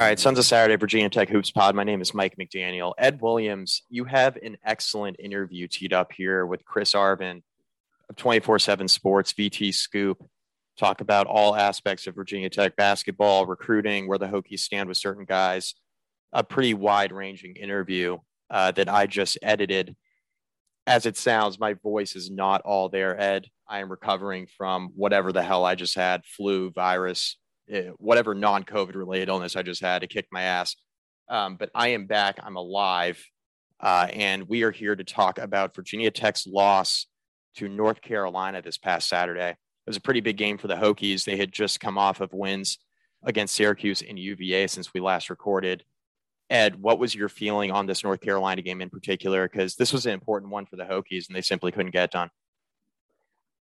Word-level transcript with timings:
All 0.00 0.06
right, 0.06 0.18
Sons 0.18 0.38
of 0.38 0.46
Saturday, 0.46 0.76
Virginia 0.76 1.10
Tech 1.10 1.28
Hoops 1.28 1.50
Pod. 1.50 1.74
My 1.74 1.84
name 1.84 2.00
is 2.00 2.14
Mike 2.14 2.34
McDaniel. 2.40 2.94
Ed 2.96 3.20
Williams, 3.20 3.82
you 3.90 4.04
have 4.06 4.36
an 4.36 4.56
excellent 4.64 5.16
interview 5.20 5.68
teed 5.68 5.92
up 5.92 6.10
here 6.10 6.46
with 6.46 6.64
Chris 6.64 6.94
Arvin 6.94 7.42
of 8.08 8.16
24 8.16 8.60
7 8.60 8.88
Sports, 8.88 9.34
VT 9.34 9.74
Scoop. 9.74 10.26
Talk 10.78 11.02
about 11.02 11.26
all 11.26 11.54
aspects 11.54 12.06
of 12.06 12.14
Virginia 12.14 12.48
Tech 12.48 12.76
basketball, 12.76 13.44
recruiting, 13.44 14.08
where 14.08 14.16
the 14.16 14.26
Hokies 14.26 14.60
stand 14.60 14.88
with 14.88 14.96
certain 14.96 15.26
guys. 15.26 15.74
A 16.32 16.42
pretty 16.42 16.72
wide 16.72 17.12
ranging 17.12 17.56
interview 17.56 18.16
uh, 18.48 18.72
that 18.72 18.88
I 18.88 19.06
just 19.06 19.36
edited. 19.42 19.94
As 20.86 21.04
it 21.04 21.18
sounds, 21.18 21.60
my 21.60 21.74
voice 21.74 22.16
is 22.16 22.30
not 22.30 22.62
all 22.62 22.88
there, 22.88 23.20
Ed. 23.20 23.48
I 23.68 23.80
am 23.80 23.90
recovering 23.90 24.46
from 24.56 24.92
whatever 24.96 25.30
the 25.30 25.42
hell 25.42 25.66
I 25.66 25.74
just 25.74 25.94
had 25.94 26.24
flu, 26.24 26.70
virus, 26.70 27.36
whatever 27.98 28.34
non-COVID 28.34 28.94
related 28.94 29.28
illness 29.28 29.56
I 29.56 29.62
just 29.62 29.80
had 29.80 30.00
to 30.00 30.06
kick 30.06 30.26
my 30.30 30.42
ass. 30.42 30.76
Um, 31.28 31.56
but 31.56 31.70
I 31.74 31.88
am 31.88 32.06
back. 32.06 32.38
I'm 32.42 32.56
alive, 32.56 33.24
uh, 33.78 34.08
and 34.12 34.48
we 34.48 34.64
are 34.64 34.72
here 34.72 34.96
to 34.96 35.04
talk 35.04 35.38
about 35.38 35.74
Virginia 35.74 36.10
Tech's 36.10 36.46
loss 36.46 37.06
to 37.56 37.68
North 37.68 38.00
Carolina 38.02 38.62
this 38.62 38.78
past 38.78 39.08
Saturday. 39.08 39.50
It 39.50 39.56
was 39.86 39.96
a 39.96 40.00
pretty 40.00 40.20
big 40.20 40.36
game 40.36 40.58
for 40.58 40.68
the 40.68 40.74
Hokies. 40.74 41.24
They 41.24 41.36
had 41.36 41.52
just 41.52 41.80
come 41.80 41.98
off 41.98 42.20
of 42.20 42.32
wins 42.32 42.78
against 43.24 43.54
Syracuse 43.54 44.02
and 44.02 44.18
UVA 44.18 44.66
since 44.66 44.92
we 44.92 45.00
last 45.00 45.30
recorded. 45.30 45.84
Ed, 46.48 46.82
what 46.82 46.98
was 46.98 47.14
your 47.14 47.28
feeling 47.28 47.70
on 47.70 47.86
this 47.86 48.02
North 48.02 48.20
Carolina 48.20 48.60
game 48.60 48.80
in 48.80 48.90
particular? 48.90 49.48
Because 49.48 49.76
this 49.76 49.92
was 49.92 50.06
an 50.06 50.12
important 50.12 50.50
one 50.50 50.66
for 50.66 50.76
the 50.76 50.84
Hokies, 50.84 51.28
and 51.28 51.36
they 51.36 51.42
simply 51.42 51.70
couldn't 51.70 51.92
get 51.92 52.04
it 52.04 52.10
done. 52.10 52.28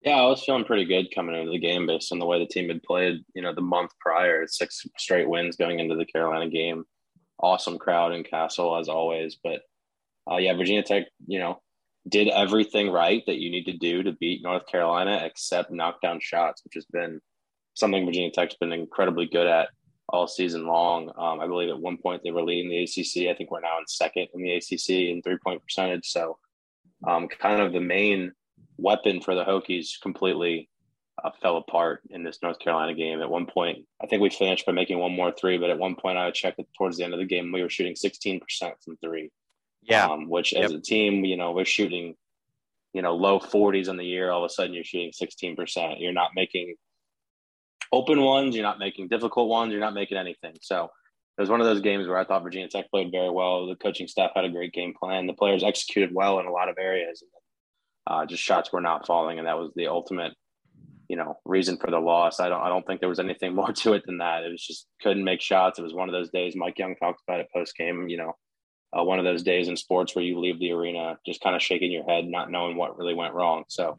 Yeah, 0.02 0.16
I 0.16 0.26
was 0.26 0.44
feeling 0.44 0.64
pretty 0.64 0.84
good 0.84 1.12
coming 1.12 1.34
into 1.34 1.50
the 1.50 1.58
game 1.58 1.86
based 1.86 2.12
on 2.12 2.20
the 2.20 2.26
way 2.26 2.38
the 2.38 2.46
team 2.46 2.68
had 2.68 2.82
played, 2.82 3.24
you 3.34 3.42
know, 3.42 3.52
the 3.52 3.60
month 3.60 3.90
prior, 4.00 4.46
six 4.46 4.86
straight 4.96 5.28
wins 5.28 5.56
going 5.56 5.80
into 5.80 5.96
the 5.96 6.06
Carolina 6.06 6.48
game. 6.48 6.84
Awesome 7.40 7.78
crowd 7.78 8.12
in 8.12 8.22
Cassell 8.22 8.78
as 8.78 8.88
always. 8.88 9.36
But 9.42 9.62
uh, 10.30 10.36
yeah, 10.36 10.54
Virginia 10.54 10.82
Tech, 10.82 11.06
you 11.26 11.40
know, 11.40 11.60
did 12.08 12.28
everything 12.28 12.90
right 12.90 13.22
that 13.26 13.38
you 13.38 13.50
need 13.50 13.64
to 13.64 13.76
do 13.76 14.02
to 14.02 14.12
beat 14.12 14.42
North 14.42 14.66
Carolina 14.66 15.20
except 15.24 15.72
knock 15.72 16.00
down 16.00 16.20
shots, 16.20 16.62
which 16.64 16.74
has 16.74 16.86
been 16.86 17.20
something 17.74 18.06
Virginia 18.06 18.30
Tech's 18.30 18.56
been 18.56 18.72
incredibly 18.72 19.26
good 19.26 19.46
at 19.46 19.68
all 20.08 20.26
season 20.26 20.66
long. 20.66 21.10
Um, 21.18 21.40
I 21.40 21.46
believe 21.46 21.68
at 21.68 21.78
one 21.78 21.98
point 21.98 22.22
they 22.24 22.30
were 22.30 22.42
leading 22.42 22.70
the 22.70 22.82
ACC. 22.84 23.28
I 23.28 23.36
think 23.36 23.50
we're 23.50 23.60
now 23.60 23.78
in 23.78 23.86
second 23.86 24.28
in 24.34 24.42
the 24.42 24.54
ACC 24.54 25.10
in 25.10 25.22
three 25.22 25.38
point 25.44 25.62
percentage. 25.62 26.06
So, 26.06 26.38
um, 27.06 27.28
kind 27.28 27.60
of 27.60 27.72
the 27.72 27.80
main 27.80 28.32
weapon 28.78 29.20
for 29.20 29.34
the 29.34 29.44
Hokies 29.44 30.00
completely 30.00 30.68
uh, 31.22 31.30
fell 31.42 31.56
apart 31.56 32.00
in 32.10 32.22
this 32.22 32.38
North 32.42 32.58
Carolina 32.58 32.94
game. 32.94 33.20
At 33.20 33.30
one 33.30 33.46
point, 33.46 33.84
I 34.02 34.06
think 34.06 34.22
we 34.22 34.30
finished 34.30 34.66
by 34.66 34.72
making 34.72 34.98
one 34.98 35.12
more 35.12 35.32
three, 35.32 35.58
but 35.58 35.70
at 35.70 35.78
one 35.78 35.96
point, 35.96 36.16
I 36.16 36.30
checked 36.30 36.58
it 36.58 36.68
towards 36.76 36.96
the 36.96 37.04
end 37.04 37.12
of 37.12 37.18
the 37.18 37.26
game, 37.26 37.52
we 37.52 37.62
were 37.62 37.68
shooting 37.68 37.94
16% 37.94 38.40
from 38.84 38.96
three. 38.98 39.30
Yeah. 39.82 40.06
Um, 40.06 40.28
which 40.28 40.52
as 40.54 40.70
yep. 40.70 40.80
a 40.80 40.82
team, 40.82 41.24
you 41.24 41.36
know, 41.36 41.52
we're 41.52 41.64
shooting, 41.64 42.14
you 42.92 43.02
know, 43.02 43.14
low 43.16 43.38
40s 43.38 43.88
on 43.88 43.96
the 43.96 44.04
year. 44.04 44.30
All 44.30 44.44
of 44.44 44.50
a 44.50 44.52
sudden, 44.52 44.74
you're 44.74 44.84
shooting 44.84 45.12
16%. 45.12 46.00
You're 46.00 46.12
not 46.12 46.30
making 46.34 46.74
open 47.90 48.20
ones, 48.20 48.54
you're 48.54 48.64
not 48.64 48.78
making 48.78 49.08
difficult 49.08 49.48
ones, 49.48 49.72
you're 49.72 49.80
not 49.80 49.94
making 49.94 50.18
anything. 50.18 50.56
So, 50.60 50.90
it 51.38 51.40
was 51.40 51.50
one 51.50 51.60
of 51.60 51.66
those 51.66 51.80
games 51.80 52.08
where 52.08 52.18
I 52.18 52.24
thought 52.24 52.42
Virginia 52.42 52.66
Tech 52.66 52.90
played 52.90 53.12
very 53.12 53.30
well. 53.30 53.68
The 53.68 53.76
coaching 53.76 54.08
staff 54.08 54.32
had 54.34 54.44
a 54.44 54.50
great 54.50 54.72
game 54.72 54.92
plan. 54.92 55.28
The 55.28 55.32
players 55.32 55.62
executed 55.62 56.12
well 56.12 56.40
in 56.40 56.46
a 56.46 56.50
lot 56.50 56.68
of 56.68 56.76
areas. 56.80 57.22
And 57.22 57.30
uh, 58.08 58.24
just 58.24 58.42
shots 58.42 58.72
were 58.72 58.80
not 58.80 59.06
falling, 59.06 59.38
and 59.38 59.46
that 59.46 59.58
was 59.58 59.70
the 59.76 59.86
ultimate, 59.86 60.32
you 61.08 61.16
know, 61.16 61.36
reason 61.44 61.76
for 61.76 61.90
the 61.90 61.98
loss. 61.98 62.40
I 62.40 62.48
don't, 62.48 62.62
I 62.62 62.68
don't 62.68 62.86
think 62.86 63.00
there 63.00 63.08
was 63.08 63.20
anything 63.20 63.54
more 63.54 63.70
to 63.70 63.92
it 63.92 64.04
than 64.06 64.18
that. 64.18 64.44
It 64.44 64.50
was 64.50 64.64
just 64.64 64.86
couldn't 65.02 65.24
make 65.24 65.42
shots. 65.42 65.78
It 65.78 65.82
was 65.82 65.94
one 65.94 66.08
of 66.08 66.14
those 66.14 66.30
days. 66.30 66.56
Mike 66.56 66.78
Young 66.78 66.96
talked 66.96 67.22
about 67.26 67.40
it 67.40 67.48
post 67.54 67.76
game. 67.76 68.08
You 68.08 68.16
know, 68.16 68.32
uh, 68.98 69.04
one 69.04 69.18
of 69.18 69.26
those 69.26 69.42
days 69.42 69.68
in 69.68 69.76
sports 69.76 70.16
where 70.16 70.24
you 70.24 70.40
leave 70.40 70.58
the 70.58 70.72
arena 70.72 71.18
just 71.26 71.42
kind 71.42 71.54
of 71.54 71.62
shaking 71.62 71.92
your 71.92 72.08
head, 72.08 72.24
not 72.26 72.50
knowing 72.50 72.76
what 72.76 72.96
really 72.98 73.14
went 73.14 73.34
wrong. 73.34 73.64
So, 73.68 73.98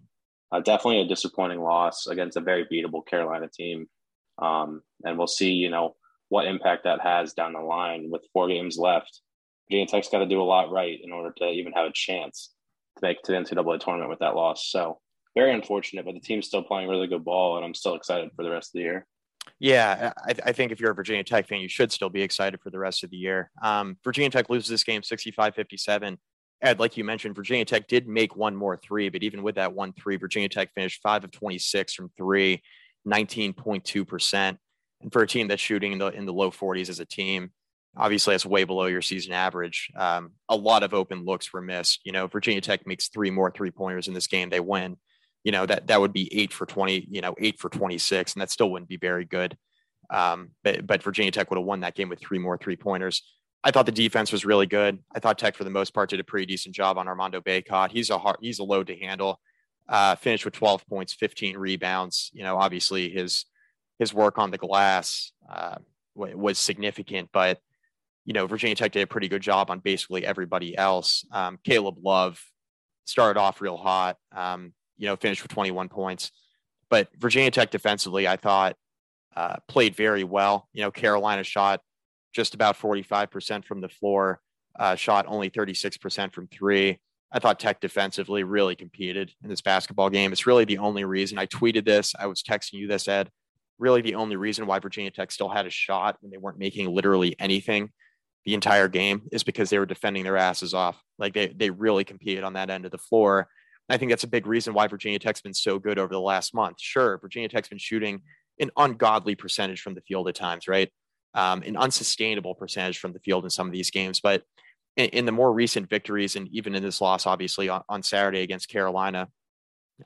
uh, 0.52 0.60
definitely 0.62 1.02
a 1.02 1.08
disappointing 1.08 1.62
loss 1.62 2.08
against 2.08 2.38
a 2.38 2.42
very 2.42 2.66
beatable 2.66 3.06
Carolina 3.06 3.48
team. 3.54 3.86
Um, 4.42 4.82
and 5.04 5.18
we'll 5.18 5.28
see, 5.28 5.52
you 5.52 5.70
know, 5.70 5.96
what 6.30 6.48
impact 6.48 6.86
that 6.86 7.02
has 7.02 7.34
down 7.34 7.54
the 7.54 7.60
line 7.60 8.10
with 8.10 8.22
four 8.34 8.48
games 8.48 8.78
left. 8.78 9.22
Virginia 9.70 9.86
Tech's 9.86 10.10
got 10.10 10.20
to 10.20 10.26
do 10.26 10.42
a 10.42 10.44
lot 10.44 10.72
right 10.72 10.98
in 11.04 11.12
order 11.12 11.32
to 11.38 11.46
even 11.50 11.74
have 11.74 11.86
a 11.86 11.94
chance 11.94 12.52
to 13.00 13.06
make 13.06 13.22
to 13.24 13.32
the 13.32 13.38
NCAA 13.38 13.80
tournament 13.80 14.10
with 14.10 14.20
that 14.20 14.36
loss. 14.36 14.68
So 14.68 15.00
very 15.36 15.54
unfortunate, 15.54 16.06
but 16.06 16.14
the 16.14 16.20
team's 16.20 16.48
still 16.48 16.64
playing 16.64 16.90
really 16.90 17.08
good 17.08 17.24
ball, 17.24 17.58
and 17.58 17.66
I'm 17.66 17.74
still 17.74 17.96
excited 17.96 18.30
for 18.36 18.44
the 18.44 18.52
rest 18.52 18.70
of 18.70 18.80
the 18.80 18.84
year. 18.84 19.06
Yeah, 19.60 20.14
I, 20.18 20.36
I, 20.46 20.52
think 20.52 20.72
if 20.72 20.80
you're 20.80 20.92
a 20.92 20.96
Virginia 20.96 21.24
Tech 21.24 21.48
fan, 21.48 21.60
you 21.60 21.70
should 21.70 21.92
still 21.92 22.10
be 22.10 22.22
excited 22.22 22.62
for 22.62 22.70
the 22.70 22.80
rest 22.80 23.04
of 23.04 23.10
the 23.10 23.18
year. 23.18 23.52
Um, 23.64 23.98
Virginia 24.04 24.30
Tech 24.30 24.50
loses 24.50 24.70
this 24.70 24.84
game 24.84 25.02
65 25.02 25.56
57. 25.56 26.18
Ed, 26.62 26.80
like 26.80 26.98
you 26.98 27.04
mentioned, 27.04 27.36
Virginia 27.36 27.66
Tech 27.66 27.88
did 27.88 28.08
make 28.08 28.36
one 28.36 28.56
more 28.56 28.78
three, 28.78 29.10
but 29.10 29.24
even 29.24 29.44
with 29.44 29.56
that 29.56 29.74
one 29.74 29.94
three, 29.94 30.18
Virginia 30.18 30.50
Tech 30.50 30.74
finished 30.76 31.02
five 31.02 31.24
of 31.24 31.32
26 31.32 31.94
from 31.94 32.12
three, 32.18 32.62
19.2%. 33.08 34.58
And 35.02 35.14
for 35.14 35.22
a 35.22 35.28
team 35.28 35.48
that's 35.48 35.62
shooting 35.62 35.94
in 35.94 36.00
the, 36.00 36.08
in 36.08 36.26
the 36.26 36.34
low 36.34 36.52
40s 36.52 36.90
as 36.90 37.00
a 37.00 37.06
team, 37.06 37.52
obviously 37.96 38.34
that's 38.34 38.46
way 38.46 38.64
below 38.64 38.86
your 38.86 39.02
season 39.02 39.34
average. 39.34 39.92
Um, 39.96 40.32
a 40.48 40.56
lot 40.56 40.84
of 40.84 40.94
open 40.94 41.26
looks 41.26 41.52
were 41.52 41.62
missed. 41.62 42.02
You 42.04 42.12
know, 42.12 42.28
Virginia 42.28 42.62
Tech 42.62 42.86
makes 42.88 43.10
three 43.10 43.32
more 43.32 43.52
three 43.52 43.72
pointers 43.72 44.08
in 44.08 44.14
this 44.14 44.28
game, 44.28 44.50
they 44.50 44.60
win. 44.60 44.98
You 45.44 45.52
know 45.54 45.66
that 45.66 45.88
that 45.88 46.02
would 46.02 46.14
be 46.14 46.34
eight 46.38 46.52
for 46.52 46.66
twenty. 46.66 47.08
You 47.10 47.22
know, 47.22 47.36
eight 47.40 47.60
for 47.60 47.70
twenty 47.70 47.98
six, 47.98 48.34
and 48.34 48.42
that 48.42 48.52
still 48.52 48.72
wouldn't 48.72 48.90
be 48.90 48.98
very 48.98 49.26
good. 49.26 49.58
Um, 50.10 50.52
but 50.64 50.86
but 50.86 51.04
Virginia 51.04 51.32
Tech 51.32 51.50
would 51.50 51.58
have 51.58 51.66
won 51.66 51.82
that 51.82 51.96
game 51.96 52.10
with 52.10 52.20
three 52.20 52.40
more 52.40 52.58
three 52.58 52.76
pointers. 52.76 53.24
I 53.64 53.72
thought 53.72 53.86
the 53.86 53.92
defense 53.92 54.32
was 54.32 54.46
really 54.46 54.68
good. 54.68 55.00
I 55.14 55.20
thought 55.20 55.38
Tech, 55.38 55.56
for 55.56 55.66
the 55.66 55.70
most 55.70 55.94
part, 55.94 56.10
did 56.10 56.20
a 56.20 56.24
pretty 56.24 56.46
decent 56.46 56.74
job 56.74 56.98
on 56.98 57.08
Armando 57.08 57.42
Bacot. 57.42 57.92
He's 57.92 58.10
a 58.10 58.18
hard, 58.18 58.38
he's 58.40 58.60
a 58.60 58.64
load 58.64 58.88
to 58.88 58.96
handle. 58.96 59.40
Uh, 59.88 60.16
finished 60.16 60.46
with 60.46 60.54
12 60.54 60.86
points, 60.88 61.14
15 61.14 61.58
rebounds. 61.58 62.30
You 62.34 62.44
know, 62.44 62.58
obviously 62.58 63.10
his 63.10 63.46
his 63.98 64.14
work 64.14 64.38
on 64.38 64.52
the 64.52 64.58
glass 64.58 65.34
uh, 65.52 65.76
was 66.16 66.58
significant, 66.58 67.30
but 67.34 67.60
you 68.30 68.34
know, 68.34 68.46
Virginia 68.46 68.76
Tech 68.76 68.92
did 68.92 69.02
a 69.02 69.08
pretty 69.08 69.28
good 69.28 69.42
job 69.42 69.72
on 69.72 69.80
basically 69.80 70.24
everybody 70.24 70.78
else. 70.78 71.26
Um, 71.32 71.58
Caleb 71.64 71.96
Love 72.04 72.40
started 73.06 73.40
off 73.40 73.60
real 73.60 73.76
hot, 73.76 74.18
um, 74.36 74.72
you 75.00 75.08
know, 75.08 75.16
finished 75.16 75.42
with 75.42 75.52
21 75.52 75.90
points. 75.90 76.32
But 76.92 77.10
Virginia 77.18 77.50
Tech 77.50 77.72
defensively, 77.72 78.28
I 78.28 78.36
thought, 78.36 78.76
uh, 79.36 79.56
played 79.68 79.96
very 79.96 80.24
well. 80.24 80.70
You 80.74 80.84
know, 80.84 80.92
Carolina 80.92 81.44
shot 81.44 81.82
just 82.32 82.54
about 82.54 82.78
45% 82.78 83.66
from 83.66 83.82
the 83.82 83.90
floor, 83.90 84.42
uh, 84.78 84.94
shot 84.94 85.26
only 85.28 85.50
36% 85.50 86.32
from 86.32 86.48
three. 86.50 87.00
I 87.32 87.40
thought 87.40 87.60
Tech 87.60 87.82
defensively 87.82 88.44
really 88.44 88.76
competed 88.76 89.34
in 89.42 89.50
this 89.50 89.62
basketball 89.62 90.12
game. 90.12 90.32
It's 90.32 90.46
really 90.46 90.66
the 90.66 90.78
only 90.78 91.04
reason 91.04 91.40
I 91.40 91.48
tweeted 91.48 91.84
this. 91.84 92.14
I 92.20 92.28
was 92.28 92.44
texting 92.44 92.74
you 92.74 92.88
this, 92.88 93.08
Ed. 93.08 93.32
Really, 93.80 94.04
the 94.04 94.16
only 94.16 94.36
reason 94.36 94.68
why 94.68 94.78
Virginia 94.78 95.10
Tech 95.10 95.32
still 95.32 95.50
had 95.50 95.66
a 95.66 95.72
shot 95.72 96.18
when 96.20 96.30
they 96.30 96.38
weren't 96.38 96.60
making 96.60 96.94
literally 96.94 97.36
anything 97.40 97.90
the 98.46 98.54
entire 98.54 98.88
game 98.88 99.24
is 99.32 99.44
because 99.44 99.70
they 99.70 99.80
were 99.80 99.86
defending 99.86 100.24
their 100.24 100.38
asses 100.38 100.74
off. 100.74 101.02
Like 101.18 101.34
they 101.34 101.48
they 101.48 101.70
really 101.70 102.04
competed 102.04 102.44
on 102.44 102.54
that 102.54 102.70
end 102.70 102.86
of 102.86 102.92
the 102.92 102.98
floor. 102.98 103.48
I 103.90 103.98
think 103.98 104.12
that's 104.12 104.24
a 104.24 104.28
big 104.28 104.46
reason 104.46 104.74
why 104.74 104.88
Virginia 104.88 105.20
Tech's 105.20 105.42
been 105.42 105.54
so 105.54 105.80
good 105.80 105.98
over 105.98 106.14
the 106.14 106.22
last 106.22 106.54
month. 106.54 106.78
Sure, 106.80 107.18
Virginia 107.18 107.50
Tech's 107.50 107.70
been 107.70 107.80
shooting 107.80 108.22
an 108.60 108.70
ungodly 108.78 109.36
percentage 109.36 109.82
from 109.82 109.96
the 109.96 110.02
field 110.02 110.28
at 110.28 110.36
times, 110.36 110.68
right? 110.68 110.92
Um, 111.34 111.64
an 111.64 111.76
unsustainable 111.76 112.56
percentage 112.56 113.00
from 113.00 113.14
the 113.14 113.20
field 113.20 113.44
in 113.44 113.50
some 113.50 113.68
of 113.68 113.74
these 113.74 113.90
games. 113.90 114.20
But 114.20 114.44
in, 114.98 115.10
in 115.10 115.26
the 115.26 115.32
more 115.32 115.52
recent 115.52 115.90
victories, 115.90 116.36
and 116.36 116.48
even 116.50 116.76
in 116.76 116.84
this 116.84 117.02
loss, 117.02 117.26
obviously 117.26 117.70
on, 117.70 117.82
on, 117.90 118.04
Saturday 118.04 118.42
against 118.42 118.70
Carolina, 118.70 119.28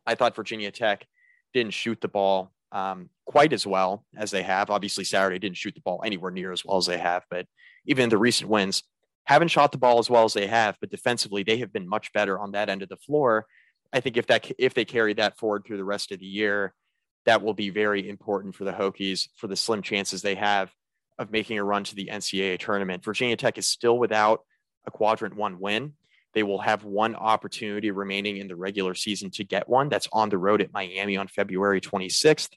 I 0.05 0.15
thought 0.15 0.35
Virginia 0.35 0.71
Tech 0.71 1.05
didn't 1.53 1.73
shoot 1.73 1.99
the 1.99 2.07
ball 2.07 2.51
um, 2.71 3.09
quite 3.25 3.53
as 3.53 3.65
well 3.65 4.05
as 4.15 4.31
they 4.31 4.43
have. 4.43 4.69
Obviously, 4.69 5.03
Saturday 5.03 5.39
didn't 5.39 5.57
shoot 5.57 5.75
the 5.75 5.81
ball 5.81 6.01
anywhere 6.05 6.31
near 6.31 6.51
as 6.51 6.63
well 6.65 6.77
as 6.77 6.85
they 6.85 6.97
have, 6.97 7.23
but 7.29 7.45
even 7.85 8.09
the 8.09 8.17
recent 8.17 8.49
wins, 8.49 8.83
haven't 9.25 9.49
shot 9.49 9.71
the 9.71 9.77
ball 9.77 9.99
as 9.99 10.09
well 10.09 10.25
as 10.25 10.33
they 10.33 10.47
have, 10.47 10.77
but 10.79 10.89
defensively 10.89 11.43
they 11.43 11.57
have 11.57 11.71
been 11.71 11.87
much 11.87 12.11
better 12.13 12.39
on 12.39 12.51
that 12.51 12.69
end 12.69 12.81
of 12.81 12.89
the 12.89 12.97
floor. 12.97 13.45
I 13.91 13.99
think 13.99 14.17
if 14.17 14.27
that 14.27 14.51
if 14.57 14.73
they 14.73 14.85
carry 14.85 15.13
that 15.13 15.37
forward 15.37 15.63
through 15.65 15.77
the 15.77 15.83
rest 15.83 16.11
of 16.11 16.19
the 16.19 16.25
year, 16.25 16.73
that 17.25 17.41
will 17.41 17.53
be 17.53 17.69
very 17.69 18.09
important 18.09 18.55
for 18.55 18.65
the 18.65 18.71
Hokies 18.71 19.29
for 19.35 19.47
the 19.47 19.55
slim 19.55 19.81
chances 19.81 20.21
they 20.21 20.35
have 20.35 20.71
of 21.17 21.31
making 21.31 21.59
a 21.59 21.63
run 21.63 21.83
to 21.85 21.95
the 21.95 22.09
NCAA 22.11 22.59
tournament. 22.59 23.03
Virginia 23.03 23.37
Tech 23.37 23.57
is 23.57 23.67
still 23.67 23.97
without 23.97 24.41
a 24.85 24.91
quadrant 24.91 25.35
one 25.35 25.59
win. 25.59 25.93
They 26.33 26.43
will 26.43 26.59
have 26.59 26.83
one 26.83 27.15
opportunity 27.15 27.91
remaining 27.91 28.37
in 28.37 28.47
the 28.47 28.55
regular 28.55 28.95
season 28.95 29.29
to 29.31 29.43
get 29.43 29.69
one. 29.69 29.89
That's 29.89 30.07
on 30.11 30.29
the 30.29 30.37
road 30.39 30.61
at 30.61 30.73
Miami 30.73 31.15
on 31.15 31.27
February 31.27 31.79
26th. 31.79 32.49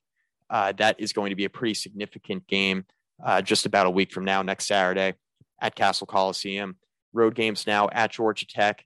Uh, 0.49 0.73
that 0.79 0.99
is 0.99 1.13
going 1.13 1.31
to 1.31 1.37
be 1.37 1.45
a 1.45 1.51
pretty 1.51 1.75
significant 1.75 2.47
game 2.47 2.87
uh, 3.25 3.43
just 3.43 3.67
about 3.67 3.87
a 3.87 3.91
week 3.91 4.13
from 4.13 4.25
now, 4.25 4.43
next 4.43 4.67
Saturday 4.67 5.15
at 5.61 5.75
Cassell 5.75 6.07
Coliseum. 6.07 6.77
Road 7.13 7.35
games 7.35 7.67
now 7.67 7.89
at 7.93 8.13
Georgia 8.13 8.47
Tech, 8.47 8.85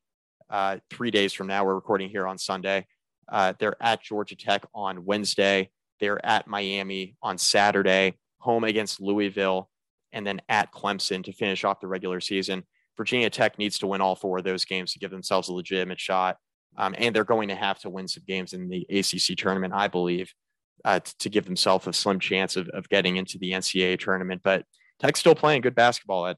uh, 0.49 0.79
three 0.91 1.11
days 1.11 1.33
from 1.33 1.47
now. 1.47 1.65
We're 1.65 1.75
recording 1.75 2.11
here 2.11 2.27
on 2.27 2.39
Sunday. 2.39 2.87
Uh, 3.29 3.55
they're 3.59 3.81
at 3.81 4.03
Georgia 4.03 4.37
Tech 4.37 4.67
on 4.75 5.05
Wednesday. 5.05 5.71
They're 6.01 6.25
at 6.25 6.47
Miami 6.47 7.17
on 7.23 7.39
Saturday, 7.39 8.19
home 8.39 8.65
against 8.65 9.01
Louisville, 9.01 9.69
and 10.13 10.27
then 10.27 10.41
at 10.49 10.73
Clemson 10.73 11.25
to 11.25 11.33
finish 11.33 11.65
off 11.65 11.81
the 11.81 11.87
regular 11.87 12.21
season. 12.21 12.65
Virginia 12.97 13.31
Tech 13.31 13.59
needs 13.59 13.79
to 13.79 13.87
win 13.87 14.01
all 14.01 14.17
four 14.17 14.39
of 14.39 14.45
those 14.45 14.65
games 14.65 14.93
to 14.93 14.99
give 14.99 15.11
themselves 15.11 15.49
a 15.49 15.53
legitimate 15.53 16.01
shot. 16.01 16.37
Um, 16.77 16.95
and 16.99 17.15
they're 17.15 17.25
going 17.25 17.49
to 17.49 17.55
have 17.55 17.79
to 17.81 17.91
win 17.91 18.09
some 18.09 18.23
games 18.27 18.53
in 18.53 18.69
the 18.69 18.87
ACC 18.91 19.37
tournament, 19.37 19.75
I 19.75 19.89
believe, 19.89 20.33
uh, 20.85 21.01
to, 21.01 21.19
to 21.19 21.29
give 21.29 21.45
themselves 21.45 21.87
a 21.87 21.93
slim 21.93 22.21
chance 22.21 22.57
of, 22.57 22.69
of 22.69 22.89
getting 22.89 23.17
into 23.17 23.39
the 23.39 23.53
NCAA 23.53 23.99
tournament. 23.99 24.43
But 24.43 24.65
Tech's 24.99 25.21
still 25.21 25.35
playing 25.35 25.63
good 25.63 25.75
basketball, 25.75 26.27
Ed. 26.27 26.37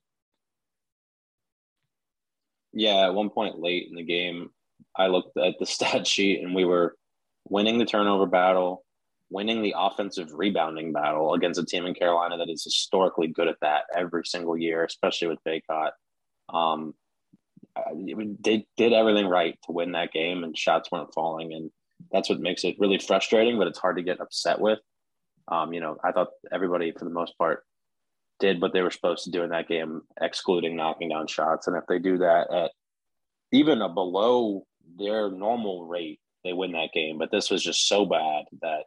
Yeah, 2.73 3.06
at 3.06 3.15
one 3.15 3.31
point 3.31 3.59
late 3.59 3.89
in 3.89 3.97
the 3.97 4.03
game, 4.03 4.50
I 4.97 5.09
looked 5.09 5.37
at 5.37 5.55
the 5.59 5.67
stat 5.67 6.06
sheet 6.06 6.43
and 6.43 6.55
we 6.55 6.65
were 6.65 6.97
winning 7.49 7.79
the 7.79 7.85
turnover 7.85 8.27
battle, 8.27 8.85
winning 9.31 9.62
the 9.62 9.75
offensive 9.77 10.33
rebounding 10.33 10.93
battle 10.93 11.35
against 11.35 11.61
a 11.61 11.65
team 11.65 11.87
in 11.87 11.94
Carolina 11.94 12.39
that 12.39 12.50
is 12.50 12.65
historically 12.65 13.29
good 13.29 13.49
at 13.49 13.56
that 13.61 13.85
every 13.94 14.25
single 14.25 14.56
year, 14.56 14.85
especially 14.85 15.29
with 15.29 15.39
Bacot. 15.47 15.91
Um, 16.53 16.94
they 17.94 18.67
did 18.77 18.93
everything 18.93 19.27
right 19.27 19.59
to 19.65 19.73
win 19.73 19.93
that 19.93 20.12
game, 20.12 20.44
and 20.44 20.56
shots 20.56 20.91
weren't 20.91 21.15
falling, 21.15 21.55
and 21.55 21.71
that's 22.12 22.29
what 22.29 22.41
makes 22.41 22.64
it 22.64 22.76
really 22.79 22.99
frustrating. 22.99 23.59
But 23.59 23.69
it's 23.69 23.79
hard 23.79 23.97
to 23.97 24.03
get 24.03 24.20
upset 24.20 24.61
with. 24.61 24.79
Um, 25.49 25.73
you 25.73 25.81
know, 25.81 25.97
I 26.05 26.12
thought 26.12 26.29
everybody, 26.53 26.93
for 26.93 27.05
the 27.05 27.11
most 27.11 27.37
part, 27.38 27.64
did 28.38 28.61
what 28.61 28.73
they 28.73 28.82
were 28.82 28.91
supposed 28.91 29.25
to 29.25 29.31
do 29.31 29.43
in 29.43 29.50
that 29.50 29.69
game, 29.69 30.03
excluding 30.20 30.76
knocking 30.76 31.09
down 31.09 31.26
shots. 31.26 31.67
And 31.67 31.76
if 31.76 31.85
they 31.88 31.99
do 31.99 32.19
that 32.19 32.53
at 32.53 32.70
even 33.53 33.82
a 33.82 33.88
below 33.88 34.64
their 34.99 35.31
normal 35.31 35.87
rate, 35.87 36.20
they 36.44 36.53
win 36.53 36.73
that 36.73 36.93
game. 36.93 37.19
But 37.19 37.31
this 37.31 37.50
was 37.50 37.62
just 37.62 37.88
so 37.88 38.05
bad 38.05 38.44
that 38.62 38.85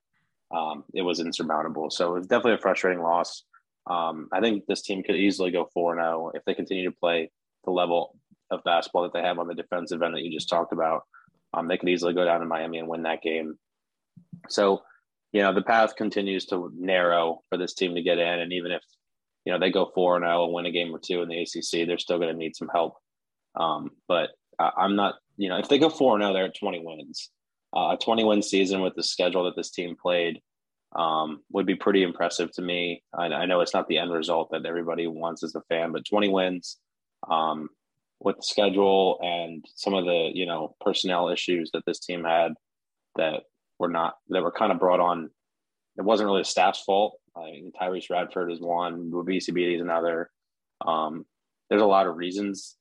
um, 0.55 0.83
it 0.93 1.01
was 1.01 1.19
insurmountable. 1.19 1.89
So 1.89 2.15
it 2.15 2.19
was 2.19 2.27
definitely 2.27 2.55
a 2.55 2.59
frustrating 2.59 3.01
loss. 3.01 3.43
Um, 3.87 4.29
I 4.31 4.41
think 4.41 4.65
this 4.65 4.81
team 4.81 5.03
could 5.03 5.15
easily 5.15 5.51
go 5.51 5.69
4 5.73 5.95
0 5.95 6.31
if 6.33 6.43
they 6.45 6.53
continue 6.53 6.89
to 6.89 6.95
play 6.95 7.31
the 7.63 7.71
level 7.71 8.17
of 8.51 8.63
basketball 8.63 9.03
that 9.03 9.13
they 9.13 9.21
have 9.21 9.39
on 9.39 9.47
the 9.47 9.55
defensive 9.55 10.01
end 10.01 10.15
that 10.15 10.21
you 10.21 10.31
just 10.31 10.49
talked 10.49 10.73
about. 10.73 11.03
Um, 11.55 11.67
they 11.67 11.77
could 11.77 11.89
easily 11.89 12.13
go 12.13 12.25
down 12.25 12.41
to 12.41 12.45
Miami 12.45 12.79
and 12.79 12.87
win 12.87 13.03
that 13.03 13.21
game. 13.21 13.57
So, 14.49 14.81
you 15.31 15.41
know, 15.41 15.53
the 15.53 15.61
path 15.61 15.95
continues 15.95 16.45
to 16.47 16.71
narrow 16.75 17.41
for 17.49 17.57
this 17.57 17.73
team 17.73 17.95
to 17.95 18.01
get 18.01 18.17
in. 18.17 18.39
And 18.39 18.53
even 18.53 18.71
if, 18.71 18.81
you 19.45 19.53
know, 19.53 19.59
they 19.59 19.71
go 19.71 19.91
4 19.93 20.17
and 20.17 20.25
0 20.25 20.45
and 20.45 20.53
win 20.53 20.65
a 20.65 20.71
game 20.71 20.93
or 20.93 20.99
two 20.99 21.21
in 21.21 21.29
the 21.29 21.41
ACC, 21.41 21.87
they're 21.87 21.97
still 21.97 22.19
going 22.19 22.33
to 22.33 22.37
need 22.37 22.55
some 22.55 22.69
help. 22.73 22.95
Um, 23.55 23.91
but 24.07 24.31
I'm 24.59 24.95
not, 24.95 25.15
you 25.37 25.49
know, 25.49 25.57
if 25.57 25.69
they 25.69 25.79
go 25.79 25.89
4 25.89 26.15
and 26.15 26.23
0, 26.23 26.33
they're 26.33 26.45
at 26.45 26.57
20 26.57 26.81
wins. 26.83 27.29
Uh, 27.75 27.93
a 27.93 27.97
20 27.97 28.23
win 28.23 28.41
season 28.41 28.81
with 28.81 28.95
the 28.95 29.03
schedule 29.03 29.43
that 29.45 29.55
this 29.55 29.71
team 29.71 29.95
played 30.01 30.39
um, 30.95 31.41
would 31.51 31.65
be 31.65 31.75
pretty 31.75 32.03
impressive 32.03 32.51
to 32.53 32.61
me. 32.61 33.03
I, 33.13 33.25
I, 33.25 33.45
know 33.45 33.59
it's 33.59 33.73
not 33.73 33.89
the 33.89 33.97
end 33.97 34.13
result 34.13 34.49
that 34.51 34.65
everybody 34.65 35.07
wants 35.07 35.43
as 35.43 35.55
a 35.55 35.61
fan, 35.67 35.91
but 35.91 36.05
20 36.05 36.29
wins 36.29 36.77
um, 37.29 37.67
with 38.19 38.37
the 38.37 38.43
schedule 38.43 39.19
and 39.21 39.63
some 39.75 39.93
of 39.93 40.05
the 40.05 40.31
you 40.33 40.45
know 40.45 40.75
personnel 40.81 41.29
issues 41.29 41.69
that 41.73 41.83
this 41.85 41.99
team 41.99 42.23
had 42.23 42.53
that 43.15 43.41
were 43.79 43.89
not 43.89 44.15
that 44.29 44.43
were 44.43 44.51
kind 44.51 44.71
of 44.71 44.79
brought 44.79 44.99
on. 44.99 45.29
It 45.97 46.03
wasn't 46.03 46.27
really 46.27 46.41
the 46.41 46.45
staff's 46.45 46.81
fault. 46.81 47.19
I 47.37 47.45
mean, 47.45 47.71
Tyrece 47.79 48.09
Radford 48.09 48.51
is 48.51 48.59
one, 48.59 49.11
Wabisi 49.11 49.75
is 49.75 49.81
another. 49.81 50.29
Um, 50.85 51.25
there's 51.69 51.81
a 51.81 51.85
lot 51.85 52.07
of 52.07 52.17
reasons 52.17 52.75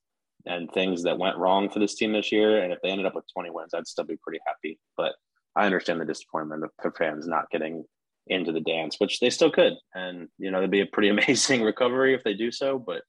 and 0.47 0.71
things 0.73 1.05
that 1.05 1.19
went 1.19 1.39
wrong 1.39 1.71
for 1.71 1.79
this 1.79 1.95
team 1.95 2.13
this 2.13 2.31
year. 2.31 2.63
And 2.63 2.73
if 2.73 2.79
they 2.83 2.91
ended 2.91 3.07
up 3.07 3.15
with 3.15 3.25
20 3.33 3.51
wins, 3.51 3.73
I'd 3.75 3.87
still 3.87 4.05
be 4.05 4.19
pretty 4.23 4.41
happy. 4.47 4.79
But 4.97 5.13
I 5.57 5.65
understand 5.65 6.01
the 6.01 6.05
disappointment 6.05 6.65
of 6.65 6.71
the 6.83 6.91
fans 6.91 7.27
not 7.27 7.51
getting 7.51 7.85
into 8.27 8.53
the 8.53 8.61
dance, 8.61 8.97
which 8.99 9.21
they 9.21 9.31
still 9.31 9.51
could. 9.51 9.75
And, 9.95 10.29
you 10.39 10.51
know, 10.51 10.59
it'd 10.59 10.71
be 10.71 10.81
a 10.81 10.87
pretty 10.87 11.09
amazing 11.11 11.63
recovery 11.63 12.15
if 12.15 12.25
they 12.25 12.35
do 12.35 12.51
so. 12.51 12.79
But 12.79 13.03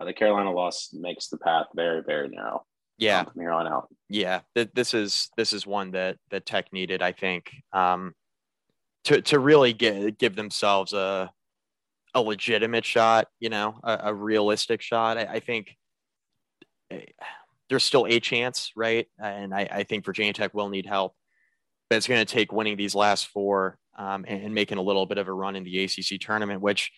uh, 0.00 0.04
the 0.04 0.12
Carolina 0.12 0.52
loss 0.52 0.90
makes 0.92 1.28
the 1.28 1.38
path 1.38 1.66
very, 1.74 2.02
very 2.02 2.28
narrow. 2.28 2.64
Yeah, 2.98 3.20
um, 3.20 3.26
from 3.26 3.40
here 3.40 3.52
on 3.52 3.66
out. 3.66 3.88
Yeah, 4.08 4.40
this 4.54 4.94
is 4.94 5.30
this 5.36 5.52
is 5.52 5.66
one 5.66 5.92
that 5.92 6.18
that 6.30 6.46
Tech 6.46 6.72
needed, 6.72 7.02
I 7.02 7.12
think, 7.12 7.50
um, 7.72 8.14
to 9.04 9.20
to 9.22 9.38
really 9.38 9.72
get 9.72 10.18
give 10.18 10.36
themselves 10.36 10.92
a 10.92 11.30
a 12.14 12.20
legitimate 12.20 12.84
shot. 12.84 13.28
You 13.40 13.48
know, 13.48 13.80
a, 13.82 14.00
a 14.04 14.14
realistic 14.14 14.82
shot. 14.82 15.18
I, 15.18 15.22
I 15.22 15.40
think 15.40 15.76
there's 17.68 17.84
still 17.84 18.06
a 18.06 18.20
chance, 18.20 18.70
right? 18.76 19.06
And 19.18 19.54
I, 19.54 19.60
I, 19.70 19.82
think 19.84 20.04
Virginia 20.04 20.34
Tech 20.34 20.52
will 20.52 20.68
need 20.68 20.84
help, 20.84 21.14
but 21.88 21.96
it's 21.96 22.06
going 22.06 22.24
to 22.24 22.30
take 22.30 22.52
winning 22.52 22.76
these 22.76 22.94
last 22.94 23.28
four 23.28 23.78
um, 23.96 24.26
and, 24.28 24.44
and, 24.44 24.54
making 24.54 24.76
a 24.76 24.82
little 24.82 25.06
bit 25.06 25.16
of 25.16 25.26
a 25.26 25.32
run 25.32 25.56
in 25.56 25.64
the 25.64 25.84
ACC 25.84 26.20
tournament. 26.20 26.60
Which, 26.60 26.92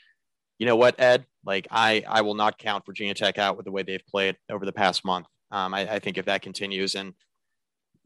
you 0.59 0.67
know 0.67 0.77
what, 0.77 0.99
Ed? 1.01 1.27
Like 1.45 1.67
I, 1.71 2.05
I 2.09 2.23
will 2.23 2.35
not 2.35 2.59
count 2.59 2.87
Virginia 2.87 3.15
Tech 3.15 3.39
out 3.39 3.57
with 3.57 3.65
the 3.65 3.73
way 3.73 3.83
they've 3.83 4.07
played 4.07 4.37
over 4.51 4.65
the 4.65 4.73
past 4.73 5.05
month. 5.05 5.27
Um, 5.51 5.75
I, 5.75 5.95
I, 5.95 5.99
think 5.99 6.19
if 6.19 6.25
that 6.25 6.43
continues 6.43 6.95
and 6.95 7.13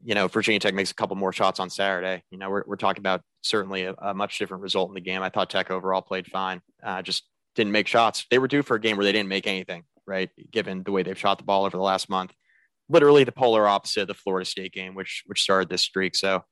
you 0.03 0.13
know 0.13 0.27
Virginia 0.27 0.59
Tech 0.59 0.73
makes 0.73 0.91
a 0.91 0.95
couple 0.95 1.15
more 1.15 1.33
shots 1.33 1.59
on 1.59 1.69
Saturday, 1.69 2.23
you 2.31 2.37
know 2.37 2.49
we're 2.49 2.63
we're 2.67 2.75
talking 2.75 3.01
about 3.01 3.21
certainly 3.41 3.83
a, 3.83 3.93
a 3.93 4.13
much 4.13 4.37
different 4.37 4.61
result 4.61 4.89
in 4.89 4.93
the 4.93 5.01
game. 5.01 5.21
I 5.21 5.29
thought 5.29 5.49
Tech 5.49 5.71
overall 5.71 6.01
played 6.01 6.27
fine, 6.27 6.61
uh, 6.83 7.01
just 7.01 7.23
didn't 7.55 7.71
make 7.71 7.87
shots. 7.87 8.25
They 8.29 8.39
were 8.39 8.47
due 8.47 8.61
for 8.61 8.75
a 8.75 8.79
game 8.79 8.97
where 8.97 9.05
they 9.05 9.11
didn't 9.11 9.29
make 9.29 9.47
anything 9.47 9.83
right? 10.09 10.29
Given 10.51 10.83
the 10.83 10.91
way 10.91 11.03
they've 11.03 11.17
shot 11.17 11.37
the 11.37 11.43
ball 11.45 11.63
over 11.63 11.77
the 11.77 11.83
last 11.83 12.09
month, 12.09 12.33
literally 12.89 13.23
the 13.23 13.31
polar 13.31 13.67
opposite 13.67 14.01
of 14.01 14.07
the 14.07 14.13
Florida 14.15 14.45
State 14.45 14.73
game, 14.73 14.95
which 14.95 15.23
which 15.27 15.41
started 15.41 15.69
this 15.69 15.83
streak. 15.83 16.15
So 16.15 16.43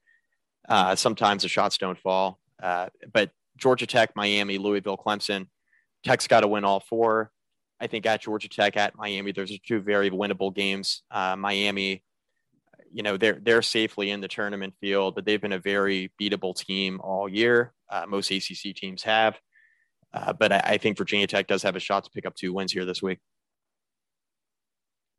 uh, 0.69 0.95
sometimes 0.95 1.41
the 1.41 1.49
shots 1.49 1.77
don't 1.77 1.99
fall. 1.99 2.39
Uh, 2.61 2.87
but 3.11 3.31
Georgia 3.57 3.87
Tech, 3.87 4.11
Miami, 4.15 4.59
Louisville, 4.59 4.97
Clemson, 4.97 5.47
Tech's 6.03 6.27
got 6.27 6.41
to 6.41 6.47
win 6.47 6.63
all 6.63 6.79
four. 6.79 7.31
I 7.79 7.87
think 7.87 8.05
at 8.05 8.21
Georgia 8.21 8.49
Tech, 8.49 8.75
at 8.77 8.95
Miami, 8.95 9.31
those 9.31 9.51
are 9.51 9.57
two 9.65 9.81
very 9.81 10.09
winnable 10.09 10.53
games. 10.53 11.03
Uh, 11.11 11.35
Miami, 11.35 12.03
you 12.91 13.03
know, 13.03 13.17
they're 13.17 13.39
they're 13.41 13.61
safely 13.61 14.09
in 14.11 14.21
the 14.21 14.27
tournament 14.27 14.73
field, 14.79 15.15
but 15.15 15.25
they've 15.25 15.41
been 15.41 15.53
a 15.53 15.59
very 15.59 16.11
beatable 16.19 16.55
team 16.55 16.99
all 17.03 17.29
year. 17.29 17.73
Uh, 17.89 18.05
most 18.07 18.31
ACC 18.31 18.75
teams 18.75 19.03
have. 19.03 19.39
Uh, 20.13 20.33
but 20.33 20.51
I, 20.51 20.61
I, 20.63 20.77
think 20.77 20.97
Virginia 20.97 21.27
Tech 21.27 21.47
does 21.47 21.61
have 21.63 21.75
a 21.75 21.81
shot 21.81 22.05
to 22.05 22.09
pick 22.09 22.25
up 22.25 22.33
two 22.33 22.53
wins 22.53 22.71
here 22.71 22.85
this 22.85 23.01
week. 23.01 23.19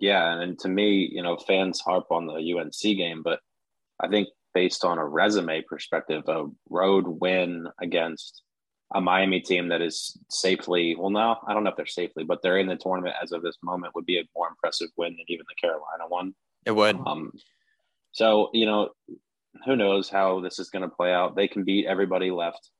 Yeah, 0.00 0.40
and 0.40 0.58
to 0.60 0.68
me, 0.68 1.10
you 1.12 1.22
know, 1.22 1.36
fans 1.36 1.80
harp 1.80 2.06
on 2.10 2.26
the 2.26 2.34
UNC 2.34 2.96
game, 2.96 3.22
but 3.22 3.40
I 4.00 4.08
think 4.08 4.28
based 4.54 4.84
on 4.84 4.98
a 4.98 5.04
resume 5.04 5.62
perspective, 5.62 6.22
a 6.28 6.46
road 6.70 7.04
win 7.06 7.66
against 7.80 8.42
a 8.94 9.00
Miami 9.00 9.40
team 9.40 9.68
that 9.68 9.82
is 9.82 10.18
safely, 10.30 10.96
well, 10.98 11.10
now 11.10 11.40
I 11.46 11.52
don't 11.52 11.64
know 11.64 11.70
if 11.70 11.76
they're 11.76 11.86
safely, 11.86 12.24
but 12.24 12.40
they're 12.42 12.58
in 12.58 12.68
the 12.68 12.76
tournament 12.76 13.16
as 13.22 13.32
of 13.32 13.42
this 13.42 13.58
moment 13.62 13.94
would 13.94 14.06
be 14.06 14.18
a 14.18 14.24
more 14.34 14.48
impressive 14.48 14.88
win 14.96 15.12
than 15.12 15.24
even 15.28 15.44
the 15.48 15.60
Carolina 15.60 16.08
one. 16.08 16.34
It 16.64 16.72
would. 16.72 16.96
Um, 17.06 17.32
so, 18.12 18.50
you 18.52 18.66
know, 18.66 18.90
who 19.64 19.76
knows 19.76 20.08
how 20.08 20.40
this 20.40 20.58
is 20.58 20.70
going 20.70 20.88
to 20.88 20.94
play 20.94 21.12
out? 21.12 21.36
They 21.36 21.48
can 21.48 21.64
beat 21.64 21.86
everybody 21.86 22.30
left. 22.30 22.70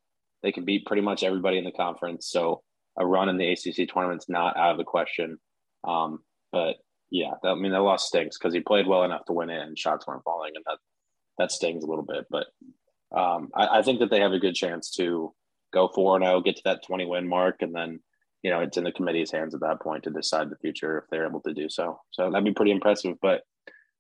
They 0.43 0.53
can 0.53 0.65
beat 0.65 0.87
pretty 0.87 1.03
much 1.03 1.23
everybody 1.23 1.59
in 1.59 1.65
the 1.65 1.73
conference. 1.73 2.29
So 2.31 2.63
a 2.99 3.07
run 3.07 3.29
in 3.29 3.37
the 3.37 3.53
ACC 3.53 3.89
tournament's 3.93 4.29
not 4.29 4.57
out 4.57 4.73
of 4.73 4.79
the 4.79 4.85
question. 4.85 5.39
Um, 5.85 6.21
but 6.53 6.77
yeah, 7.11 7.33
that, 7.43 7.51
I 7.51 7.55
mean, 7.55 7.73
that 7.73 7.83
loss 7.83 8.07
stinks 8.07 8.39
because 8.39 8.55
he 8.55 8.61
played 8.61 8.87
well 8.87 9.05
enough 9.05 9.25
to 9.27 9.33
win 9.33 9.51
it 9.51 9.63
and 9.63 9.79
shots 9.79 10.07
weren't 10.07 10.25
falling, 10.25 10.53
and 10.55 10.65
that 10.67 10.79
that 11.39 11.53
stings 11.53 11.85
a 11.85 11.87
little 11.87 12.05
bit. 12.05 12.27
But 12.31 12.47
um, 13.17 13.49
I, 13.55 13.79
I, 13.79 13.83
think 13.83 14.01
that 14.01 14.11
they 14.11 14.21
have 14.21 14.33
a 14.33 14.39
good 14.39 14.55
chance 14.55 14.91
to 14.97 15.33
go 15.73 15.89
four 15.95 16.17
and 16.17 16.25
zero, 16.25 16.41
get 16.41 16.57
to 16.57 16.63
that 16.65 16.85
twenty 16.87 17.07
win 17.07 17.29
mark, 17.29 17.57
and 17.61 17.75
then 17.75 18.01
you 18.43 18.51
know 18.51 18.61
it's 18.61 18.77
in 18.77 18.85
the 18.85 18.93
committee's 18.93 19.31
hands 19.31 19.55
at 19.55 19.61
that 19.61 19.81
point 19.81 20.05
to 20.05 20.11
decide 20.11 20.51
the 20.51 20.57
future 20.57 20.99
if 20.99 21.05
they're 21.11 21.27
able 21.27 21.41
to 21.41 21.55
do 21.55 21.69
so. 21.69 22.01
So 22.11 22.31
that'd 22.31 22.45
be 22.45 22.53
pretty 22.53 22.73
impressive. 22.73 23.17
But 23.21 23.43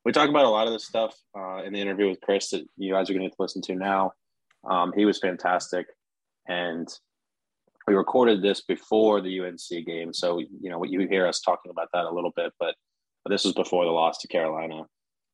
we 0.05 0.13
talk 0.13 0.29
about 0.29 0.47
a 0.47 0.51
lot 0.51 0.67
of 0.67 0.73
this 0.73 0.87
stuff 0.87 1.15
uh, 1.37 1.63
in 1.65 1.73
the 1.73 1.81
interview 1.81 2.09
with 2.09 2.21
Chris 2.21 2.51
that 2.51 2.65
you 2.77 2.93
guys 2.93 3.11
are 3.11 3.15
going 3.15 3.29
to 3.29 3.37
listen 3.39 3.63
to 3.63 3.75
now. 3.75 4.13
Um, 4.69 4.93
he 4.97 5.05
was 5.05 5.19
fantastic, 5.19 5.87
and 6.47 6.89
we 7.87 7.95
recorded 7.95 8.43
this 8.43 8.63
before 8.63 9.21
the 9.21 9.41
UNC 9.41 9.87
game, 9.87 10.13
so 10.13 10.39
you 10.39 10.71
know 10.71 10.79
what 10.79 10.91
you 10.91 11.07
hear 11.09 11.27
us 11.27 11.41
talking 11.41 11.71
about 11.71 11.89
that 11.93 12.05
a 12.05 12.15
little 12.15 12.33
bit, 12.35 12.53
but 12.59 12.75
but 13.25 13.31
this 13.31 13.45
was 13.45 13.55
before 13.55 13.85
the 13.85 13.91
loss 13.91 14.19
to 14.19 14.29
Carolina. 14.29 14.83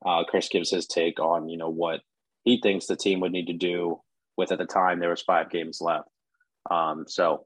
Uh, 0.05 0.25
Chris 0.25 0.49
gives 0.49 0.71
his 0.71 0.87
take 0.87 1.19
on 1.19 1.49
you 1.49 1.57
know 1.57 1.71
what 1.71 2.01
he 2.45 2.61
thinks 2.61 2.87
the 2.87 2.97
team 2.97 3.21
would 3.21 3.33
need 3.33 3.47
to 3.47 3.53
do 3.53 4.01
with 4.37 4.53
at 4.53 4.59
the 4.59 4.67
time 4.67 5.01
there 5.01 5.11
was 5.11 5.23
five 5.23 5.51
games 5.51 5.79
left. 5.81 6.09
Um, 6.71 7.05
so 7.07 7.45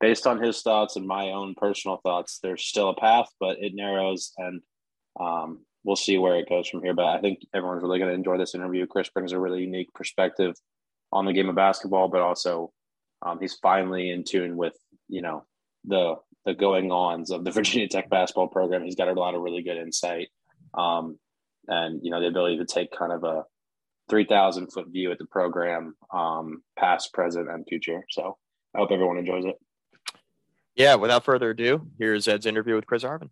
based 0.00 0.26
on 0.26 0.42
his 0.42 0.62
thoughts 0.62 0.96
and 0.96 1.06
my 1.06 1.30
own 1.30 1.54
personal 1.56 1.98
thoughts, 2.02 2.38
there's 2.42 2.64
still 2.64 2.90
a 2.90 3.00
path, 3.00 3.28
but 3.40 3.58
it 3.60 3.72
narrows 3.74 4.32
and 4.36 4.60
um, 5.18 5.60
we'll 5.84 5.96
see 5.96 6.18
where 6.18 6.36
it 6.36 6.48
goes 6.48 6.68
from 6.68 6.82
here. 6.82 6.94
But 6.94 7.06
I 7.06 7.20
think 7.20 7.40
everyone's 7.54 7.82
really 7.82 7.98
going 7.98 8.10
to 8.10 8.16
enjoy 8.16 8.38
this 8.38 8.54
interview. 8.54 8.86
Chris 8.86 9.08
brings 9.08 9.32
a 9.32 9.38
really 9.38 9.62
unique 9.62 9.92
perspective 9.94 10.54
on 11.12 11.24
the 11.24 11.32
game 11.32 11.48
of 11.48 11.54
basketball, 11.54 12.08
but 12.08 12.20
also 12.20 12.72
um, 13.22 13.38
he's 13.40 13.54
finally 13.54 14.10
in 14.10 14.24
tune 14.24 14.56
with 14.56 14.74
you 15.08 15.22
know 15.22 15.44
the 15.84 16.16
the 16.44 16.54
going 16.54 16.90
ons 16.90 17.30
of 17.30 17.44
the 17.44 17.50
Virginia 17.52 17.88
Tech 17.88 18.10
basketball 18.10 18.48
program. 18.48 18.84
He's 18.84 18.96
got 18.96 19.08
a 19.08 19.12
lot 19.12 19.34
of 19.34 19.40
really 19.40 19.62
good 19.62 19.78
insight. 19.78 20.28
Um, 20.74 21.18
and 21.68 22.00
you 22.02 22.10
know 22.10 22.20
the 22.20 22.26
ability 22.26 22.58
to 22.58 22.66
take 22.66 22.96
kind 22.96 23.12
of 23.12 23.24
a 23.24 23.44
3,000 24.08 24.72
foot 24.72 24.86
view 24.88 25.10
at 25.10 25.18
the 25.18 25.26
program, 25.26 25.96
um, 26.12 26.62
past, 26.78 27.12
present, 27.12 27.50
and 27.50 27.66
future. 27.68 28.04
So 28.10 28.36
I 28.76 28.78
hope 28.78 28.90
everyone 28.92 29.16
enjoys 29.16 29.46
it. 29.46 29.58
Yeah, 30.74 30.96
without 30.96 31.24
further 31.24 31.50
ado, 31.50 31.88
here's 31.98 32.28
Ed's 32.28 32.44
interview 32.44 32.74
with 32.74 32.86
Chris 32.86 33.04
Arvin. 33.04 33.30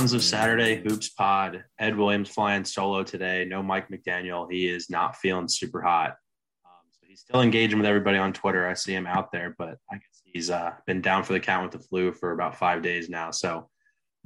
Sons 0.00 0.14
of 0.14 0.22
Saturday 0.22 0.76
Hoops 0.76 1.10
Pod. 1.10 1.62
Ed 1.78 1.94
Williams 1.94 2.30
flying 2.30 2.64
solo 2.64 3.02
today. 3.02 3.44
No 3.44 3.62
Mike 3.62 3.90
McDaniel. 3.90 4.50
He 4.50 4.66
is 4.66 4.88
not 4.88 5.14
feeling 5.16 5.46
super 5.46 5.82
hot. 5.82 6.16
Um, 6.64 6.88
so 6.90 7.06
he's 7.06 7.20
still 7.20 7.42
engaging 7.42 7.76
with 7.76 7.86
everybody 7.86 8.16
on 8.16 8.32
Twitter. 8.32 8.66
I 8.66 8.72
see 8.72 8.94
him 8.94 9.06
out 9.06 9.30
there, 9.30 9.54
but 9.58 9.76
I 9.90 9.96
guess 9.96 10.22
he's 10.24 10.48
uh, 10.48 10.70
been 10.86 11.02
down 11.02 11.22
for 11.22 11.34
the 11.34 11.40
count 11.40 11.64
with 11.64 11.72
the 11.72 11.86
flu 11.86 12.12
for 12.12 12.32
about 12.32 12.56
five 12.56 12.80
days 12.80 13.10
now. 13.10 13.30
So 13.30 13.68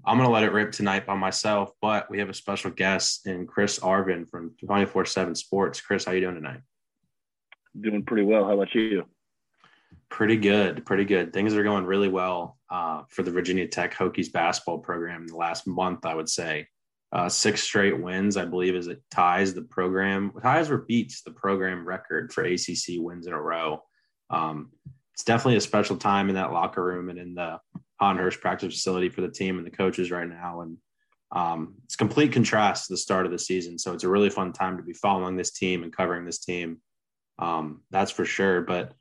I'm 0.06 0.16
going 0.16 0.28
to 0.28 0.32
let 0.32 0.44
it 0.44 0.52
rip 0.52 0.70
tonight 0.70 1.06
by 1.06 1.16
myself. 1.16 1.72
But 1.82 2.08
we 2.08 2.20
have 2.20 2.28
a 2.28 2.34
special 2.34 2.70
guest 2.70 3.26
in 3.26 3.44
Chris 3.44 3.80
Arvin 3.80 4.28
from 4.30 4.54
24 4.64 5.06
7 5.06 5.34
Sports. 5.34 5.80
Chris, 5.80 6.04
how 6.04 6.12
you 6.12 6.20
doing 6.20 6.36
tonight? 6.36 6.60
Doing 7.80 8.04
pretty 8.04 8.22
well. 8.22 8.44
How 8.44 8.52
about 8.52 8.72
you? 8.76 9.06
Pretty 10.08 10.36
good, 10.36 10.86
pretty 10.86 11.04
good. 11.04 11.32
Things 11.32 11.52
are 11.52 11.64
going 11.64 11.84
really 11.84 12.06
well 12.06 12.58
uh, 12.74 13.04
for 13.08 13.22
the 13.22 13.30
Virginia 13.30 13.68
Tech 13.68 13.94
Hokies 13.94 14.32
basketball 14.32 14.78
program 14.78 15.20
in 15.20 15.26
the 15.28 15.36
last 15.36 15.64
month, 15.64 16.04
I 16.04 16.12
would 16.12 16.28
say. 16.28 16.66
Uh, 17.12 17.28
six 17.28 17.62
straight 17.62 18.02
wins, 18.02 18.36
I 18.36 18.46
believe, 18.46 18.74
is 18.74 18.88
it 18.88 19.00
ties 19.12 19.54
the 19.54 19.62
program, 19.62 20.32
ties 20.42 20.70
or 20.70 20.78
beats 20.78 21.22
the 21.22 21.30
program 21.30 21.86
record 21.86 22.32
for 22.32 22.42
ACC 22.42 22.96
wins 22.96 23.28
in 23.28 23.32
a 23.32 23.40
row. 23.40 23.80
Um, 24.28 24.72
it's 25.12 25.22
definitely 25.22 25.56
a 25.56 25.60
special 25.60 25.96
time 25.96 26.28
in 26.28 26.34
that 26.34 26.52
locker 26.52 26.84
room 26.84 27.10
and 27.10 27.18
in 27.20 27.36
the 27.36 27.60
Hahn-Hurst 28.00 28.40
practice 28.40 28.74
facility 28.74 29.08
for 29.08 29.20
the 29.20 29.30
team 29.30 29.58
and 29.58 29.66
the 29.66 29.70
coaches 29.70 30.10
right 30.10 30.28
now. 30.28 30.62
And 30.62 30.78
um, 31.30 31.74
it's 31.84 31.94
complete 31.94 32.32
contrast 32.32 32.88
to 32.88 32.94
the 32.94 32.98
start 32.98 33.24
of 33.24 33.30
the 33.30 33.38
season. 33.38 33.78
So 33.78 33.92
it's 33.92 34.02
a 34.02 34.08
really 34.08 34.30
fun 34.30 34.52
time 34.52 34.78
to 34.78 34.82
be 34.82 34.94
following 34.94 35.36
this 35.36 35.52
team 35.52 35.84
and 35.84 35.96
covering 35.96 36.24
this 36.24 36.40
team. 36.40 36.78
Um, 37.38 37.82
that's 37.92 38.10
for 38.10 38.24
sure. 38.24 38.62
But 38.62 38.94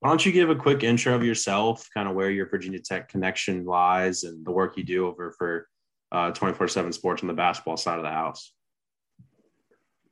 why 0.00 0.10
don't 0.10 0.24
you 0.24 0.32
give 0.32 0.50
a 0.50 0.54
quick 0.54 0.82
intro 0.82 1.14
of 1.14 1.24
yourself, 1.24 1.88
kind 1.94 2.08
of 2.08 2.14
where 2.14 2.30
your 2.30 2.48
Virginia 2.48 2.78
Tech 2.78 3.08
connection 3.08 3.64
lies 3.64 4.24
and 4.24 4.44
the 4.44 4.52
work 4.52 4.76
you 4.76 4.84
do 4.84 5.06
over 5.06 5.32
for 5.32 5.68
uh, 6.12 6.30
24 6.32 6.68
7 6.68 6.92
sports 6.92 7.22
on 7.22 7.28
the 7.28 7.34
basketball 7.34 7.76
side 7.76 7.98
of 7.98 8.04
the 8.04 8.10
house? 8.10 8.52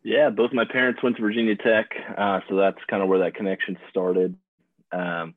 Yeah, 0.02 0.30
both 0.30 0.52
my 0.52 0.64
parents 0.64 1.02
went 1.02 1.16
to 1.16 1.22
Virginia 1.22 1.56
Tech. 1.56 1.90
Uh, 2.16 2.40
so 2.48 2.56
that's 2.56 2.78
kind 2.88 3.02
of 3.02 3.08
where 3.08 3.20
that 3.20 3.34
connection 3.34 3.78
started. 3.90 4.36
Um, 4.92 5.34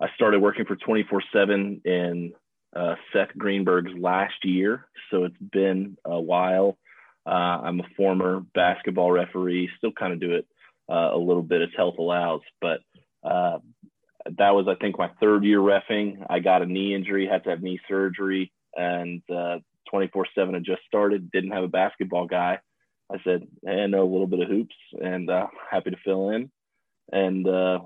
I 0.00 0.08
started 0.14 0.40
working 0.40 0.64
for 0.64 0.76
24 0.76 1.22
7 1.32 1.82
in 1.84 2.32
uh, 2.74 2.94
Seth 3.12 3.36
Greenberg's 3.36 3.92
last 3.98 4.44
year. 4.44 4.86
So 5.10 5.24
it's 5.24 5.36
been 5.52 5.96
a 6.04 6.20
while. 6.20 6.78
Uh, 7.26 7.60
I'm 7.64 7.80
a 7.80 7.88
former 7.96 8.40
basketball 8.54 9.10
referee, 9.10 9.70
still 9.76 9.92
kind 9.92 10.12
of 10.12 10.20
do 10.20 10.32
it 10.32 10.46
uh, 10.90 11.10
a 11.12 11.18
little 11.18 11.42
bit 11.42 11.60
as 11.60 11.68
health 11.76 11.96
allows, 11.98 12.40
but 12.60 12.80
uh, 13.22 13.58
that 14.36 14.50
was, 14.50 14.66
I 14.68 14.74
think, 14.74 14.98
my 14.98 15.10
third 15.20 15.44
year 15.44 15.58
refing. 15.58 16.24
I 16.28 16.40
got 16.40 16.62
a 16.62 16.66
knee 16.66 16.94
injury, 16.94 17.26
had 17.26 17.44
to 17.44 17.50
have 17.50 17.62
knee 17.62 17.80
surgery, 17.88 18.52
and 18.76 19.22
uh, 19.34 19.58
24 19.90 20.26
7 20.34 20.54
had 20.54 20.64
just 20.64 20.82
started, 20.86 21.30
didn't 21.30 21.52
have 21.52 21.64
a 21.64 21.68
basketball 21.68 22.26
guy. 22.26 22.58
I 23.10 23.16
said, 23.24 23.46
hey, 23.64 23.82
I 23.82 23.86
know 23.86 24.02
a 24.02 24.12
little 24.12 24.26
bit 24.26 24.40
of 24.40 24.48
hoops 24.48 24.74
and 25.00 25.30
uh, 25.30 25.46
happy 25.70 25.90
to 25.90 25.96
fill 26.04 26.30
in. 26.30 26.50
And 27.10 27.48
uh, 27.48 27.80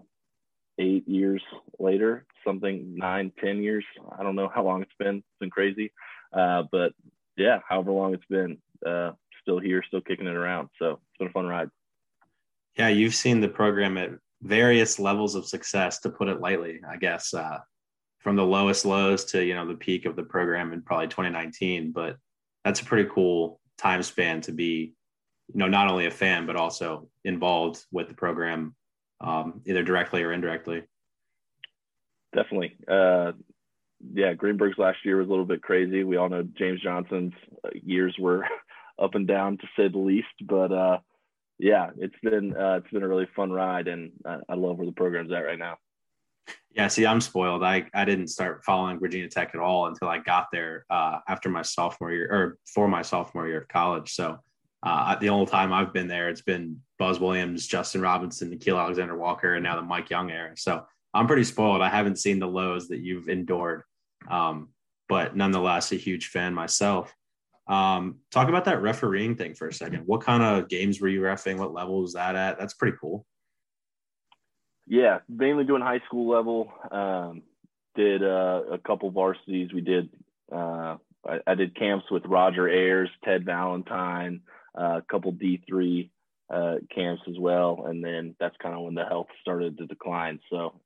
eight 0.78 1.06
years 1.06 1.42
later, 1.78 2.26
something 2.44 2.96
nine, 2.96 3.32
ten 3.42 3.62
years, 3.62 3.84
I 4.18 4.25
don't 4.25 4.34
know 4.34 4.50
how 4.52 4.64
long 4.64 4.82
it's 4.82 4.90
been. 4.99 5.18
It's 5.18 5.38
been 5.38 5.50
crazy. 5.50 5.92
Uh, 6.32 6.64
but 6.72 6.92
yeah, 7.37 7.61
however 7.68 7.92
long 7.92 8.14
it's 8.14 8.25
been, 8.28 8.58
uh, 8.84 9.12
still 9.42 9.61
here, 9.61 9.82
still 9.87 10.00
kicking 10.00 10.26
it 10.26 10.34
around. 10.34 10.70
So 10.78 10.92
it's 10.92 11.18
been 11.18 11.28
a 11.28 11.32
fun 11.32 11.46
ride. 11.46 11.70
Yeah, 12.76 12.88
you've 12.88 13.14
seen 13.14 13.40
the 13.40 13.49
program 13.49 13.99
at 13.99 14.11
various 14.42 14.99
levels 14.99 15.34
of 15.34 15.46
success, 15.46 16.00
to 16.00 16.11
put 16.11 16.28
it 16.28 16.40
lightly, 16.40 16.80
I 16.88 16.96
guess, 16.96 17.32
uh, 17.32 17.58
from 18.18 18.37
the 18.37 18.44
lowest 18.44 18.84
lows 18.84 19.25
to 19.26 19.44
you 19.44 19.54
know 19.54 19.66
the 19.66 19.75
peak 19.75 20.04
of 20.04 20.16
the 20.16 20.22
program 20.22 20.72
in 20.72 20.82
probably 20.82 21.08
2019. 21.08 21.92
But 21.92 22.16
that's 22.64 22.80
a 22.80 22.84
pretty 22.84 23.08
cool 23.12 23.61
time 23.78 24.02
span 24.02 24.40
to 24.42 24.52
be, 24.52 24.94
you 25.52 25.58
know, 25.58 25.68
not 25.68 25.88
only 25.88 26.06
a 26.06 26.11
fan 26.11 26.46
but 26.46 26.56
also 26.56 27.08
involved 27.25 27.84
with 27.90 28.08
the 28.08 28.14
program, 28.14 28.75
um, 29.20 29.62
either 29.66 29.82
directly 29.82 30.22
or 30.22 30.32
indirectly. 30.32 30.82
Definitely. 32.34 32.76
Uh, 32.88 33.32
yeah, 34.14 34.34
Greenberg's 34.34 34.78
last 34.78 34.99
year 35.04 35.18
was 35.18 35.28
a 35.28 35.30
little 35.30 35.44
bit 35.44 35.62
crazy. 35.62 36.02
We 36.02 36.16
all 36.16 36.28
know 36.28 36.42
James 36.42 36.80
Johnson's 36.80 37.34
uh, 37.64 37.70
years 37.84 38.16
were 38.18 38.44
up 38.99 39.14
and 39.14 39.26
down 39.26 39.58
to 39.58 39.66
say 39.76 39.88
the 39.88 39.99
least, 39.99 40.26
but 40.42 40.72
uh, 40.72 40.99
yeah, 41.62 41.90
it's 41.97 42.19
been 42.23 42.57
uh, 42.57 42.81
it's 42.83 42.90
been 42.90 43.04
a 43.04 43.09
really 43.09 43.28
fun 43.37 43.52
ride, 43.52 43.87
and 43.87 44.11
I, 44.26 44.38
I 44.49 44.54
love 44.54 44.78
where 44.78 44.87
the 44.87 44.92
program's 44.92 45.31
at 45.31 45.45
right 45.45 45.59
now. 45.59 45.76
Yeah, 46.75 46.88
see, 46.88 47.07
I'm 47.07 47.21
spoiled. 47.21 47.62
I, 47.62 47.87
I 47.95 48.04
didn't 48.04 48.28
start 48.28 48.64
following 48.64 48.99
Virginia 48.99 49.28
Tech 49.28 49.52
at 49.54 49.61
all 49.61 49.87
until 49.87 50.09
I 50.09 50.19
got 50.19 50.49
there 50.52 50.85
uh, 50.90 51.19
after 51.28 51.49
my 51.49 51.62
sophomore 51.62 52.11
year 52.11 52.28
or 52.33 52.59
for 52.66 52.88
my 52.88 53.02
sophomore 53.02 53.47
year 53.47 53.61
of 53.61 53.69
college. 53.69 54.12
So 54.12 54.38
uh, 54.83 55.14
the 55.16 55.28
only 55.28 55.47
time 55.47 55.73
I've 55.73 55.92
been 55.92 56.09
there, 56.09 56.31
it's 56.31 56.42
been 56.42 56.81
Buzz 56.99 57.21
Williams, 57.21 57.69
Justin 57.69 58.00
Robinson, 58.00 58.50
Nickeil 58.50 58.81
Alexander 58.81 59.16
Walker, 59.16 59.54
and 59.54 59.62
now 59.62 59.76
the 59.76 59.83
Mike 59.83 60.11
Young 60.11 60.33
era. 60.33 60.52
So 60.57 60.85
I'm 61.14 61.28
pretty 61.28 61.45
spoiled. 61.45 61.81
I 61.81 61.90
haven't 61.90 62.19
seen 62.19 62.40
the 62.40 62.49
lows 62.49 62.88
that 62.88 62.99
you've 62.99 63.28
endured, 63.28 63.83
um, 64.28 64.71
but 65.09 65.37
nonetheless, 65.37 65.92
a 65.92 65.97
huge 65.97 66.28
fan 66.28 66.54
myself. 66.54 67.14
Um, 67.69 68.19
talk 68.31 68.49
about 68.49 68.64
that 68.64 68.83
refereeing 68.83 69.37
thing 69.37 69.54
for 69.54 69.69
a 69.69 69.73
second. 69.73 70.02
What 70.07 70.23
kind 70.23 70.42
of 70.42 70.69
games 70.69 71.00
were 71.00 71.09
you 71.09 71.21
refing? 71.21 71.59
What 71.59 71.73
level 71.73 72.02
was 72.02 72.14
that 72.14 72.35
at? 72.35 72.59
That's 72.59 72.75
pretty 72.75 72.97
cool. 73.00 73.26
Yeah, 74.87 75.21
mainly 75.28 75.64
doing 75.64 75.83
high 75.83 76.00
school 76.07 76.28
level. 76.28 76.73
Um, 76.90 77.42
did 77.95 78.23
uh, 78.23 78.62
a 78.73 78.78
couple 78.78 79.11
varsities. 79.11 79.73
We 79.73 79.81
did. 79.81 80.09
Uh, 80.50 80.97
I, 81.26 81.38
I, 81.47 81.54
did 81.54 81.76
camps 81.76 82.07
with 82.11 82.25
Roger 82.26 82.69
Ayers, 82.69 83.11
Ted 83.25 83.45
Valentine, 83.45 84.40
uh, 84.78 84.99
a 84.99 85.02
couple 85.11 85.33
D 85.33 85.62
three 85.69 86.11
uh, 86.52 86.76
camps 86.95 87.23
as 87.28 87.38
well, 87.38 87.85
and 87.87 88.04
then 88.04 88.35
that's 88.40 88.57
kind 88.62 88.75
of 88.75 88.83
when 88.83 88.95
the 88.95 89.04
health 89.04 89.28
started 89.40 89.78
to 89.78 89.87
decline. 89.87 90.40
So, 90.50 90.81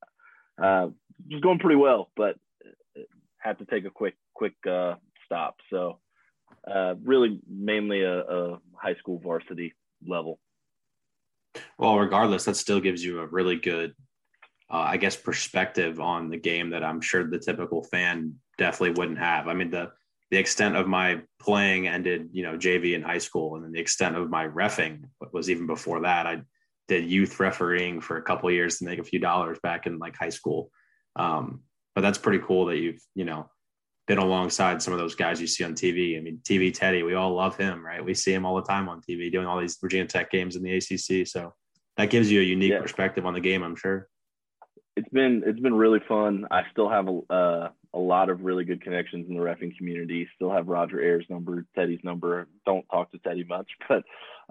uh, 0.63 0.89
just 1.29 1.43
going 1.43 1.59
pretty 1.59 1.77
well, 1.77 2.11
but 2.17 2.37
had 3.39 3.59
to 3.59 3.65
take 3.65 3.85
a 3.87 3.91
quick 3.91 4.15
quick 4.35 4.55
uh, 4.69 4.95
stop. 5.25 5.57
So 5.71 5.99
uh, 6.67 6.95
really 7.03 7.41
mainly 7.49 8.03
a, 8.03 8.21
a, 8.21 8.59
high 8.75 8.95
school 8.95 9.19
varsity 9.19 9.75
level. 10.07 10.39
Well, 11.79 11.99
regardless, 11.99 12.45
that 12.45 12.57
still 12.57 12.81
gives 12.81 13.03
you 13.03 13.21
a 13.21 13.27
really 13.27 13.57
good, 13.57 13.95
uh, 14.71 14.79
I 14.79 14.97
guess, 14.97 15.17
perspective 15.17 16.01
on 16.01 16.29
the 16.29 16.37
game 16.37 16.71
that 16.71 16.85
I'm 16.85 17.01
sure 17.01 17.25
the 17.25 17.39
typical 17.39 17.83
fan 17.85 18.35
definitely 18.59 18.99
wouldn't 18.99 19.19
have. 19.19 19.49
I 19.49 19.55
mean, 19.55 19.71
the 19.71 19.93
the 20.31 20.37
extent 20.37 20.77
of 20.77 20.89
my 20.89 21.23
playing 21.39 21.87
ended, 21.87 22.31
you 22.33 22.43
know, 22.43 22.59
JV 22.59 22.95
in 22.95 23.03
high 23.03 23.19
school, 23.19 23.55
and 23.55 23.65
then 23.65 23.73
the 23.73 23.81
extent 23.81 24.17
of 24.17 24.29
my 24.29 24.49
refing 24.49 25.05
was 25.33 25.49
even 25.49 25.67
before 25.67 26.01
that. 26.01 26.27
I 26.27 26.43
did 26.89 27.09
youth 27.09 27.39
refereeing 27.39 28.01
for 28.01 28.17
a 28.17 28.23
couple 28.23 28.51
years 28.51 28.79
to 28.79 28.85
make 28.85 28.99
a 28.99 29.05
few 29.05 29.19
dollars 29.19 29.59
back 29.63 29.87
in 29.87 29.99
like 29.99 30.17
high 30.17 30.31
school. 30.31 30.71
Um, 31.15 31.63
but 31.95 32.01
that's 32.01 32.19
pretty 32.19 32.45
cool 32.45 32.67
that 32.67 32.77
you've, 32.77 33.01
you 33.15 33.25
know, 33.25 33.49
been 34.07 34.19
alongside 34.19 34.81
some 34.81 34.93
of 34.93 34.99
those 34.99 35.15
guys 35.15 35.41
you 35.41 35.47
see 35.47 35.65
on 35.65 35.75
TV. 35.75 36.17
I 36.17 36.21
mean, 36.21 36.41
TV 36.45 36.73
Teddy, 36.73 37.03
we 37.03 37.15
all 37.15 37.35
love 37.35 37.57
him, 37.57 37.85
right? 37.85 38.05
We 38.05 38.15
see 38.15 38.33
him 38.33 38.47
all 38.47 38.55
the 38.57 38.63
time 38.63 38.89
on 38.89 39.01
TV 39.01 39.31
doing 39.31 39.47
all 39.47 39.61
these 39.61 39.79
Virginia 39.81 40.07
Tech 40.07 40.31
games 40.31 40.57
in 40.57 40.63
the 40.63 40.77
ACC. 40.77 41.27
So 41.27 41.55
that 41.97 42.11
gives 42.11 42.31
you 42.31 42.41
a 42.41 42.45
unique 42.45 42.73
yeah. 42.73 42.81
perspective 42.81 43.27
on 43.27 43.35
the 43.35 43.41
game, 43.41 43.63
I'm 43.63 43.77
sure. 43.77 44.09
It's 44.97 45.09
been 45.11 45.43
it's 45.45 45.61
been 45.61 45.75
really 45.75 46.01
fun. 46.09 46.47
I 46.51 46.63
still 46.73 46.89
have 46.89 47.07
a 47.09 47.21
uh, 47.33 47.69
a 47.93 47.99
lot 47.99 48.31
of 48.31 48.43
really 48.43 48.65
good 48.65 48.83
connections 48.83 49.27
in 49.29 49.35
the 49.35 49.43
refing 49.43 49.77
community. 49.77 50.27
Still 50.37 50.51
have 50.51 50.69
Roger 50.69 51.03
Ayers' 51.03 51.27
number, 51.29 51.67
Teddy's 51.75 52.01
number. 52.03 52.47
Don't 52.65 52.87
talk 52.91 53.11
to 53.13 53.19
Teddy 53.19 53.45
much, 53.45 53.69
but 53.89 54.05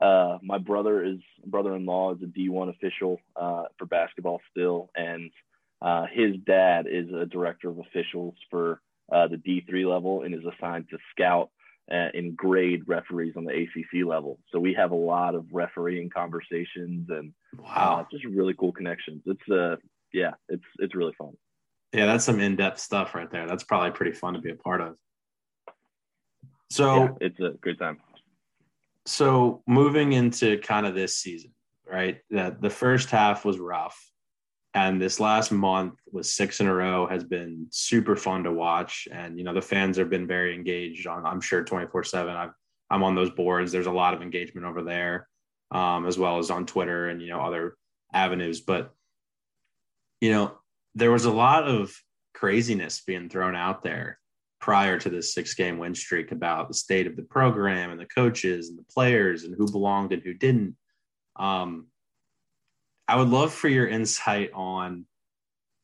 uh, 0.05 0.38
my 0.43 0.59
brother 0.59 1.03
is 1.03 1.17
brother-in-law 1.45 2.15
is 2.15 2.21
a 2.21 2.25
D1 2.25 2.69
official 2.69 3.19
uh, 3.35 3.63
for 3.79 3.85
basketball 3.85 4.39
still, 4.51 4.89
and 4.95 5.31
uh, 5.81 6.05
his 6.12 6.35
dad 6.45 6.85
is 6.88 7.07
a 7.12 7.25
director 7.25 7.69
of 7.69 7.79
officials 7.79 8.35
for 8.51 8.81
uh, 9.12 9.27
the 9.27 9.38
D3 9.38 9.89
level 9.89 10.24
and 10.24 10.33
is 10.33 10.43
assigned 10.45 10.89
to 10.89 10.97
scout 11.12 11.50
uh, 11.91 12.09
and 12.13 12.35
grade 12.35 12.83
referees 12.88 13.33
on 13.38 13.45
the 13.45 13.51
ACC 13.51 14.05
level. 14.05 14.39
So 14.51 14.59
we 14.59 14.74
have 14.74 14.91
a 14.91 14.95
lot 14.95 15.35
of 15.35 15.45
refereeing 15.51 16.09
conversations 16.09 17.09
and 17.09 17.33
wow, 17.57 18.01
uh, 18.01 18.05
just 18.12 18.25
really 18.25 18.53
cool 18.53 18.71
connections. 18.71 19.21
It's 19.25 19.50
uh, 19.50 19.75
yeah, 20.13 20.31
it's 20.50 20.63
it's 20.79 20.95
really 20.95 21.13
fun. 21.17 21.33
Yeah, 21.93 22.07
that's 22.07 22.25
some 22.25 22.39
in-depth 22.39 22.79
stuff 22.79 23.15
right 23.15 23.29
there. 23.31 23.47
That's 23.47 23.63
probably 23.63 23.91
pretty 23.91 24.12
fun 24.12 24.33
to 24.33 24.41
be 24.41 24.51
a 24.51 24.55
part 24.55 24.81
of. 24.81 24.95
So 26.69 26.95
yeah, 26.95 27.09
it's 27.21 27.39
a 27.39 27.51
good 27.62 27.79
time. 27.79 28.00
So 29.05 29.62
moving 29.67 30.13
into 30.13 30.57
kind 30.57 30.85
of 30.85 30.95
this 30.95 31.15
season, 31.15 31.51
right? 31.88 32.17
That 32.31 32.62
the 32.62 32.69
first 32.71 33.12
half 33.12 33.45
was 33.45 33.59
rough. 33.59 33.97
And 34.75 35.01
this 35.01 35.22
last 35.22 35.53
month 35.53 35.94
with 36.12 36.25
six 36.25 36.60
in 36.60 36.67
a 36.67 36.74
row 36.74 37.08
has 37.08 37.24
been 37.24 37.65
super 37.72 38.17
fun 38.17 38.44
to 38.44 38.51
watch. 38.51 39.08
And, 39.10 39.38
you 39.38 39.46
know, 39.46 39.53
the 39.53 39.62
fans 39.62 39.98
have 39.98 40.10
been 40.10 40.27
very 40.27 40.53
engaged 40.53 41.08
on, 41.08 41.25
I'm 41.25 41.39
sure 41.39 41.63
24 41.63 42.03
seven. 42.03 42.36
I'm, 42.36 42.53
I'm 42.89 43.01
on 43.01 43.15
those 43.15 43.29
boards. 43.29 43.72
There's 43.72 43.88
a 43.88 43.91
lot 43.91 44.13
of 44.13 44.22
engagement 44.22 44.67
over 44.67 44.84
there, 44.84 45.29
um, 45.72 46.05
as 46.05 46.17
well 46.17 46.39
as 46.39 46.51
on 46.51 46.65
Twitter 46.65 47.08
and, 47.08 47.22
you 47.22 47.29
know, 47.29 47.39
other 47.39 47.77
avenues. 48.13 48.60
But, 48.60 48.94
you 50.20 50.32
know, 50.32 50.58
there 50.94 51.12
was 51.12 51.24
a 51.24 51.32
lot 51.32 51.63
of 51.63 51.96
craziness 52.34 53.01
being 53.01 53.29
thrown 53.29 53.55
out 53.55 53.82
there 53.82 54.20
prior 54.60 55.00
to 55.00 55.10
this 55.10 55.34
six 55.34 55.53
game 55.53 55.77
win 55.77 55.96
streak 55.96 56.34
about 56.34 56.67
the 56.67 56.74
state 56.74 57.08
of 57.08 57.15
the 57.15 57.24
program 57.24 57.91
and 57.91 58.00
the 58.00 58.05
coaches 58.08 58.67
and 58.67 58.77
the 58.77 58.94
players 58.94 59.46
and 59.46 59.55
who 59.58 59.72
belonged 59.72 60.12
and 60.12 60.22
who 60.22 60.34
didn't. 60.34 60.75
Um, 61.38 61.88
I 63.07 63.17
would 63.17 63.29
love 63.29 63.53
for 63.53 63.67
your 63.67 63.88
insight 63.88 64.51
on 64.53 65.05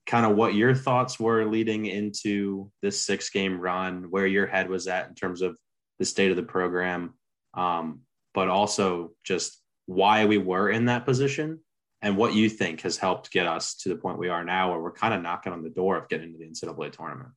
kind 0.08 0.26
of 0.26 0.36
what 0.36 0.56
your 0.56 0.74
thoughts 0.74 1.20
were 1.20 1.46
leading 1.46 1.86
into 1.86 2.72
this 2.82 3.02
six 3.02 3.30
game 3.30 3.60
run, 3.60 4.10
where 4.10 4.26
your 4.26 4.48
head 4.48 4.70
was 4.70 4.88
at 4.88 5.08
in 5.08 5.16
terms 5.16 5.42
of 5.42 5.56
the 6.00 6.06
state 6.06 6.32
of 6.32 6.38
the 6.38 6.44
program, 6.44 7.14
um, 7.54 8.02
but 8.34 8.50
also 8.50 9.12
just 9.24 9.62
why 9.86 10.26
we 10.26 10.38
were 10.38 10.70
in 10.70 10.86
that 10.86 11.06
position 11.06 11.60
and 12.02 12.18
what 12.18 12.34
you 12.34 12.50
think 12.50 12.82
has 12.82 12.98
helped 12.98 13.32
get 13.32 13.46
us 13.46 13.76
to 13.76 13.90
the 13.90 13.96
point 13.96 14.18
we 14.18 14.30
are 14.30 14.44
now, 14.44 14.72
where 14.72 14.82
we're 14.82 14.92
kind 14.92 15.14
of 15.14 15.22
knocking 15.22 15.54
on 15.54 15.62
the 15.62 15.70
door 15.70 15.98
of 15.98 16.10
getting 16.10 16.34
to 16.34 16.40
the 16.40 16.46
NCAA 16.46 16.92
tournament. 16.92 17.30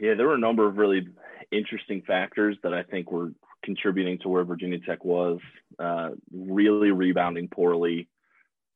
Yeah, 0.00 0.14
there 0.14 0.28
were 0.28 0.34
a 0.34 0.38
number 0.38 0.66
of 0.66 0.76
really 0.76 1.08
interesting 1.50 2.02
factors 2.06 2.56
that 2.62 2.72
I 2.72 2.84
think 2.84 3.10
were 3.10 3.32
contributing 3.62 4.18
to 4.20 4.28
where 4.28 4.44
Virginia 4.44 4.78
Tech 4.78 5.04
was, 5.04 5.40
uh, 5.80 6.10
really 6.32 6.90
rebounding 6.90 7.48
poorly. 7.48 8.08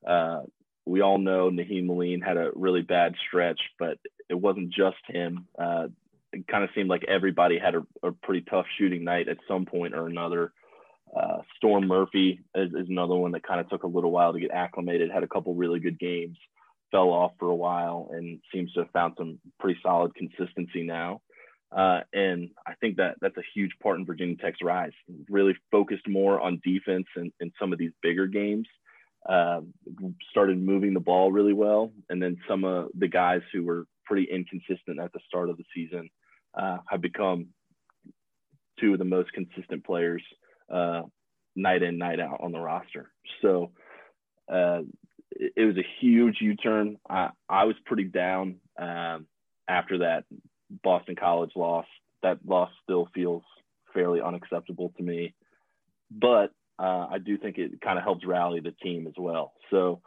Uh, 0.07 0.43
we 0.87 1.01
all 1.01 1.19
know 1.19 1.51
Nahiem 1.51 1.89
Alleyne 1.89 2.21
had 2.21 2.37
a 2.37 2.51
really 2.55 2.83
bad 2.83 3.15
stretch, 3.27 3.61
but 3.79 3.99
it 4.29 4.35
wasn't 4.35 4.73
just 4.73 4.97
him. 5.09 5.47
Uh, 5.59 5.89
it 6.33 6.47
kind 6.47 6.65
of 6.65 6.71
seemed 6.75 6.91
like 6.91 7.05
everybody 7.05 7.59
had 7.59 7.75
a, 7.75 7.83
a, 8.03 8.13
pretty 8.13 8.45
tough 8.51 8.67
shooting 8.77 9.05
night 9.05 9.29
at 9.29 9.39
some 9.47 9.65
point 9.67 9.95
or 9.95 10.07
another. 10.07 10.53
Uh, 11.15 11.39
Storm 11.57 11.87
Murphy 11.87 12.41
is, 12.55 12.71
is, 12.71 12.89
another 12.89 13.15
one 13.15 13.33
that 13.33 13.47
kind 13.47 13.61
of 13.61 13.69
took 13.69 13.85
a 13.85 13.89
little 13.89 14.11
while 14.11 14.33
to 14.33 14.41
get 14.41 14.51
acclimated, 14.51 15.11
had 15.11 15.23
a 15.23 15.29
couple 15.29 15.55
really 15.55 15.79
good 15.79 15.99
games, 15.99 16.37
fell 16.91 17.11
off 17.11 17.33
for 17.39 17.49
a 17.49 17.55
while, 17.55 18.11
and 18.13 18.41
seems 18.53 18.73
to 18.73 18.81
have 18.81 18.91
found 18.91 19.15
some 19.17 19.39
pretty 19.61 19.79
solid 19.83 20.13
consistency 20.17 20.83
now. 20.83 21.21
Uh, 21.75 22.00
and 22.12 22.50
I 22.66 22.75
think 22.81 22.97
that 22.99 23.16
that's 23.21 23.37
a 23.37 23.43
huge 23.54 23.73
part 23.83 23.99
in 23.99 24.07
Virginia 24.07 24.37
Tech's 24.37 24.62
rise. 24.62 24.93
Really 25.28 25.57
focused 25.73 26.09
more 26.09 26.40
on 26.40 26.61
defense 26.64 27.07
in, 27.16 27.33
in 27.40 27.52
some 27.59 27.73
of 27.73 27.78
these 27.78 27.90
bigger 28.00 28.26
games. 28.26 28.69
Uh, 29.28 29.62
started 30.31 30.59
moving 30.59 30.93
the 30.93 31.00
ball 31.00 31.33
really 31.33 31.54
well, 31.54 31.90
and 32.11 32.23
then 32.23 32.37
some 32.47 32.62
of 32.62 32.88
the 32.97 33.09
guys 33.09 33.40
who 33.52 33.64
were 33.64 33.87
pretty 34.04 34.28
inconsistent 34.31 35.00
at 35.00 35.12
the 35.12 35.21
start 35.26 35.49
of 35.49 35.57
the 35.57 35.64
season 35.75 36.11
uh, 36.54 36.76
have 36.88 37.00
become 37.00 37.47
two 38.79 38.92
of 38.92 38.99
the 38.99 39.05
most 39.05 39.33
consistent 39.33 39.83
players 39.85 40.22
uh, 40.72 41.03
night 41.57 41.83
in 41.83 41.99
night 41.99 42.20
out 42.20 42.40
on 42.40 42.53
the 42.53 42.61
roster. 42.61 43.11
So 43.40 43.72
uh, 44.53 44.81
it, 45.31 45.53
it, 45.57 45.64
was 45.64 45.79
a 45.79 45.87
huge 46.01 46.37
U-turn. 46.40 46.99
I, 47.09 47.31
I 47.49 47.64
was 47.64 47.77
pretty 47.87 48.05
down 48.05 48.57
um, 48.79 49.27
after 49.66 49.99
that 49.99 50.25
Boston 50.83 51.17
College 51.17 51.53
loss. 51.57 51.87
That 52.23 52.39
loss 52.47 52.71
still 52.83 53.09
feels 53.15 53.43
fairly 53.93 54.21
unacceptable 54.21 54.93
to 54.97 55.03
me, 55.03 55.35
but 56.11 56.53
uh, 56.79 57.07
I 57.11 57.19
do 57.19 57.39
think 57.39 57.59
it 57.59 57.81
kind 57.81 57.99
of 57.99 58.05
helps 58.05 58.27
rally 58.27 58.61
the 58.61 58.73
team 58.83 59.07
as 59.07 59.15
well. 59.17 59.53
So, 59.71 60.01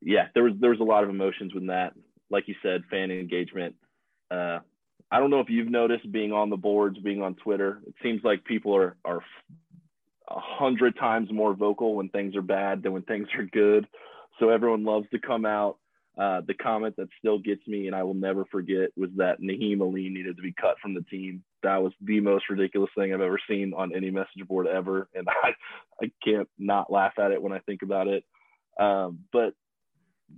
yeah, 0.00 0.28
there 0.34 0.42
was 0.42 0.54
there 0.60 0.70
was 0.70 0.80
a 0.80 0.84
lot 0.84 1.04
of 1.04 1.10
emotions 1.10 1.54
with 1.54 1.66
that. 1.68 1.92
Like 2.30 2.48
you 2.48 2.54
said, 2.62 2.82
fan 2.90 3.10
engagement. 3.10 3.76
Uh, 4.30 4.58
I 5.10 5.20
don't 5.20 5.30
know 5.30 5.40
if 5.40 5.50
you've 5.50 5.70
noticed 5.70 6.10
being 6.10 6.32
on 6.32 6.50
the 6.50 6.56
boards, 6.56 6.98
being 6.98 7.22
on 7.22 7.36
Twitter. 7.36 7.80
It 7.86 7.94
seems 8.02 8.22
like 8.24 8.44
people 8.44 8.74
are 8.74 8.96
are 9.04 9.22
a 10.28 10.40
hundred 10.40 10.96
times 10.96 11.30
more 11.30 11.54
vocal 11.54 11.94
when 11.94 12.08
things 12.08 12.34
are 12.34 12.42
bad 12.42 12.82
than 12.82 12.92
when 12.92 13.02
things 13.02 13.28
are 13.38 13.44
good. 13.44 13.86
So 14.40 14.48
everyone 14.48 14.84
loves 14.84 15.06
to 15.10 15.20
come 15.20 15.46
out 15.46 15.78
uh, 16.18 16.40
the 16.46 16.54
comment 16.54 16.96
that 16.96 17.08
still 17.18 17.38
gets 17.38 17.66
me 17.66 17.86
and 17.86 17.94
I 17.94 18.02
will 18.02 18.14
never 18.14 18.46
forget 18.46 18.90
was 18.96 19.10
that 19.16 19.40
Nahiem 19.40 19.80
Alleyne 19.80 20.14
needed 20.14 20.36
to 20.36 20.42
be 20.42 20.54
cut 20.58 20.76
from 20.80 20.94
the 20.94 21.02
team. 21.02 21.44
That 21.62 21.82
was 21.82 21.92
the 22.00 22.20
most 22.20 22.48
ridiculous 22.48 22.90
thing 22.96 23.12
I've 23.12 23.20
ever 23.20 23.38
seen 23.48 23.74
on 23.76 23.94
any 23.94 24.10
message 24.10 24.48
board 24.48 24.66
ever. 24.66 25.08
And 25.14 25.28
I, 25.44 25.50
I 26.02 26.10
can't 26.24 26.48
not 26.58 26.90
laugh 26.90 27.18
at 27.18 27.32
it 27.32 27.42
when 27.42 27.52
I 27.52 27.58
think 27.60 27.82
about 27.82 28.08
it. 28.08 28.24
Um, 28.80 29.20
but 29.32 29.54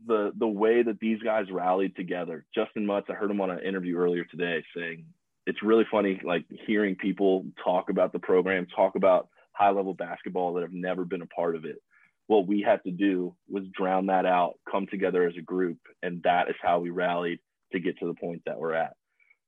the 0.06 0.32
the 0.36 0.46
way 0.46 0.82
that 0.82 1.00
these 1.00 1.22
guys 1.22 1.46
rallied 1.50 1.96
together, 1.96 2.44
Justin 2.54 2.84
Mutts, 2.84 3.08
I 3.08 3.14
heard 3.14 3.30
him 3.30 3.40
on 3.40 3.50
an 3.50 3.60
interview 3.60 3.96
earlier 3.96 4.24
today 4.24 4.62
saying 4.76 5.06
it's 5.46 5.62
really 5.62 5.86
funny 5.90 6.20
like 6.24 6.44
hearing 6.66 6.94
people 6.96 7.46
talk 7.64 7.88
about 7.88 8.12
the 8.12 8.18
program, 8.18 8.66
talk 8.66 8.96
about 8.96 9.28
high 9.52 9.70
level 9.70 9.94
basketball 9.94 10.54
that 10.54 10.62
have 10.62 10.72
never 10.72 11.04
been 11.04 11.22
a 11.22 11.26
part 11.26 11.56
of 11.56 11.64
it 11.64 11.80
what 12.28 12.46
we 12.46 12.60
had 12.62 12.84
to 12.84 12.90
do 12.90 13.34
was 13.48 13.64
drown 13.72 14.06
that 14.06 14.26
out, 14.26 14.58
come 14.70 14.86
together 14.86 15.26
as 15.26 15.34
a 15.36 15.42
group, 15.42 15.78
and 16.02 16.22
that 16.22 16.48
is 16.48 16.54
how 16.62 16.78
we 16.78 16.90
rallied 16.90 17.40
to 17.72 17.80
get 17.80 17.98
to 17.98 18.06
the 18.06 18.14
point 18.14 18.42
that 18.46 18.58
we're 18.58 18.74
at. 18.74 18.92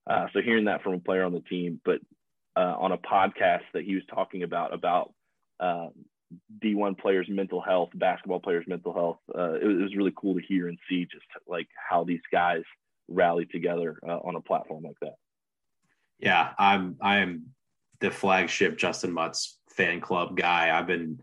Uh, 0.08 0.26
so 0.32 0.40
hearing 0.40 0.64
that 0.64 0.82
from 0.82 0.94
a 0.94 0.98
player 0.98 1.22
on 1.24 1.32
the 1.32 1.42
team, 1.42 1.80
but 1.84 2.00
uh, 2.56 2.74
on 2.78 2.90
a 2.92 2.98
podcast 2.98 3.62
that 3.74 3.84
he 3.84 3.94
was 3.94 4.02
talking 4.12 4.42
about 4.42 4.72
about 4.72 5.12
uh, 5.60 5.88
D1 6.64 6.98
players' 6.98 7.26
mental 7.28 7.60
health, 7.60 7.90
basketball 7.94 8.40
players' 8.40 8.64
mental 8.66 8.94
health, 8.94 9.18
uh, 9.38 9.52
it, 9.52 9.62
it, 9.62 9.82
was 9.82 9.94
really 9.94 10.12
cool 10.16 10.34
to 10.34 10.46
hear 10.46 10.68
and 10.68 10.78
see 10.88 11.04
just 11.04 11.26
like 11.46 11.68
how 11.88 12.02
these 12.02 12.22
guys 12.32 12.62
rally 13.08 13.44
together 13.44 13.98
uh, 14.08 14.18
on 14.24 14.36
a 14.36 14.40
platform 14.40 14.84
like 14.84 14.98
that. 15.02 15.14
Yeah, 16.18 16.50
I'm 16.58 16.96
I 17.00 17.18
am 17.18 17.48
the 18.00 18.10
flagship 18.10 18.78
Justin 18.78 19.12
Mutts 19.12 19.58
fan 19.68 20.00
club 20.00 20.34
guy. 20.34 20.76
I've 20.76 20.86
been 20.86 21.20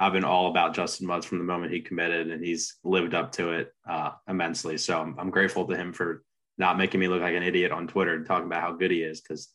I've 0.00 0.12
been 0.12 0.24
all 0.24 0.48
about 0.48 0.74
Justin 0.74 1.06
Mutts 1.06 1.26
from 1.26 1.38
the 1.38 1.44
moment 1.44 1.72
he 1.72 1.80
committed, 1.80 2.30
and 2.30 2.44
he's 2.44 2.76
lived 2.84 3.14
up 3.14 3.32
to 3.32 3.50
it 3.50 3.72
uh, 3.88 4.12
immensely. 4.28 4.78
So 4.78 5.00
I'm, 5.00 5.18
I'm, 5.18 5.30
grateful 5.30 5.66
to 5.66 5.76
him 5.76 5.92
for 5.92 6.22
not 6.56 6.78
making 6.78 7.00
me 7.00 7.08
look 7.08 7.20
like 7.20 7.34
an 7.34 7.42
idiot 7.42 7.72
on 7.72 7.88
Twitter 7.88 8.14
and 8.14 8.24
talking 8.24 8.46
about 8.46 8.62
how 8.62 8.72
good 8.72 8.92
he 8.92 9.02
is. 9.02 9.20
Because 9.20 9.48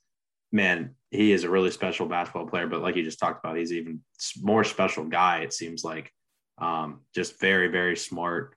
man, 0.51 0.95
he 1.11 1.31
is 1.31 1.45
a 1.45 1.49
really 1.49 1.71
special 1.71 2.07
basketball 2.07 2.47
player. 2.47 2.67
But 2.67 2.81
like 2.81 2.97
you 2.97 3.03
just 3.03 3.19
talked 3.19 3.43
about, 3.43 3.57
he's 3.57 3.71
even 3.71 4.01
more 4.41 4.65
special 4.65 5.05
guy. 5.05 5.39
It 5.39 5.53
seems 5.53 5.85
like 5.85 6.11
um, 6.57 7.01
just 7.15 7.39
very 7.39 7.69
very 7.69 7.95
smart 7.95 8.55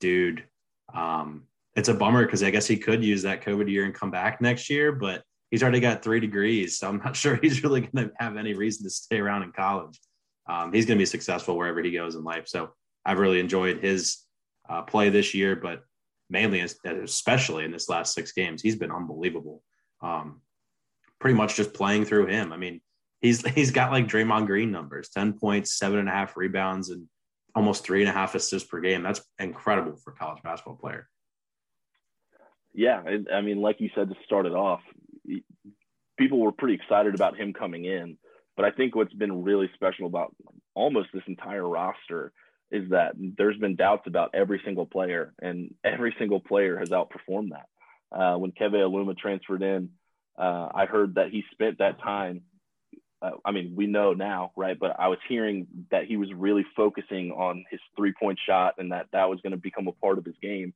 dude. 0.00 0.44
Um, 0.94 1.44
it's 1.74 1.88
a 1.88 1.94
bummer 1.94 2.26
because 2.26 2.42
I 2.42 2.50
guess 2.50 2.66
he 2.66 2.76
could 2.76 3.02
use 3.02 3.22
that 3.22 3.42
COVID 3.42 3.70
year 3.70 3.86
and 3.86 3.94
come 3.94 4.10
back 4.10 4.42
next 4.42 4.68
year, 4.68 4.92
but 4.92 5.22
he's 5.50 5.62
already 5.62 5.80
got 5.80 6.02
three 6.02 6.20
degrees, 6.20 6.78
so 6.78 6.88
I'm 6.88 6.98
not 6.98 7.16
sure 7.16 7.38
he's 7.40 7.62
really 7.64 7.80
going 7.80 8.08
to 8.08 8.12
have 8.18 8.36
any 8.36 8.52
reason 8.52 8.84
to 8.84 8.90
stay 8.90 9.18
around 9.18 9.44
in 9.44 9.52
college 9.52 9.98
um, 10.46 10.72
he's 10.72 10.86
going 10.86 10.98
to 10.98 11.02
be 11.02 11.06
successful 11.06 11.56
wherever 11.56 11.82
he 11.82 11.92
goes 11.92 12.14
in 12.14 12.24
life. 12.24 12.48
So 12.48 12.70
I've 13.04 13.18
really 13.18 13.40
enjoyed 13.40 13.82
his 13.82 14.18
uh, 14.68 14.82
play 14.82 15.08
this 15.08 15.34
year, 15.34 15.56
but 15.56 15.84
mainly, 16.30 16.60
especially 16.60 17.64
in 17.64 17.70
this 17.70 17.88
last 17.88 18.14
six 18.14 18.32
games, 18.32 18.62
he's 18.62 18.76
been 18.76 18.90
unbelievable. 18.90 19.62
Um, 20.00 20.40
pretty 21.20 21.36
much 21.36 21.56
just 21.56 21.74
playing 21.74 22.04
through 22.04 22.26
him. 22.26 22.52
I 22.52 22.56
mean, 22.56 22.80
he's 23.20 23.46
he's 23.54 23.70
got 23.70 23.92
like 23.92 24.08
Draymond 24.08 24.46
Green 24.46 24.70
numbers: 24.70 25.08
ten 25.08 25.34
points, 25.34 25.78
seven 25.78 25.98
and 25.98 26.08
a 26.08 26.12
half 26.12 26.36
rebounds, 26.36 26.90
and 26.90 27.06
almost 27.54 27.84
three 27.84 28.00
and 28.00 28.10
a 28.10 28.12
half 28.12 28.34
assists 28.34 28.68
per 28.68 28.80
game. 28.80 29.02
That's 29.02 29.22
incredible 29.38 29.96
for 29.96 30.12
a 30.12 30.16
college 30.16 30.42
basketball 30.42 30.76
player. 30.76 31.08
Yeah, 32.74 33.02
I 33.32 33.42
mean, 33.42 33.60
like 33.60 33.80
you 33.80 33.90
said 33.94 34.08
to 34.08 34.16
start 34.24 34.46
it 34.46 34.54
off, 34.54 34.80
people 36.18 36.38
were 36.38 36.52
pretty 36.52 36.74
excited 36.74 37.14
about 37.14 37.38
him 37.38 37.52
coming 37.52 37.84
in 37.84 38.16
but 38.56 38.64
I 38.64 38.70
think 38.70 38.94
what's 38.94 39.12
been 39.12 39.44
really 39.44 39.70
special 39.74 40.06
about 40.06 40.34
almost 40.74 41.08
this 41.12 41.22
entire 41.26 41.66
roster 41.66 42.32
is 42.70 42.90
that 42.90 43.12
there's 43.16 43.58
been 43.58 43.76
doubts 43.76 44.06
about 44.06 44.30
every 44.34 44.60
single 44.64 44.86
player, 44.86 45.34
and 45.40 45.74
every 45.84 46.14
single 46.18 46.40
player 46.40 46.78
has 46.78 46.88
outperformed 46.88 47.50
that. 47.50 47.68
Uh, 48.16 48.36
when 48.38 48.52
Keve 48.52 48.74
Aluma 48.74 49.16
transferred 49.16 49.62
in, 49.62 49.90
uh, 50.38 50.68
I 50.74 50.86
heard 50.86 51.16
that 51.16 51.30
he 51.30 51.44
spent 51.52 51.78
that 51.78 52.00
time. 52.00 52.42
Uh, 53.20 53.32
I 53.44 53.52
mean, 53.52 53.74
we 53.76 53.86
know 53.86 54.14
now, 54.14 54.52
right? 54.56 54.78
But 54.78 54.98
I 54.98 55.08
was 55.08 55.18
hearing 55.28 55.66
that 55.90 56.06
he 56.06 56.16
was 56.16 56.32
really 56.34 56.64
focusing 56.74 57.30
on 57.30 57.64
his 57.70 57.80
three 57.96 58.12
point 58.18 58.38
shot 58.46 58.74
and 58.78 58.92
that 58.92 59.06
that 59.12 59.28
was 59.28 59.40
going 59.42 59.52
to 59.52 59.58
become 59.58 59.86
a 59.86 59.92
part 59.92 60.18
of 60.18 60.24
his 60.24 60.34
game. 60.42 60.74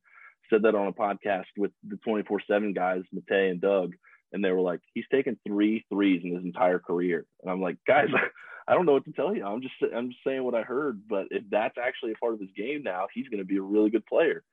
Said 0.49 0.61
that 0.61 0.75
on 0.75 0.87
a 0.87 0.93
podcast 0.93 1.45
with 1.57 1.71
the 1.85 1.97
24 1.97 2.41
7 2.47 2.73
guys, 2.73 3.01
Matei 3.13 3.51
and 3.51 3.59
Doug 3.59 3.95
and 4.33 4.43
they 4.43 4.51
were 4.51 4.61
like, 4.61 4.81
he's 4.93 5.05
taken 5.11 5.39
three 5.45 5.85
threes 5.91 6.21
in 6.23 6.35
his 6.35 6.43
entire 6.43 6.79
career. 6.79 7.25
And 7.41 7.51
I'm 7.51 7.61
like, 7.61 7.77
guys, 7.87 8.07
I 8.67 8.73
don't 8.73 8.85
know 8.85 8.93
what 8.93 9.05
to 9.05 9.13
tell 9.13 9.35
you. 9.35 9.45
I'm 9.45 9.61
just 9.61 9.75
I'm 9.95 10.09
just 10.09 10.23
saying 10.25 10.43
what 10.43 10.55
I 10.55 10.61
heard. 10.61 11.01
But 11.07 11.27
if 11.31 11.43
that's 11.49 11.77
actually 11.81 12.11
a 12.11 12.15
part 12.15 12.33
of 12.33 12.39
his 12.39 12.49
game 12.55 12.83
now, 12.83 13.07
he's 13.13 13.29
going 13.29 13.39
to 13.39 13.45
be 13.45 13.57
a 13.57 13.61
really 13.61 13.89
good 13.89 14.05
player. 14.05 14.43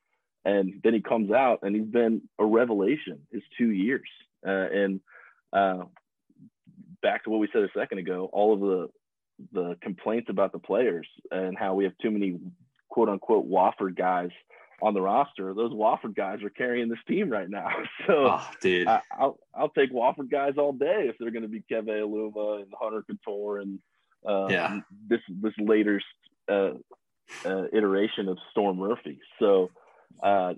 And 0.45 0.81
then 0.85 0.95
he 0.95 1.01
comes 1.01 1.33
out 1.33 1.61
and 1.63 1.75
he's 1.75 1.87
been 1.87 2.23
a 2.39 2.45
revelation 2.45 3.21
his 3.33 3.43
two 3.59 3.71
years. 3.71 4.09
Uh, 4.47 4.51
and 4.51 5.01
uh, 5.53 5.85
back 7.03 7.25
to 7.25 7.31
what 7.31 7.41
we 7.41 7.49
said 7.53 7.63
a 7.63 7.69
second 7.77 7.99
ago, 7.99 8.29
all 8.33 8.55
of 8.55 8.61
the 8.61 8.89
the 9.53 9.77
complaints 9.83 10.31
about 10.31 10.53
the 10.53 10.61
players 10.61 11.09
and 11.33 11.59
how 11.59 11.75
we 11.75 11.83
have 11.83 11.93
too 12.01 12.11
many 12.11 12.39
quote 12.89 13.09
unquote 13.09 13.51
Wofford 13.51 13.97
guys 13.97 14.31
on 14.83 14.95
the 14.95 15.01
roster. 15.01 15.55
Those 15.55 15.73
Wofford 15.73 16.15
guys 16.15 16.43
are 16.43 16.51
carrying 16.51 16.89
this 16.89 16.99
team 17.07 17.31
right 17.31 17.49
now. 17.49 17.69
So, 18.07 18.27
oh, 18.27 18.51
dude, 18.61 18.87
I, 18.87 19.01
will 19.19 19.39
I'll 19.55 19.71
take 19.71 19.91
Wofford 19.91 20.31
guys 20.31 20.55
all 20.59 20.73
day 20.73 21.07
if 21.09 21.17
they're 21.19 21.31
going 21.31 21.43
to 21.43 21.49
be 21.49 21.65
Keve 21.71 21.87
Aluma 21.87 22.63
and 22.63 22.73
Hunter 22.79 23.03
Cattoor 23.11 23.63
and 23.63 23.79
uh, 24.27 24.49
yeah. 24.51 24.81
this 25.09 25.21
this 25.41 25.55
later 25.59 26.03
uh, 26.49 26.73
uh, 27.47 27.65
iteration 27.73 28.29
of 28.29 28.37
Storm 28.51 28.77
Murphy. 28.77 29.21
So, 29.39 29.71
uh, 30.23 30.55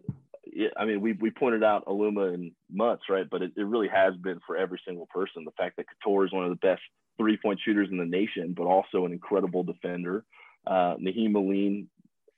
I 0.76 0.84
mean, 0.84 1.00
we 1.00 1.12
we 1.12 1.30
pointed 1.30 1.62
out 1.62 1.86
Aluma 1.86 2.34
and 2.34 2.52
Mutts, 2.72 3.08
right? 3.08 3.28
But 3.28 3.42
it, 3.42 3.52
it 3.56 3.64
really 3.64 3.88
has 3.88 4.16
been 4.16 4.40
for 4.46 4.56
every 4.56 4.80
single 4.84 5.06
person. 5.06 5.44
The 5.44 5.52
fact 5.52 5.76
that 5.76 5.86
Cattoor 5.86 6.24
is 6.24 6.32
one 6.32 6.44
of 6.44 6.50
the 6.50 6.56
best 6.56 6.82
three 7.18 7.36
point 7.36 7.60
shooters 7.64 7.88
in 7.90 7.98
the 7.98 8.04
nation, 8.04 8.54
but 8.56 8.64
also 8.64 9.04
an 9.04 9.12
incredible 9.12 9.62
defender. 9.62 10.24
Uh, 10.66 10.96
Nahiem 10.96 11.36
Alleyne, 11.36 11.88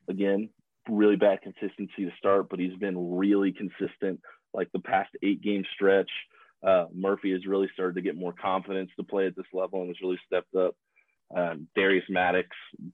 again, 0.08 0.50
really 0.88 1.16
bad 1.16 1.42
consistency 1.42 2.04
to 2.04 2.10
start, 2.18 2.48
but 2.48 2.58
he's 2.58 2.76
been 2.76 3.16
really 3.16 3.52
consistent. 3.52 4.20
Like 4.54 4.68
the 4.72 4.80
past 4.80 5.10
eight 5.22 5.42
game 5.42 5.64
stretch, 5.74 6.10
uh, 6.66 6.86
Murphy 6.94 7.32
has 7.32 7.46
really 7.46 7.68
started 7.72 7.94
to 7.96 8.02
get 8.02 8.16
more 8.16 8.32
confidence 8.32 8.90
to 8.96 9.04
play 9.04 9.26
at 9.26 9.36
this 9.36 9.46
level 9.52 9.80
and 9.80 9.88
has 9.88 10.00
really 10.02 10.18
stepped 10.26 10.54
up. 10.54 10.74
Uh, 11.34 11.54
Darius 11.76 12.04
Maddox 12.08 12.48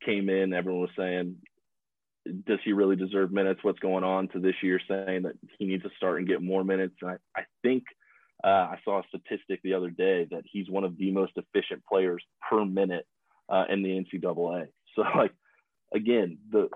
came 0.04 0.28
in. 0.28 0.52
Everyone 0.52 0.82
was 0.82 0.90
saying, 0.96 1.36
does 2.46 2.58
he 2.64 2.72
really 2.72 2.96
deserve 2.96 3.32
minutes? 3.32 3.60
What's 3.62 3.78
going 3.78 4.04
on 4.04 4.28
to 4.28 4.40
this 4.40 4.54
year 4.62 4.80
saying 4.88 5.22
that 5.22 5.34
he 5.58 5.66
needs 5.66 5.82
to 5.82 5.90
start 5.96 6.18
and 6.18 6.28
get 6.28 6.42
more 6.42 6.64
minutes? 6.64 6.94
And 7.00 7.10
I, 7.12 7.16
I 7.36 7.44
think 7.62 7.84
uh, 8.42 8.48
I 8.48 8.78
saw 8.84 9.00
a 9.00 9.08
statistic 9.08 9.60
the 9.62 9.74
other 9.74 9.90
day 9.90 10.26
that 10.30 10.42
he's 10.50 10.68
one 10.68 10.84
of 10.84 10.96
the 10.96 11.10
most 11.12 11.32
efficient 11.36 11.84
players 11.86 12.22
per 12.48 12.64
minute 12.64 13.06
uh, 13.48 13.64
in 13.68 13.82
the 13.82 13.90
NCAA. 13.90 14.68
So 14.96 15.02
like, 15.16 15.32
again, 15.92 16.38
the 16.52 16.68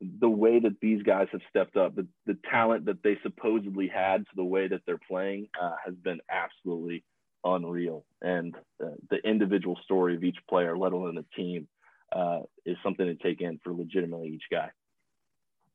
the 0.00 0.28
way 0.28 0.60
that 0.60 0.80
these 0.80 1.02
guys 1.02 1.28
have 1.32 1.40
stepped 1.48 1.76
up, 1.76 1.94
the, 1.94 2.06
the 2.26 2.36
talent 2.50 2.86
that 2.86 3.02
they 3.02 3.18
supposedly 3.22 3.88
had 3.88 4.24
to 4.24 4.30
the 4.36 4.44
way 4.44 4.68
that 4.68 4.82
they're 4.86 4.98
playing 5.08 5.48
uh, 5.60 5.74
has 5.84 5.94
been 5.94 6.20
absolutely 6.30 7.04
unreal. 7.44 8.04
And 8.22 8.54
uh, 8.82 8.90
the 9.10 9.18
individual 9.18 9.78
story 9.84 10.14
of 10.14 10.24
each 10.24 10.38
player, 10.48 10.76
let 10.76 10.92
alone 10.92 11.14
the 11.14 11.24
team, 11.36 11.68
uh, 12.12 12.40
is 12.64 12.76
something 12.82 13.06
to 13.06 13.14
take 13.14 13.40
in 13.40 13.58
for 13.62 13.72
legitimately 13.72 14.28
each 14.28 14.44
guy. 14.50 14.70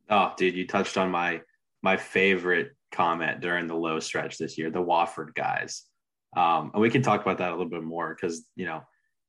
Oh, 0.10 0.34
dude, 0.38 0.56
you 0.56 0.66
touched 0.68 0.98
on 0.98 1.12
my 1.12 1.42
my 1.82 1.96
favorite 1.96 2.76
comment 2.92 3.40
during 3.40 3.68
the 3.68 3.76
low 3.76 4.00
stretch 4.00 4.38
this 4.38 4.58
year, 4.58 4.70
the 4.70 4.84
Wofford 4.84 5.34
guys. 5.34 5.86
Um, 6.36 6.72
and 6.74 6.82
we 6.82 6.90
can 6.90 7.02
talk 7.02 7.22
about 7.22 7.38
that 7.38 7.50
a 7.50 7.56
little 7.56 7.70
bit 7.70 7.84
more 7.84 8.16
because 8.16 8.46
you 8.56 8.66
know 8.66 8.82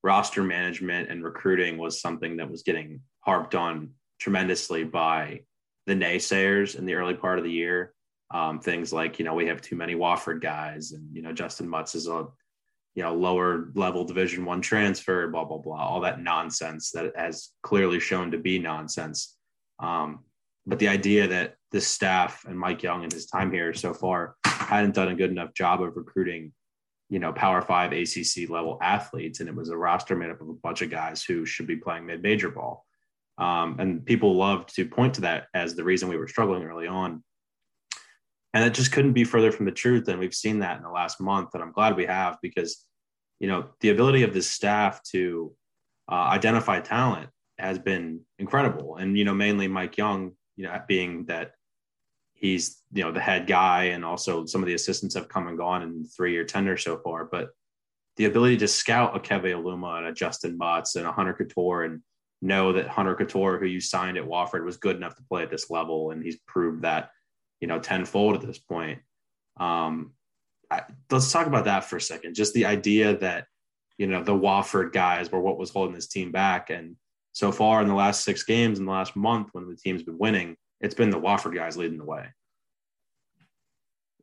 roster 0.03 0.43
management 0.43 1.11
and 1.11 1.23
recruiting 1.23 1.79
was 1.79 2.01
something 2.01 2.37
that 2.39 2.51
was 2.51 2.63
getting 2.63 3.01
harped 3.21 3.55
on 3.55 3.91
tremendously 4.21 4.85
by 4.85 5.41
the 5.87 5.95
naysayers 5.95 6.79
in 6.79 6.87
the 6.87 6.95
early 6.95 7.15
part 7.15 7.39
of 7.39 7.45
the 7.45 7.51
year. 7.51 7.95
Um, 8.33 8.61
things 8.61 8.93
like, 8.93 9.19
you 9.19 9.25
know, 9.25 9.35
we 9.35 9.47
have 9.47 9.61
too 9.61 9.75
many 9.75 9.95
Wofford 9.95 10.41
guys 10.41 10.93
and, 10.93 11.09
you 11.15 11.23
know, 11.23 11.33
Justin 11.33 11.69
Mutts 11.69 11.97
is 11.97 12.07
a, 12.07 12.27
you 12.95 13.03
know, 13.03 13.15
lower 13.15 13.71
level 13.75 14.05
division 14.05 14.45
one 14.45 14.61
transfer, 14.61 15.27
blah, 15.29 15.45
blah, 15.45 15.59
blah, 15.59 15.85
all 15.85 16.01
that 16.01 16.21
nonsense 16.21 16.93
that 16.93 17.13
has 17.17 17.51
clearly 17.63 17.99
shown 17.99 18.31
to 18.31 18.39
be 18.39 18.59
nonsense. 18.59 19.37
Um, 19.81 20.21
but 20.67 20.79
the 20.79 20.89
idea 20.89 21.27
that 21.27 21.57
this 21.73 21.89
staff 21.89 22.45
and 22.47 22.59
Mike 22.59 22.83
Young 22.83 23.03
and 23.03 23.13
his 23.13 23.27
time 23.27 23.51
here 23.51 23.73
so 23.75 23.95
far 23.95 24.37
hadn't 24.45 24.95
done 24.95 25.09
a 25.09 25.17
good 25.17 25.31
enough 25.31 25.55
job 25.55 25.83
of 25.83 25.97
recruiting, 25.97 26.53
you 27.09 27.19
know, 27.19 27.33
power 27.33 27.63
five 27.63 27.93
ACC 27.93 28.49
level 28.49 28.79
athletes. 28.81 29.41
And 29.41 29.49
it 29.49 29.55
was 29.55 29.71
a 29.71 29.77
roster 29.77 30.15
made 30.15 30.31
up 30.31 30.41
of 30.41 30.49
a 30.49 30.53
bunch 30.53 30.83
of 30.83 30.91
guys 30.91 31.25
who 31.25 31.47
should 31.47 31.67
be 31.67 31.77
playing 31.77 32.07
mid 32.07 32.23
major 32.23 32.51
ball. 32.51 32.87
Um, 33.41 33.77
and 33.81 34.05
people 34.05 34.37
love 34.37 34.67
to 34.75 34.87
point 34.87 35.15
to 35.15 35.23
that 35.23 35.47
as 35.55 35.75
the 35.75 35.83
reason 35.83 36.09
we 36.09 36.19
were 36.19 36.29
struggling 36.29 36.63
early 36.63 36.87
on. 36.87 37.25
And 38.53 38.65
it 38.65 38.75
just 38.75 38.93
couldn't 38.93 39.15
be 39.15 39.25
further 39.25 39.51
from 39.51 39.65
the 39.65 39.73
truth. 39.73 40.09
And 40.09 40.19
we've 40.19 40.35
seen 40.35 40.59
that 40.59 40.77
in 40.77 40.83
the 40.83 40.91
last 40.91 41.21
month. 41.21 41.55
And 41.55 41.63
I'm 41.63 41.73
glad 41.73 41.97
we 41.97 42.05
have 42.05 42.37
because, 42.43 42.85
you 43.39 43.49
know, 43.49 43.71
the 43.81 43.91
ability 43.91 44.25
of 44.25 44.35
this 44.35 44.51
staff 44.51 45.03
to 45.13 45.55
uh, 46.11 46.15
identify 46.15 46.81
talent 46.81 47.31
has 47.59 47.79
been 47.79 48.21
incredible. 48.39 48.97
And, 48.97 49.17
you 49.17 49.25
know, 49.25 49.35
mainly 49.35 49.69
Mike 49.69 49.97
Young, 49.97 50.33
you 50.57 50.67
know, 50.67 50.79
being 50.87 51.25
that 51.27 51.53
he's, 52.35 52.83
you 52.93 53.05
know, 53.05 53.13
the 53.13 53.21
head 53.21 53.47
guy 53.47 53.85
and 53.85 54.05
also 54.05 54.45
some 54.45 54.63
of 54.63 54.67
the 54.67 54.75
assistants 54.75 55.15
have 55.15 55.29
come 55.29 55.47
and 55.47 55.57
gone 55.57 55.83
in 55.83 56.05
three 56.05 56.33
year 56.33 56.45
tenure 56.45 56.77
so 56.77 56.99
far. 56.99 57.25
But 57.25 57.51
the 58.17 58.25
ability 58.27 58.59
to 58.59 58.69
scout 58.69 59.17
a 59.17 59.21
Keve 59.21 59.55
Aluma 59.55 59.99
and 59.99 60.07
a 60.09 60.13
Justin 60.13 60.59
Mutts 60.59 60.97
and 60.97 61.07
a 61.07 61.13
Hunter 61.13 61.33
Cattoor 61.33 61.87
and 61.87 62.03
know 62.43 62.73
that 62.73 62.89
Hunter 62.89 63.15
Cattoor, 63.15 63.59
who 63.59 63.67
you 63.67 63.81
signed 63.81 64.17
at 64.17 64.25
Wofford, 64.25 64.65
was 64.65 64.77
good 64.77 64.97
enough 64.97 65.17
to 65.17 65.23
play 65.23 65.43
at 65.43 65.51
this 65.51 65.71
level, 65.71 66.11
and 66.11 66.23
he's 66.23 66.39
proved 66.47 66.83
that, 66.83 67.11
you 67.61 67.69
know, 67.69 67.79
tenfold 67.79 68.37
at 68.37 68.47
this 68.47 68.59
point. 68.59 69.01
Um, 69.59 70.13
I, 70.71 70.83
let's 71.11 71.33
talk 71.33 71.47
about 71.47 71.67
that 71.67 71.85
for 71.85 71.97
a 71.97 72.01
second. 72.01 72.35
Just 72.35 72.55
the 72.55 72.67
idea 72.67 73.17
that, 73.19 73.47
you 73.99 74.07
know, 74.07 74.23
the 74.23 74.33
Wofford 74.33 74.93
guys 74.93 75.31
were 75.31 75.41
what 75.41 75.59
was 75.59 75.71
holding 75.71 75.95
this 75.95 76.09
team 76.09 76.33
back, 76.33 76.71
and 76.71 76.97
so 77.33 77.53
far 77.53 77.83
in 77.83 77.89
the 77.89 77.95
last 77.95 78.25
six 78.25 78.43
games 78.43 78.79
in 78.79 78.87
the 78.87 78.93
last 78.93 79.15
month, 79.17 79.49
when 79.53 79.69
the 79.69 79.77
team's 79.77 80.03
been 80.03 80.19
winning, 80.19 80.57
it's 80.81 80.95
been 80.95 81.11
the 81.11 81.21
Wofford 81.21 81.55
guys 81.55 81.77
leading 81.77 81.99
the 81.99 82.05
way. 82.05 82.27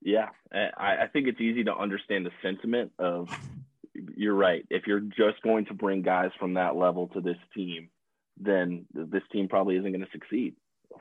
Yeah, 0.01 0.29
I, 0.53 1.03
I 1.03 1.07
think 1.11 1.27
it's 1.27 1.41
easy 1.41 1.63
to 1.65 1.75
understand 1.75 2.25
the 2.25 2.31
sentiment 2.41 2.91
of. 2.97 3.29
You're 4.15 4.35
right. 4.35 4.63
If 4.69 4.85
you're 4.85 4.99
just 4.99 5.41
going 5.43 5.65
to 5.65 5.73
bring 5.73 6.03
guys 6.03 6.29
from 6.39 6.53
that 6.53 6.75
level 6.75 7.07
to 7.09 7.19
this 7.19 7.37
team, 7.55 7.89
then 8.39 8.85
this 8.93 9.23
team 9.31 9.47
probably 9.47 9.75
isn't 9.77 9.91
going 9.91 10.05
to 10.05 10.11
succeed. 10.11 10.55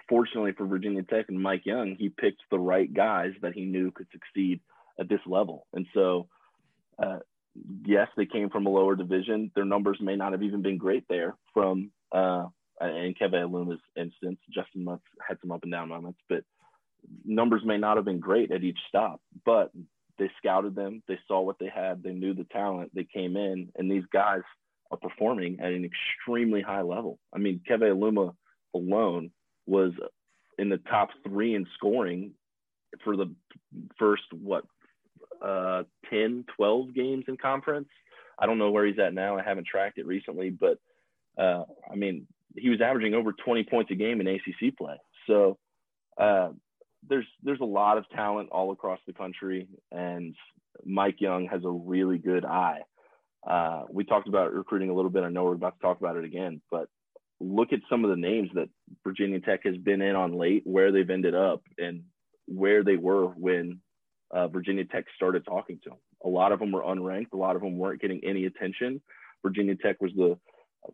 Fortunately 0.08 0.52
for 0.52 0.66
Virginia 0.66 1.02
Tech 1.02 1.26
and 1.28 1.40
Mike 1.40 1.64
Young, 1.64 1.96
he 1.98 2.08
picked 2.08 2.42
the 2.50 2.58
right 2.58 2.92
guys 2.92 3.32
that 3.42 3.54
he 3.54 3.64
knew 3.64 3.90
could 3.90 4.06
succeed 4.12 4.60
at 4.98 5.08
this 5.08 5.20
level. 5.26 5.66
And 5.72 5.86
so, 5.94 6.28
uh, 7.02 7.18
yes, 7.84 8.08
they 8.16 8.26
came 8.26 8.50
from 8.50 8.66
a 8.66 8.70
lower 8.70 8.96
division. 8.96 9.50
Their 9.54 9.64
numbers 9.64 9.98
may 10.00 10.16
not 10.16 10.32
have 10.32 10.42
even 10.42 10.62
been 10.62 10.78
great 10.78 11.04
there 11.08 11.34
from, 11.52 11.90
uh, 12.12 12.46
in 12.80 13.14
Keve 13.20 13.34
Aluma's 13.34 13.80
instance. 13.96 14.38
Justin 14.50 14.84
Mutts 14.84 15.04
had 15.26 15.38
some 15.40 15.52
up 15.52 15.62
and 15.62 15.72
down 15.72 15.88
moments, 15.88 16.20
but 16.28 16.44
numbers 17.24 17.62
may 17.64 17.78
not 17.78 17.96
have 17.96 18.04
been 18.04 18.20
great 18.20 18.50
at 18.50 18.64
each 18.64 18.78
stop. 18.88 19.20
But 19.44 19.70
they 20.18 20.30
scouted 20.38 20.74
them, 20.74 21.02
they 21.08 21.18
saw 21.28 21.40
what 21.42 21.58
they 21.58 21.68
had, 21.74 22.02
they 22.02 22.12
knew 22.12 22.34
the 22.34 22.44
talent, 22.44 22.92
they 22.94 23.04
came 23.04 23.36
in, 23.36 23.70
and 23.76 23.90
these 23.90 24.06
guys– 24.12 24.42
are 24.90 24.96
performing 24.96 25.58
at 25.60 25.72
an 25.72 25.84
extremely 25.84 26.62
high 26.62 26.82
level. 26.82 27.18
I 27.32 27.38
mean, 27.38 27.60
Keve 27.68 27.82
Aluma 27.82 28.34
alone 28.74 29.30
was 29.66 29.92
in 30.58 30.68
the 30.68 30.78
top 30.78 31.10
three 31.26 31.54
in 31.54 31.66
scoring 31.74 32.32
for 33.04 33.16
the 33.16 33.34
first, 33.98 34.24
what, 34.32 34.64
uh, 35.42 35.82
10, 36.10 36.44
12 36.56 36.94
games 36.94 37.24
in 37.28 37.36
conference. 37.36 37.88
I 38.38 38.46
don't 38.46 38.58
know 38.58 38.70
where 38.70 38.86
he's 38.86 38.98
at 38.98 39.14
now. 39.14 39.36
I 39.36 39.42
haven't 39.42 39.66
tracked 39.66 39.98
it 39.98 40.06
recently, 40.06 40.50
but 40.50 40.78
uh, 41.38 41.64
I 41.90 41.94
mean, 41.94 42.26
he 42.56 42.70
was 42.70 42.80
averaging 42.80 43.14
over 43.14 43.32
20 43.32 43.64
points 43.64 43.90
a 43.90 43.94
game 43.94 44.20
in 44.20 44.26
ACC 44.26 44.76
play. 44.76 44.96
So 45.26 45.58
uh, 46.18 46.50
there's 47.08 47.26
there's 47.42 47.60
a 47.60 47.64
lot 47.64 47.98
of 47.98 48.08
talent 48.10 48.50
all 48.50 48.72
across 48.72 49.00
the 49.06 49.12
country, 49.12 49.68
and 49.92 50.34
Mike 50.84 51.20
Young 51.20 51.46
has 51.46 51.64
a 51.64 51.70
really 51.70 52.18
good 52.18 52.44
eye 52.44 52.80
uh, 53.46 53.84
we 53.90 54.04
talked 54.04 54.28
about 54.28 54.52
recruiting 54.52 54.90
a 54.90 54.94
little 54.94 55.10
bit. 55.10 55.24
I 55.24 55.28
know 55.28 55.44
we're 55.44 55.54
about 55.54 55.78
to 55.78 55.82
talk 55.82 56.00
about 56.00 56.16
it 56.16 56.24
again, 56.24 56.60
but 56.70 56.88
look 57.40 57.72
at 57.72 57.80
some 57.88 58.04
of 58.04 58.10
the 58.10 58.16
names 58.16 58.50
that 58.54 58.68
Virginia 59.04 59.40
Tech 59.40 59.60
has 59.64 59.76
been 59.76 60.02
in 60.02 60.16
on 60.16 60.36
late, 60.36 60.62
where 60.64 60.90
they've 60.90 61.08
ended 61.08 61.34
up, 61.34 61.62
and 61.78 62.02
where 62.46 62.82
they 62.82 62.96
were 62.96 63.26
when 63.26 63.80
uh, 64.30 64.48
Virginia 64.48 64.84
Tech 64.84 65.04
started 65.14 65.44
talking 65.44 65.78
to 65.84 65.90
them. 65.90 65.98
A 66.24 66.28
lot 66.28 66.52
of 66.52 66.58
them 66.58 66.72
were 66.72 66.82
unranked. 66.82 67.32
A 67.32 67.36
lot 67.36 67.56
of 67.56 67.62
them 67.62 67.78
weren't 67.78 68.00
getting 68.00 68.20
any 68.24 68.46
attention. 68.46 69.00
Virginia 69.42 69.76
Tech 69.76 70.00
was 70.00 70.12
the 70.16 70.38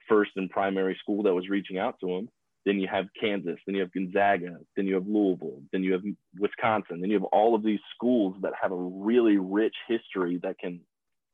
first 0.09 0.33
and 0.37 0.51
primary 0.51 0.97
school 1.01 1.23
that 1.23 1.35
was 1.35 1.49
reaching 1.49 1.79
out 1.79 1.97
to 2.01 2.07
them. 2.07 2.29
Then 2.65 2.79
you 2.79 2.87
have 2.87 3.07
Kansas, 3.21 3.59
then 3.67 3.75
you 3.75 3.81
have 3.81 3.93
Gonzaga, 3.93 4.57
then 4.77 4.87
you 4.87 4.95
have 4.95 5.07
Louisville, 5.07 5.63
then 5.73 5.83
you 5.83 5.93
have 5.95 6.03
Wisconsin, 6.39 7.01
then 7.01 7.11
you 7.11 7.17
have 7.17 7.25
all 7.25 7.57
of 7.57 7.65
these 7.65 7.81
schools 7.95 8.37
that 8.43 8.53
have 8.61 8.71
a 8.71 8.77
really 8.77 9.37
rich 9.37 9.75
history 9.89 10.39
that 10.45 10.59
can 10.61 10.81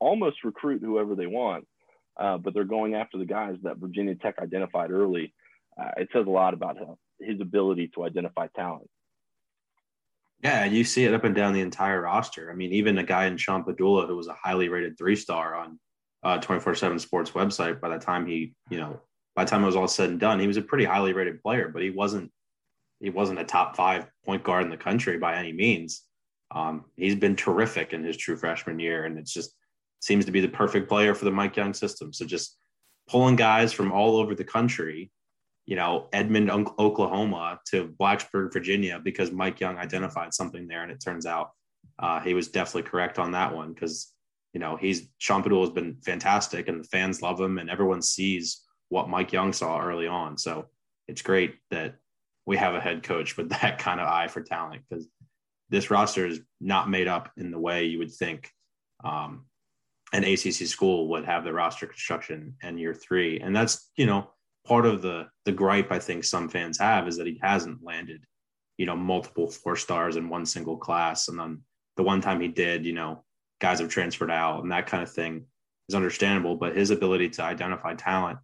almost 0.00 0.44
recruit 0.44 0.82
whoever 0.82 1.14
they 1.14 1.26
want, 1.26 1.66
uh, 2.18 2.38
but 2.38 2.54
they're 2.54 2.64
going 2.64 2.94
after 2.94 3.18
the 3.18 3.24
guys 3.24 3.56
that 3.62 3.78
Virginia 3.78 4.14
Tech 4.14 4.37
identified 4.40 4.90
early. 4.90 5.34
Uh, 5.80 5.90
it 5.96 6.08
says 6.12 6.26
a 6.26 6.30
lot 6.30 6.54
about 6.54 6.76
him, 6.76 6.94
his 7.20 7.40
ability 7.40 7.90
to 7.94 8.04
identify 8.04 8.46
talent. 8.56 8.88
Yeah, 10.42 10.64
and 10.64 10.74
you 10.74 10.84
see 10.84 11.04
it 11.04 11.14
up 11.14 11.24
and 11.24 11.34
down 11.34 11.52
the 11.52 11.61
entire 11.61 12.02
roster. 12.02 12.50
I 12.50 12.54
mean, 12.54 12.72
even 12.72 12.98
a 12.98 13.02
guy 13.02 13.26
in 13.26 13.37
Sean 13.37 13.64
Pedulla, 13.64 14.06
who 14.06 14.16
was 14.16 14.28
a 14.28 14.37
highly 14.40 14.68
rated 14.68 14.96
three 14.96 15.16
star 15.16 15.54
on 15.54 15.80
uh, 16.22 16.38
24 16.38 16.76
7 16.76 16.98
sports 16.98 17.32
website, 17.32 17.80
by 17.80 17.88
the 17.88 17.98
time 17.98 18.26
he, 18.26 18.54
you 18.70 18.78
know, 18.78 19.00
by 19.34 19.44
the 19.44 19.50
time 19.50 19.62
it 19.62 19.66
was 19.66 19.76
all 19.76 19.88
said 19.88 20.11
and 20.11 20.20
done, 20.20 20.38
he 20.38 20.46
was 20.46 20.56
a 20.56 20.62
pretty 20.62 20.84
highly 20.84 21.12
rated 21.12 21.42
player, 21.42 21.68
but 21.68 21.82
he 21.82 21.90
wasn't 21.90 22.30
he 23.00 23.11
wasn't 23.11 23.38
a 23.38 23.44
top 23.44 23.76
five 23.76 24.06
point 24.24 24.42
guard 24.42 24.64
in 24.64 24.70
the 24.70 24.76
country 24.76 25.18
by 25.18 25.37
any 25.37 25.52
means. 25.52 26.02
Um, 26.50 26.87
he's 26.96 27.14
been 27.14 27.37
terrific 27.37 27.92
in 27.92 28.02
his 28.02 28.16
true 28.16 28.37
freshman 28.37 28.78
year, 28.78 29.04
and 29.04 29.18
it's 29.18 29.32
just 29.32 29.54
seems 30.00 30.24
to 30.24 30.32
be 30.32 30.40
the 30.40 30.48
perfect 30.48 30.88
player 30.88 31.14
for 31.14 31.24
the 31.24 31.30
Mike 31.30 31.56
Young 31.56 31.74
system. 31.74 32.12
So 32.12 32.24
just 32.24 32.56
pulling 33.08 33.37
guys 33.37 33.72
from 33.72 33.92
all 33.92 34.16
over 34.16 34.34
the 34.34 34.44
country, 34.44 35.11
you 35.66 35.76
know, 35.76 36.08
Edmond, 36.12 36.50
Oklahoma 36.50 37.61
to 37.70 37.94
Blacksburg, 38.00 38.52
Virginia, 38.52 39.00
because 39.02 39.32
Mike 39.32 39.61
Young 39.61 39.76
identified 39.76 40.32
something 40.32 40.66
there, 40.66 40.82
and 40.82 40.92
it 40.92 41.00
turns 41.00 41.26
out 41.26 41.50
uh, 41.98 42.20
he 42.20 42.34
was 42.34 42.48
definitely 42.48 42.88
correct 42.88 43.18
on 43.18 43.32
that 43.32 43.54
one 43.54 43.72
because 43.72 44.12
you 44.52 44.61
know 44.61 44.76
he's 44.76 45.08
Sean 45.18 45.42
Pedulla 45.42 45.66
has 45.66 45.70
been 45.70 45.96
fantastic, 46.04 46.68
and 46.68 46.80
the 46.80 46.88
fans 46.88 47.22
love 47.22 47.40
him, 47.40 47.58
and 47.58 47.68
everyone 47.70 48.02
sees 48.02 48.62
what 48.88 49.08
Mike 49.08 49.32
Young 49.32 49.52
saw 49.52 49.80
early 49.80 50.06
on. 50.06 50.38
So 50.38 50.66
it's 51.06 51.22
great 51.22 51.56
that 51.70 51.96
we 52.46 52.56
have 52.56 52.74
a 52.74 52.80
head 52.80 53.02
coach 53.02 53.37
with 53.37 53.50
that 53.61 53.78
kind 53.78 54.00
of 54.00 54.06
eye 54.06 54.28
for 54.28 54.42
talent 54.42 54.82
because 54.88 55.06
this 55.70 55.90
roster 55.90 56.26
is 56.26 56.40
not 56.61 56.88
made 56.88 57.08
up 57.08 57.30
in 57.37 57.50
the 57.50 57.58
way 57.58 57.84
you 57.84 57.98
would 57.98 58.12
think 58.12 58.50
um, 59.04 59.44
an 60.12 60.25
ACC 60.25 60.66
school 60.66 61.09
would 61.09 61.25
have 61.25 61.44
the 61.44 61.53
roster 61.53 61.87
construction 61.87 62.55
in 62.62 62.79
year 62.79 62.94
three, 62.94 63.40
and 63.40 63.55
that's 63.55 63.90
you 63.97 64.07
know 64.07 64.31
part 64.66 64.87
of 64.87 65.03
the 65.03 65.29
the 65.44 65.53
gripe 65.53 65.92
I 65.92 65.99
think 65.99 66.25
some 66.25 66.49
fans 66.49 66.79
have 66.79 67.09
is 67.09 67.16
that 67.16 67.27
he 67.27 67.38
hasn't 67.42 67.83
landed 67.83 68.25
you 68.79 68.87
know 68.87 68.97
multiple 68.97 69.51
four 69.51 69.77
stars 69.77 70.16
in 70.16 70.29
one 70.29 70.47
single 70.47 70.77
class, 70.77 71.29
and 71.29 71.38
then 71.38 71.62
the 71.99 72.05
one 72.05 72.23
time 72.23 72.40
he 72.40 72.49
did, 72.49 72.87
you 72.87 72.94
know, 72.94 73.25
guys 73.61 73.81
have 73.81 73.88
transferred 73.90 74.31
out 74.31 74.62
and 74.62 74.73
that 74.73 74.87
kind 74.87 75.03
of 75.03 75.12
thing 75.12 75.44
is 75.88 75.94
understandable. 75.94 76.57
But 76.57 76.77
his 76.77 76.90
ability 76.90 77.31
to 77.31 77.42
identify 77.42 77.94
talent, 77.94 78.38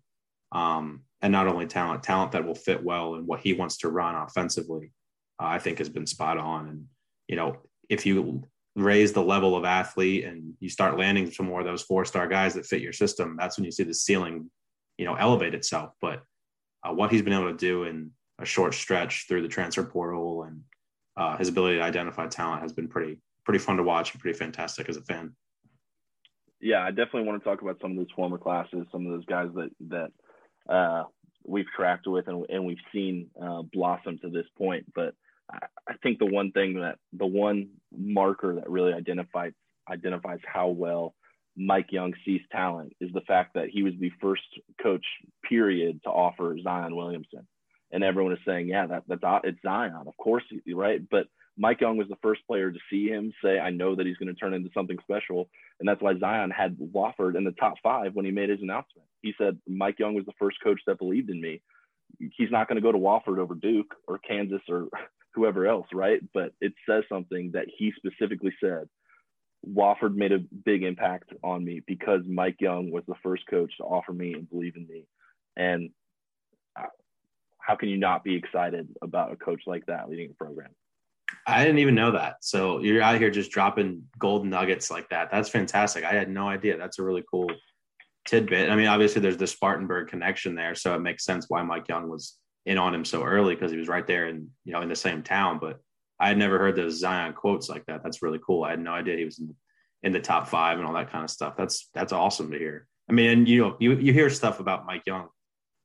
um, 0.53 1.05
and 1.23 1.33
not 1.33 1.47
only 1.47 1.67
talent, 1.67 2.03
talent 2.03 2.33
that 2.33 2.45
will 2.45 2.57
fit 2.57 2.83
well 2.83 3.15
in 3.15 3.27
what 3.27 3.41
he 3.41 3.55
wants 3.55 3.79
to 3.79 3.89
run 3.89 4.17
offensively, 4.17 4.93
uh, 5.41 5.47
I 5.47 5.59
think 5.61 5.79
has 5.79 5.89
been 5.89 6.07
spot 6.07 6.37
on. 6.37 6.69
And 6.69 6.85
you 7.29 7.37
know, 7.37 7.57
if 7.89 8.05
you 8.05 8.43
raise 8.77 9.13
the 9.13 9.23
level 9.23 9.57
of 9.57 9.65
athlete 9.65 10.25
and 10.25 10.55
you 10.61 10.69
start 10.69 10.99
landing 10.99 11.31
some 11.31 11.47
more 11.47 11.61
of 11.61 11.67
those 11.67 11.83
four 11.83 12.05
star 12.05 12.27
guys 12.27 12.55
that 12.55 12.67
fit 12.67 12.83
your 12.83 12.93
system, 12.93 13.37
that's 13.39 13.57
when 13.57 13.65
you 13.65 13.71
see 13.71 13.85
the 13.85 13.95
ceiling, 13.95 14.51
you 14.99 15.05
know, 15.05 15.15
elevate 15.15 15.55
itself. 15.55 15.93
But 16.01 16.23
uh, 16.83 16.93
what 16.93 17.11
he's 17.11 17.23
been 17.23 17.33
able 17.33 17.51
to 17.51 17.57
do 17.57 17.85
in 17.85 18.11
a 18.41 18.45
short 18.45 18.75
stretch 18.75 19.27
through 19.29 19.43
the 19.43 19.49
transfer 19.49 19.85
portal 19.85 20.43
and 20.43 20.61
uh, 21.17 21.37
his 21.37 21.49
ability 21.49 21.77
to 21.77 21.83
identify 21.83 22.27
talent 22.27 22.63
has 22.63 22.73
been 22.73 22.89
pretty 22.89 23.21
pretty 23.45 23.59
fun 23.59 23.77
to 23.77 23.83
watch 23.83 24.13
and 24.13 24.21
pretty 24.21 24.37
fantastic 24.37 24.89
as 24.89 24.97
a 24.97 25.03
fan. 25.03 25.35
Yeah, 26.61 26.83
I 26.83 26.91
definitely 26.91 27.25
want 27.25 27.43
to 27.43 27.49
talk 27.49 27.61
about 27.63 27.79
some 27.81 27.93
of 27.93 27.97
those 27.99 28.11
former 28.17 28.39
classes, 28.39 28.87
some 28.91 29.07
of 29.07 29.13
those 29.13 29.27
guys 29.27 29.51
that 29.55 29.71
that 29.89 30.73
uh, 30.73 31.05
we've 31.45 31.67
tracked 31.77 32.07
with 32.07 32.27
and, 32.27 32.45
and 32.49 32.65
we've 32.65 32.79
seen 32.93 33.29
uh, 33.41 33.63
blossom 33.63 34.19
to 34.19 34.31
this 34.31 34.47
point. 34.57 34.93
But 34.95 35.15
I 35.53 35.95
think 36.03 36.19
the 36.19 36.27
one 36.27 36.53
thing 36.53 36.81
that 36.81 36.99
the 37.13 37.27
one 37.27 37.69
marker 37.97 38.55
that 38.57 38.71
really 38.71 38.93
identifies 38.93 39.53
identifies 39.91 40.41
how 40.47 40.69
well 40.69 41.15
Mike 41.57 41.93
Young 41.93 42.15
sees 42.25 42.41
talent 42.51 42.95
is 43.01 43.13
the 43.13 43.21
fact 43.23 43.55
that 43.55 43.69
he 43.69 43.83
was 43.83 43.93
the 43.99 44.11
first 44.21 44.43
coach, 44.83 45.05
period, 45.49 46.01
to 46.05 46.11
offer 46.11 46.57
Zion 46.63 46.97
Williamson. 46.97 47.47
And 47.93 48.03
everyone 48.03 48.33
is 48.33 48.41
saying, 48.47 48.69
yeah, 48.69 48.87
that, 48.87 49.05
that's 49.07 49.23
it's 49.45 49.63
Zion, 49.63 50.05
of 50.07 50.17
course, 50.17 50.43
right? 50.75 51.01
But 51.09 51.29
Mike 51.57 51.81
Young 51.81 51.97
was 51.97 52.09
the 52.09 52.17
first 52.23 52.45
player 52.47 52.73
to 52.73 52.79
see 52.91 53.07
him 53.07 53.33
say, 53.43 53.61
I 53.61 53.71
know 53.71 53.95
that 53.95 54.07
he's 54.07 54.17
going 54.17 54.35
to 54.35 54.41
turn 54.41 54.55
into 54.55 54.71
something 54.75 54.99
special. 55.03 55.49
And 55.79 55.89
that's 55.89 56.03
why 56.03 56.19
Zion 56.19 56.51
had 56.51 56.77
Wofford 56.77 57.37
in 57.37 57.45
the 57.45 57.53
top 57.53 57.75
five 57.83 58.15
when 58.15 58.25
he 58.25 58.33
made 58.33 58.49
his 58.49 58.61
announcement. 58.61 59.07
He 59.23 59.33
said, 59.39 59.59
Mike 59.69 60.01
Young 60.01 60.15
was 60.15 60.27
the 60.27 60.33
first 60.39 60.57
coach 60.63 60.81
that 60.87 60.99
believed 60.99 61.31
in 61.31 61.41
me. 61.41 61.63
He's 62.19 62.51
not 62.51 62.69
going 62.69 62.77
to 62.77 62.83
go 62.83 62.93
to 62.93 62.99
Wofford 62.99 63.39
over 63.39 63.55
Duke 63.55 63.95
or 64.09 64.19
Kansas 64.19 64.63
or 64.69 64.89
whoever 65.35 65.67
else, 65.67 65.87
right? 65.93 66.21
But 66.33 66.53
it 66.61 66.73
says 66.89 67.05
something 67.09 67.53
that 67.53 67.67
he 67.77 67.93
specifically 67.97 68.55
said. 68.63 68.89
Wofford 69.67 70.15
made 70.15 70.33
a 70.33 70.39
big 70.39 70.83
impact 70.83 71.33
on 71.43 71.65
me 71.65 71.81
because 71.87 72.21
Mike 72.27 72.61
Young 72.61 72.91
was 72.91 73.05
the 73.09 73.15
first 73.23 73.47
coach 73.49 73.73
to 73.79 73.85
offer 73.85 74.13
me 74.13 74.35
and 74.35 74.49
believe 74.49 74.77
in 74.77 74.87
me. 74.87 75.07
And 75.57 75.91
how 77.59 77.77
can 77.77 77.89
you 77.89 77.97
not 77.97 78.25
be 78.25 78.35
excited 78.35 78.89
about 79.01 79.33
a 79.33 79.37
coach 79.37 79.63
like 79.67 79.87
that 79.87 80.11
leading 80.11 80.31
a 80.31 80.35
program? 80.35 80.71
I 81.47 81.65
didn't 81.65 81.79
even 81.79 81.95
know 81.95 82.13
that. 82.13 82.37
So 82.43 82.81
you're 82.81 83.03
out 83.03 83.19
here 83.19 83.31
just 83.31 83.51
dropping 83.51 84.03
gold 84.19 84.47
nuggets 84.47 84.91
like 84.91 85.09
that. 85.09 85.31
That's 85.31 85.49
fantastic. 85.49 86.05
I 86.05 86.13
had 86.13 86.29
no 86.29 86.47
idea. 86.47 86.77
That's 86.77 86.99
a 86.99 87.03
really 87.03 87.25
cool 87.31 87.51
tidbit. 88.27 88.71
I 88.71 88.77
mean, 88.77 88.87
obviously 88.87 89.23
there's 89.23 89.39
the 89.39 89.47
Spartanburg 89.47 90.09
connection 90.09 90.55
there, 90.55 90.75
so 90.75 90.95
it 90.95 91.01
makes 91.01 91.25
sense 91.25 91.47
why 91.49 91.63
Mike 91.63 91.89
Young 91.89 92.09
was 92.09 92.37
in 92.67 92.79
on 92.79 92.95
him 92.95 93.05
so 93.05 93.23
early 93.23 93.55
because 93.55 93.71
he 93.71 93.79
was 93.79 93.89
right 93.89 94.07
there 94.07 94.27
and 94.27 94.49
you 94.65 94.73
know 94.73 94.81
in 94.81 94.89
the 94.89 94.97
same 94.97 95.23
town. 95.23 95.59
But 95.59 95.81
I 96.19 96.29
had 96.29 96.39
never 96.39 96.59
heard 96.59 96.77
those 96.77 96.99
Zion 96.99 97.33
quotes 97.33 97.69
like 97.69 97.85
that. 97.87 98.03
That's 98.03 98.23
really 98.23 98.41
cool. 98.45 98.65
I 98.65 98.71
had 98.71 98.81
no 98.81 98.93
idea 98.93 99.17
he 99.17 99.25
was 99.25 99.39
in, 99.39 99.55
in 100.03 100.13
the 100.13 100.21
top 100.21 100.49
five 100.49 100.79
and 100.79 100.87
all 100.87 100.95
that 100.95 101.11
kind 101.11 101.25
of 101.25 101.31
stuff. 101.31 101.55
That's 101.57 101.89
that's 101.95 102.13
awesome 102.13 102.51
to 102.51 102.59
hear. 102.59 102.87
I 103.09 103.13
mean, 103.13 103.31
and 103.31 103.49
you 103.49 103.61
know, 103.61 103.77
you 103.81 103.93
you 103.97 104.13
hear 104.13 104.31
stuff 104.31 104.61
about 104.61 104.87
Mike 104.87 105.03
Young 105.07 105.29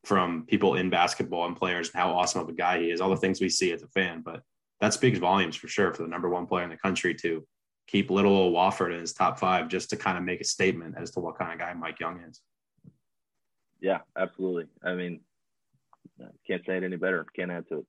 from 0.06 0.46
people 0.48 0.76
in 0.76 0.90
basketball 0.90 1.46
and 1.46 1.58
players 1.58 1.90
and 1.90 2.02
how 2.02 2.12
awesome 2.12 2.42
of 2.42 2.50
a 2.50 2.54
guy 2.54 2.80
he 2.80 2.92
is, 2.92 3.02
all 3.02 3.10
the 3.10 3.18
things 3.18 3.42
we 3.42 3.50
see 3.50 3.72
as 3.72 3.84
a 3.84 3.88
fan, 3.90 4.22
but 4.24 4.42
that 4.80 4.94
speaks 4.94 5.20
volumes 5.20 5.56
for 5.56 5.68
sure 5.68 5.94
for 5.94 6.04
the 6.04 6.08
number 6.08 6.30
one 6.30 6.46
player 6.46 6.64
in 6.64 6.70
the 6.70 6.78
country 6.78 7.14
to 7.14 7.46
keep 7.88 8.10
little 8.10 8.32
old 8.32 8.56
Wofford 8.56 8.94
in 8.94 9.02
his 9.02 9.14
top 9.14 9.40
five 9.40 9.68
just 9.68 9.90
to 9.90 9.98
kind 9.98 10.18
of 10.18 10.24
make 10.24 10.42
a 10.42 10.46
statement 10.46 10.96
as 10.98 11.12
to 11.12 11.20
what 11.20 11.38
kind 11.38 11.52
of 11.52 11.60
guy 11.60 11.74
Mike 11.74 12.00
Young 12.00 12.22
is. 12.30 12.40
Yeah, 13.82 14.00
absolutely. 14.18 14.68
I 14.84 14.94
mean, 14.94 15.22
can't 16.48 16.66
say 16.66 16.78
it 16.78 16.84
any 16.84 16.98
better. 16.98 17.26
Can't 17.36 17.52
add 17.52 17.68
to 17.70 17.80
it. 17.80 17.86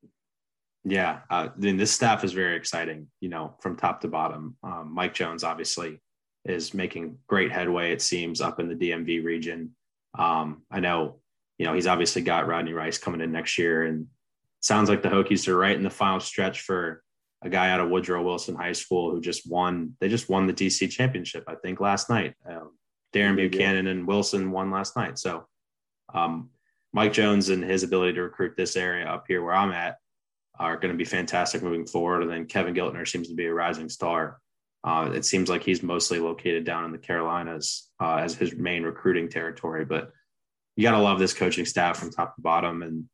Yeah, 0.85 1.21
uh, 1.29 1.49
then 1.57 1.77
this 1.77 1.93
staff 1.93 2.25
is 2.25 2.33
very 2.33 2.57
exciting. 2.57 3.09
You 3.21 3.29
know, 3.29 3.55
from 3.61 3.77
top 3.77 4.01
to 4.01 4.09
bottom. 4.09 4.57
Um, 4.63 4.93
Mike 4.95 5.15
Jones 5.15 5.45
obviously 5.45 6.01
is 6.45 6.73
making 6.73 7.19
great 7.27 7.53
headway. 7.53 7.93
It 7.93 8.03
seems 8.03 8.41
up 8.41 8.61
in 8.61 8.69
the 8.69 8.75
DMV 8.75 9.25
region. 9.25 9.75
Um, 10.19 10.63
I 10.71 10.81
know, 10.81 11.21
you 11.59 11.67
know, 11.67 11.75
he's 11.75 11.87
obviously 11.87 12.23
got 12.23 12.49
Rodney 12.49 12.73
Rice 12.73 12.99
coming 12.99 13.21
in 13.21 13.33
next 13.33 13.59
year, 13.59 13.85
and 13.85 14.07
sounds 14.61 14.89
like 14.89 15.03
the 15.03 15.09
Hokies 15.09 15.49
are 15.49 15.57
right 15.57 15.77
in 15.77 15.83
the 15.83 15.91
final 15.91 16.21
stretch 16.21 16.63
for 16.63 17.03
a 17.43 17.49
guy 17.49 17.71
out 17.71 17.81
of 17.81 17.91
Woodrow 17.91 18.23
Wilson 18.23 18.55
High 18.55 18.73
School 18.73 19.11
who 19.11 19.21
just 19.21 19.51
won. 19.51 19.97
They 20.01 20.09
just 20.09 20.29
won 20.29 20.47
the 20.47 20.53
DC 20.53 20.91
championship, 20.91 21.45
I 21.47 21.55
think, 21.57 21.81
last 21.81 22.09
night. 22.09 22.35
Um, 22.49 22.73
Darren 23.15 23.37
Buchanan 23.37 23.87
and 23.87 24.07
Wilson 24.07 24.51
won 24.51 24.71
last 24.71 24.97
night. 24.97 25.19
So 25.19 25.47
um, 26.15 26.51
Mike 26.93 27.13
Jones 27.13 27.49
and 27.49 27.63
his 27.63 27.83
ability 27.83 28.15
to 28.15 28.23
recruit 28.23 28.55
this 28.57 28.77
area 28.77 29.07
up 29.07 29.25
here 29.29 29.43
where 29.43 29.55
I'm 29.55 29.73
at 29.73 29.97
are 30.59 30.77
going 30.77 30.93
to 30.93 30.99
be 30.99 31.05
fantastic 31.05 31.63
moving 31.63 31.87
forward. 31.87 32.23
And 32.23 32.31
then 32.31 32.47
Kevin 32.47 32.75
Giltner 32.75 33.07
seems 33.07 33.29
to 33.29 33.35
be 33.35 33.47
a 33.47 33.55
rising 33.55 33.89
star. 33.89 34.39
Uh, 34.83 35.11
it 35.15 35.25
seems 35.25 35.49
like 35.49 35.63
he's 35.63 35.83
mostly 35.83 36.19
located 36.19 36.65
down 36.65 36.85
in 36.85 36.93
the 36.93 36.99
Carolinas 36.99 37.91
uh, 38.01 38.17
as 38.17 38.35
his 38.35 38.55
main 38.55 38.83
recruiting 38.83 39.29
territory. 39.29 39.85
But 39.85 40.11
you 40.77 40.83
got 40.83 40.93
to 40.93 41.03
love 41.03 41.19
this 41.19 41.35
coaching 41.35 41.65
staff 41.65 41.99
from 41.99 42.11
top 42.11 42.35
to 42.35 42.43
bottom. 42.43 42.83
And 42.83 43.05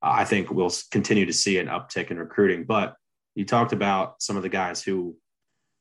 I 0.00 0.24
think 0.24 0.50
we'll 0.50 0.72
continue 0.90 1.26
to 1.26 1.32
see 1.32 1.58
an 1.58 1.66
uptick 1.66 2.10
in 2.10 2.18
recruiting. 2.18 2.64
But 2.64 2.94
you 3.34 3.44
talked 3.44 3.72
about 3.72 4.22
some 4.22 4.36
of 4.36 4.42
the 4.42 4.48
guys 4.48 4.82
who 4.82 5.16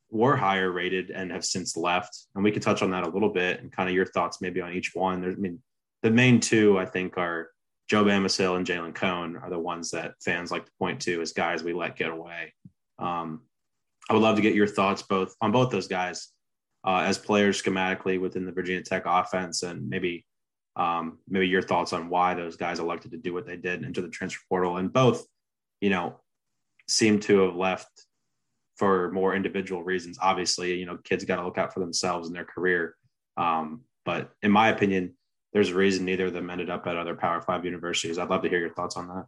were 0.10 0.36
higher 0.36 0.72
rated 0.72 1.10
and 1.10 1.32
have 1.32 1.44
since 1.44 1.76
left, 1.76 2.28
and 2.36 2.44
we 2.44 2.52
could 2.52 2.62
touch 2.62 2.82
on 2.82 2.92
that 2.92 3.06
a 3.06 3.10
little 3.10 3.30
bit 3.30 3.62
and 3.62 3.72
kind 3.72 3.89
of 3.89 3.96
your 3.96 4.06
thoughts 4.06 4.42
maybe 4.42 4.62
on 4.62 4.72
each 4.72 4.92
one. 4.94 5.22
There's, 5.22 5.36
I 5.36 5.39
mean, 5.39 5.60
the 6.04 6.12
main 6.12 6.39
two 6.39 6.78
I 6.78 6.86
think 6.86 7.18
are 7.18 7.50
Joe 7.89 8.04
Bamisile 8.04 8.58
and 8.58 8.68
Jalen 8.68 8.94
Cone 8.94 9.38
are 9.38 9.50
the 9.50 9.60
ones 9.60 9.92
that 9.92 10.13
fans 10.24 10.52
like 10.52 10.66
to 10.66 10.72
point 10.78 11.02
to 11.02 11.22
as 11.22 11.34
guys 11.34 11.63
we 11.63 11.74
let 11.74 11.96
get 11.96 12.12
away. 12.12 12.54
Um, 13.00 13.42
I 14.10 14.13
would 14.13 14.22
love 14.22 14.36
to 14.36 14.42
get 14.42 14.54
your 14.54 14.68
thoughts 14.68 15.02
both 15.02 15.34
on 15.42 15.52
both 15.52 15.72
those 15.72 15.88
guys 15.88 16.30
uh, 16.86 17.04
as 17.06 17.18
players 17.18 17.62
schematically 17.62 18.20
within 18.20 18.46
the 18.46 18.52
Virginia 18.52 18.84
Tech 18.84 19.04
offense, 19.06 19.63
and 19.63 19.89
maybe 19.89 20.26
um, 20.76 21.20
maybe 21.28 21.48
your 21.48 21.62
thoughts 21.62 21.94
on 21.94 22.10
why 22.10 22.34
those 22.34 22.58
guys 22.58 22.80
elected 22.80 23.12
to 23.12 23.18
do 23.18 23.34
what 23.34 23.46
they 23.46 23.56
did 23.56 23.84
into 23.84 24.02
the 24.02 24.10
transfer 24.10 24.42
portal, 24.50 24.78
and 24.78 24.92
both, 24.92 25.26
you 25.80 25.89
know, 25.89 26.20
seem 26.89 27.20
to 27.22 27.39
have 27.42 27.56
left 27.56 27.88
for 28.76 29.12
more 29.12 29.36
individual 29.36 29.84
reasons. 29.84 30.18
Obviously, 30.22 30.74
you 30.78 30.86
know, 30.86 30.98
kids 31.04 31.24
got 31.24 31.38
to 31.38 31.46
look 31.46 31.58
out 31.58 31.74
for 31.74 31.80
themselves 31.80 32.28
in 32.28 32.34
their 32.34 32.46
career. 32.46 32.96
Um, 33.38 33.82
but 34.04 34.32
in 34.42 34.52
my 34.52 34.70
opinion, 34.70 35.13
there's 35.54 35.70
a 35.70 35.76
reason 35.76 36.06
neither 36.06 36.26
of 36.26 36.34
them 36.34 36.50
ended 36.50 36.70
up 36.70 36.86
at 36.88 36.98
other 36.98 37.16
Power 37.16 37.42
Five 37.42 37.63
universities. 37.63 38.18
I'd 38.18 38.30
love 38.30 38.42
to 38.42 38.50
hear 38.50 38.60
your 38.60 38.74
thoughts 38.74 38.98
on 38.98 39.08
that. 39.08 39.26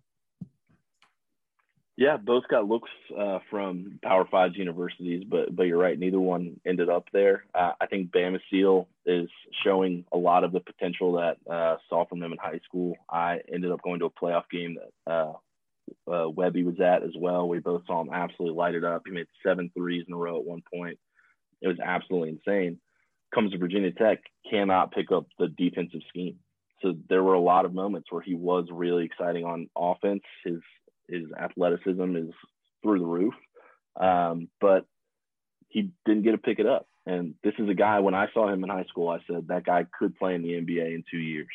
Yeah, 1.97 2.17
both 2.17 2.43
got 2.49 2.67
looks 2.67 2.89
uh, 3.17 3.39
from 3.49 3.99
Power 4.03 4.27
Five 4.29 4.55
universities, 4.55 5.23
but 5.29 5.55
but 5.55 5.63
you're 5.63 5.77
right, 5.77 5.97
neither 5.97 6.19
one 6.19 6.59
ended 6.65 6.89
up 6.89 7.05
there. 7.13 7.45
Uh, 7.53 7.71
I 7.79 7.85
think 7.85 8.11
Bamisile 8.11 8.87
is 9.05 9.29
showing 9.63 10.03
a 10.11 10.17
lot 10.17 10.43
of 10.43 10.51
the 10.51 10.59
potential 10.59 11.13
that 11.13 11.37
uh, 11.49 11.77
saw 11.87 12.05
from 12.05 12.19
them 12.19 12.33
in 12.33 12.37
high 12.37 12.59
school. 12.65 12.95
I 13.09 13.39
ended 13.53 13.71
up 13.71 13.81
going 13.81 13.99
to 13.99 14.05
a 14.05 14.09
playoff 14.09 14.43
game 14.51 14.75
that 14.75 15.11
uh, 15.11 15.33
uh, 16.11 16.29
Webby 16.29 16.63
was 16.63 16.81
at 16.81 17.03
as 17.03 17.13
well. 17.17 17.47
We 17.47 17.59
both 17.59 17.83
saw 17.87 18.01
him 18.01 18.09
absolutely 18.11 18.57
light 18.57 18.75
it 18.75 18.83
up. 18.83 19.03
He 19.05 19.13
made 19.13 19.27
seven 19.45 19.71
threes 19.73 20.03
in 20.07 20.13
a 20.13 20.17
row 20.17 20.37
at 20.37 20.45
one 20.45 20.63
point. 20.73 20.99
It 21.61 21.67
was 21.67 21.79
absolutely 21.79 22.29
insane. 22.29 22.79
Comes 23.33 23.51
to 23.51 23.57
Virginia 23.57 23.91
Tech, 23.91 24.19
cannot 24.49 24.91
pick 24.91 25.11
up 25.11 25.27
the 25.37 25.47
defensive 25.47 26.01
scheme. 26.09 26.37
So 26.81 26.93
there 27.09 27.23
were 27.23 27.33
a 27.33 27.39
lot 27.39 27.65
of 27.65 27.73
moments 27.73 28.11
where 28.11 28.21
he 28.21 28.35
was 28.35 28.67
really 28.71 29.05
exciting 29.05 29.45
on 29.45 29.69
offense. 29.75 30.23
His 30.43 30.61
His 31.09 31.25
athleticism 31.37 32.15
is 32.15 32.29
through 32.83 32.99
the 32.99 33.05
roof, 33.05 33.33
um, 33.99 34.49
but 34.61 34.85
he 35.69 35.91
didn't 36.05 36.23
get 36.23 36.31
to 36.31 36.37
pick 36.37 36.59
it 36.59 36.67
up. 36.67 36.87
And 37.05 37.35
this 37.43 37.53
is 37.59 37.69
a 37.69 37.73
guy. 37.73 37.99
When 37.99 38.15
I 38.15 38.27
saw 38.33 38.51
him 38.51 38.63
in 38.63 38.69
high 38.69 38.85
school, 38.85 39.09
I 39.09 39.19
said 39.27 39.47
that 39.47 39.65
guy 39.65 39.85
could 39.97 40.15
play 40.15 40.35
in 40.35 40.41
the 40.41 40.53
NBA 40.53 40.95
in 40.95 41.03
two 41.09 41.17
years. 41.17 41.47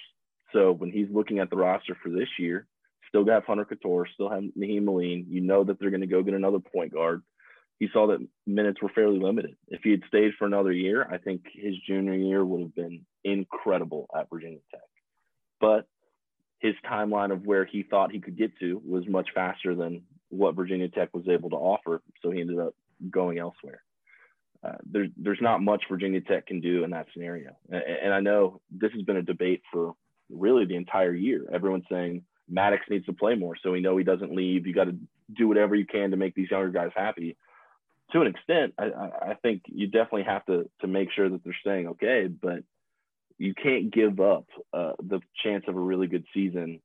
So 0.53 0.73
when 0.73 0.91
he's 0.91 1.09
looking 1.11 1.39
at 1.39 1.51
the 1.51 1.57
roster 1.57 1.97
for 2.03 2.11
this 2.11 2.29
year, 2.39 2.67
still 3.09 3.25
got 3.25 3.45
Hunter 3.45 3.65
Cattoor, 3.65 4.05
still 4.13 4.31
have 4.31 4.43
Nahiem 4.59 4.89
Alleyne. 4.89 5.27
You 5.29 5.41
know 5.41 5.65
that 5.65 5.79
they're 5.79 5.91
going 5.91 6.01
to 6.01 6.07
go 6.07 6.23
get 6.23 6.35
another 6.35 6.61
point 6.61 6.93
guard. 6.93 7.23
He 7.81 7.89
saw 7.93 8.09
that 8.09 8.25
minutes 8.47 8.81
were 8.83 8.91
fairly 8.91 9.19
limited. 9.19 9.57
If 9.69 9.81
he 9.83 9.91
had 9.91 10.03
stayed 10.07 10.33
for 10.39 10.45
another 10.45 10.71
year, 10.71 11.09
I 11.11 11.17
think 11.17 11.45
his 11.51 11.75
junior 11.89 12.15
year 12.15 12.45
would 12.45 12.61
have 12.61 12.75
been 12.75 13.07
incredible 13.25 14.07
at 14.15 14.29
Virginia 14.31 14.59
Tech. 14.71 14.83
But 15.61 15.87
his 16.59 16.75
timeline 16.89 17.33
of 17.33 17.47
where 17.47 17.65
he 17.65 17.83
thought 17.83 18.13
he 18.13 18.21
could 18.21 18.37
get 18.37 18.53
to 18.59 18.81
was 18.85 19.09
much 19.09 19.31
faster 19.35 19.75
than 19.75 20.03
what 20.29 20.55
Virginia 20.57 20.89
Tech 20.91 21.09
was 21.15 21.27
able 21.27 21.49
to 21.51 21.57
offer. 21.57 22.03
So 22.23 22.31
he 22.31 22.43
ended 22.43 22.59
up 22.59 22.75
going 23.11 23.39
elsewhere. 23.39 23.83
Uh, 24.63 24.77
there, 24.85 25.07
there's 25.17 25.41
not 25.41 25.63
much 25.63 25.85
Virginia 25.91 26.21
Tech 26.21 26.47
can 26.47 26.61
do 26.61 26.85
in 26.85 26.91
that 26.91 27.07
scenario. 27.15 27.57
And, 27.71 27.83
and 28.05 28.13
I 28.13 28.21
know 28.21 28.61
this 28.71 28.93
has 28.93 29.03
been 29.03 29.17
a 29.17 29.23
debate 29.23 29.63
for 29.73 29.95
really 30.29 30.67
the 30.67 30.77
entire 30.77 31.15
year. 31.15 31.47
Everyone's 31.51 31.87
saying 31.91 32.25
Maddox 32.47 32.83
needs 32.91 33.07
to 33.07 33.15
play 33.15 33.37
more, 33.37 33.57
so 33.57 33.73
we 33.73 33.81
know 33.81 33.97
he 33.97 34.05
doesn't 34.05 34.37
leave. 34.37 34.67
You 34.67 34.75
got 34.75 34.85
to 34.85 34.97
do 35.35 35.49
whatever 35.49 35.75
you 35.75 35.87
can 35.87 36.11
to 36.11 36.19
make 36.19 36.35
these 36.35 36.51
younger 36.51 36.69
guys 36.69 36.91
happy. 36.95 37.39
To 38.13 38.21
an 38.21 38.27
extent, 38.27 38.75
I, 38.79 39.31
I 39.31 39.37
think 39.43 39.63
you 39.67 39.87
definitely 39.87 40.25
have 40.25 40.45
to 40.47 40.69
to 40.81 40.87
make 40.87 41.13
sure 41.13 41.29
that 41.29 41.45
they're 41.45 41.57
staying 41.61 41.89
okay, 41.89 42.27
but 42.27 42.65
you 43.39 43.55
can't 43.55 43.93
give 43.93 44.21
up 44.21 44.47
uh, 44.73 44.93
the 45.03 45.21
chance 45.43 45.65
of 45.69 45.77
a 45.77 45.81
really 45.81 46.07
good 46.07 46.25
season 46.35 46.81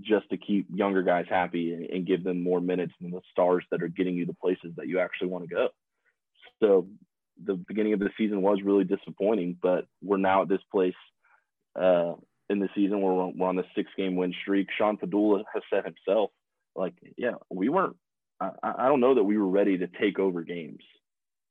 just 0.00 0.28
to 0.30 0.36
keep 0.36 0.66
younger 0.72 1.02
guys 1.02 1.26
happy 1.28 1.72
and, 1.72 1.84
and, 1.86 2.06
give 2.06 2.22
them 2.22 2.42
more 2.42 2.60
minutes 2.60 2.92
than 3.00 3.10
the 3.10 3.20
stars 3.30 3.64
that 3.70 3.82
are 3.82 3.88
getting 3.88 4.14
you 4.14 4.24
the 4.24 4.34
places 4.34 4.72
that 4.76 4.86
you 4.86 5.00
actually 5.00 5.28
want 5.28 5.44
to 5.44 5.54
go. 5.54 5.68
So 6.62 6.86
the 7.44 7.54
beginning 7.54 7.92
of 7.92 8.00
the 8.00 8.10
season 8.16 8.42
was 8.42 8.60
really 8.64 8.84
disappointing, 8.84 9.56
but 9.60 9.86
we're 10.02 10.18
now 10.18 10.42
at 10.42 10.48
this 10.48 10.60
place 10.70 10.94
uh, 11.80 12.14
in 12.48 12.58
the 12.58 12.68
season 12.74 13.00
where 13.00 13.12
we're, 13.12 13.46
on 13.48 13.56
the 13.56 13.64
six 13.74 13.90
game 13.96 14.16
win 14.16 14.34
streak. 14.42 14.68
Sean 14.76 14.96
Pedulla 14.96 15.42
has 15.52 15.62
said 15.72 15.84
himself, 15.84 16.30
like, 16.76 16.94
yeah, 17.16 17.34
we 17.50 17.68
weren't, 17.68 17.96
I, 18.62 18.72
I 18.78 18.88
don't 18.88 19.00
know 19.00 19.14
that 19.14 19.24
we 19.24 19.38
were 19.38 19.48
ready 19.48 19.78
to 19.78 19.86
take 19.86 20.18
over 20.18 20.42
games. 20.42 20.82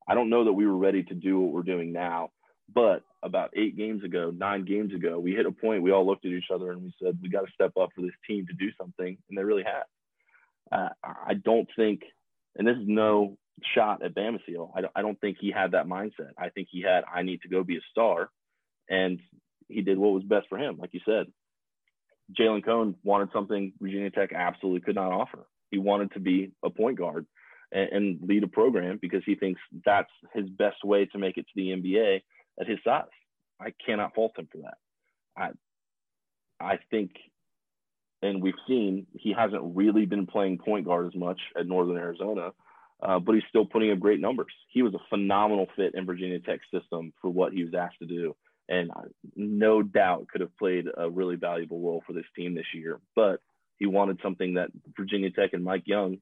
I 0.08 0.16
don't 0.16 0.30
know 0.30 0.46
that 0.46 0.54
we 0.54 0.66
were 0.66 0.78
ready 0.78 1.04
to 1.04 1.14
do 1.14 1.40
what 1.40 1.52
we're 1.52 1.64
doing 1.64 1.92
now. 1.94 2.32
But 2.74 3.04
about 3.22 3.52
eight 3.56 3.78
games 3.78 4.04
ago, 4.04 4.32
nine 4.36 4.66
games 4.66 4.94
ago, 4.94 5.20
we 5.20 5.34
hit 5.34 5.46
a 5.46 5.52
point. 5.52 5.84
We 5.84 5.92
all 5.92 6.06
looked 6.06 6.26
at 6.26 6.32
each 6.32 6.52
other 6.54 6.72
and 6.72 6.82
we 6.82 6.94
said, 7.02 7.20
we 7.22 7.30
got 7.30 7.46
to 7.46 7.52
step 7.54 7.74
up 7.80 7.90
for 7.94 8.02
this 8.02 8.12
team 8.28 8.48
to 8.48 8.54
do 8.54 8.72
something. 8.80 9.18
And 9.30 9.38
they 9.38 9.44
really 9.44 9.64
have. 9.64 9.84
Uh, 10.72 10.90
I 11.04 11.34
don't 11.34 11.68
think, 11.76 12.04
and 12.56 12.66
this 12.66 12.78
is 12.78 12.88
no 12.88 13.38
shot 13.76 14.04
at 14.04 14.16
Bamisile. 14.16 14.72
I 14.74 14.82
don't, 14.82 14.94
I 14.96 15.02
don't 15.02 15.20
think 15.20 15.38
he 15.40 15.52
had 15.52 15.72
that 15.72 15.86
mindset. 15.86 16.32
I 16.38 16.50
think 16.50 16.70
he 16.72 16.82
had, 16.82 17.04
I 17.14 17.24
need 17.24 17.42
to 17.42 17.50
go 17.50 17.64
be 17.64 17.78
a 17.78 17.82
star. 17.92 18.30
And 18.90 19.20
he 19.68 19.82
did 19.82 19.98
what 19.98 20.14
was 20.14 20.24
best 20.24 20.48
for 20.48 20.58
him. 20.58 20.78
Like 20.78 20.94
you 20.94 21.02
said, 21.06 21.28
Jalen 22.40 22.64
Cone 22.64 22.96
wanted 23.04 23.30
something 23.34 23.74
Virginia 23.82 24.10
Tech 24.12 24.32
absolutely 24.34 24.82
could 24.82 24.96
not 24.96 25.12
offer. 25.12 25.46
He 25.72 25.78
wanted 25.78 26.12
to 26.14 26.20
be 26.20 26.52
a 26.64 26.70
point 26.70 26.98
guard 26.98 27.26
and, 27.72 27.90
and 27.92 28.20
lead 28.22 28.44
a 28.44 28.48
program 28.48 29.00
because 29.02 29.24
he 29.26 29.36
thinks 29.36 29.62
that's 29.86 30.12
his 30.34 30.50
best 30.50 30.84
way 30.84 31.06
to 31.06 31.18
make 31.18 31.38
it 31.38 31.46
to 31.48 31.54
the 31.56 31.70
NBA 31.70 32.22
at 32.60 32.68
his 32.68 32.80
size. 32.84 33.06
I 33.60 33.74
cannot 33.86 34.14
fault 34.14 34.38
him 34.38 34.48
for 34.52 34.60
that. 34.60 34.78
I 35.38 35.50
I 36.60 36.80
think 36.90 37.12
and 38.22 38.42
we've 38.42 38.54
seen 38.68 39.08
he 39.14 39.34
hasn't 39.34 39.76
really 39.76 40.06
been 40.06 40.28
playing 40.28 40.60
point 40.60 40.86
guard 40.86 41.08
as 41.08 41.16
much 41.16 41.40
at 41.58 41.68
Northern 41.68 41.98
Arizona, 41.98 42.52
uh, 43.02 43.20
but 43.20 43.34
he's 43.34 43.44
still 43.50 43.66
putting 43.66 43.92
up 43.92 44.00
great 44.00 44.20
numbers. 44.20 44.54
He 44.70 44.84
was 44.84 44.94
a 44.94 45.10
phenomenal 45.10 45.68
fit 45.76 45.96
in 45.96 46.06
Virginia 46.06 46.40
Tech's 46.40 46.66
system 46.72 47.14
for 47.22 47.30
what 47.30 47.54
he 47.54 47.64
was 47.64 47.74
asked 47.74 48.00
to 48.00 48.06
do, 48.06 48.36
and 48.70 48.92
no 49.36 49.82
doubt 49.82 50.28
could 50.28 50.42
have 50.42 50.56
played 50.58 50.86
a 50.96 51.10
really 51.10 51.36
valuable 51.36 51.80
role 51.80 52.04
for 52.06 52.14
this 52.14 52.26
team 52.36 52.54
this 52.54 52.74
year. 52.74 53.00
But 53.16 53.42
he 53.82 53.88
wanted 53.88 54.20
something 54.22 54.54
that 54.54 54.70
Virginia 54.96 55.32
Tech 55.32 55.54
and 55.54 55.64
Mike 55.64 55.82
Young 55.86 56.20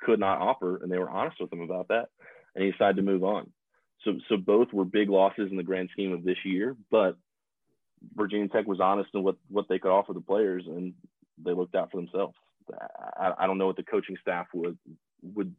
could 0.00 0.18
not 0.18 0.40
offer, 0.40 0.78
and 0.82 0.90
they 0.90 0.98
were 0.98 1.08
honest 1.08 1.40
with 1.40 1.52
him 1.52 1.60
about 1.60 1.86
that, 1.86 2.08
and 2.52 2.64
he 2.64 2.72
decided 2.72 2.96
to 2.96 3.02
move 3.02 3.22
on. 3.22 3.48
So, 4.04 4.18
so 4.28 4.36
both 4.36 4.72
were 4.72 4.84
big 4.84 5.08
losses 5.08 5.48
in 5.48 5.56
the 5.56 5.62
grand 5.62 5.90
scheme 5.92 6.12
of 6.12 6.24
this 6.24 6.38
year, 6.44 6.74
but 6.90 7.16
Virginia 8.16 8.48
Tech 8.48 8.66
was 8.66 8.80
honest 8.80 9.10
in 9.14 9.22
what, 9.22 9.36
what 9.48 9.66
they 9.68 9.78
could 9.78 9.92
offer 9.92 10.14
the 10.14 10.20
players, 10.20 10.64
and 10.66 10.94
they 11.44 11.52
looked 11.52 11.76
out 11.76 11.92
for 11.92 11.98
themselves. 11.98 12.34
I, 13.16 13.34
I 13.38 13.46
don't 13.46 13.58
know 13.58 13.68
what 13.68 13.76
the 13.76 13.84
coaching 13.84 14.16
staff 14.20 14.48
would 14.52 14.76
would 15.22 15.54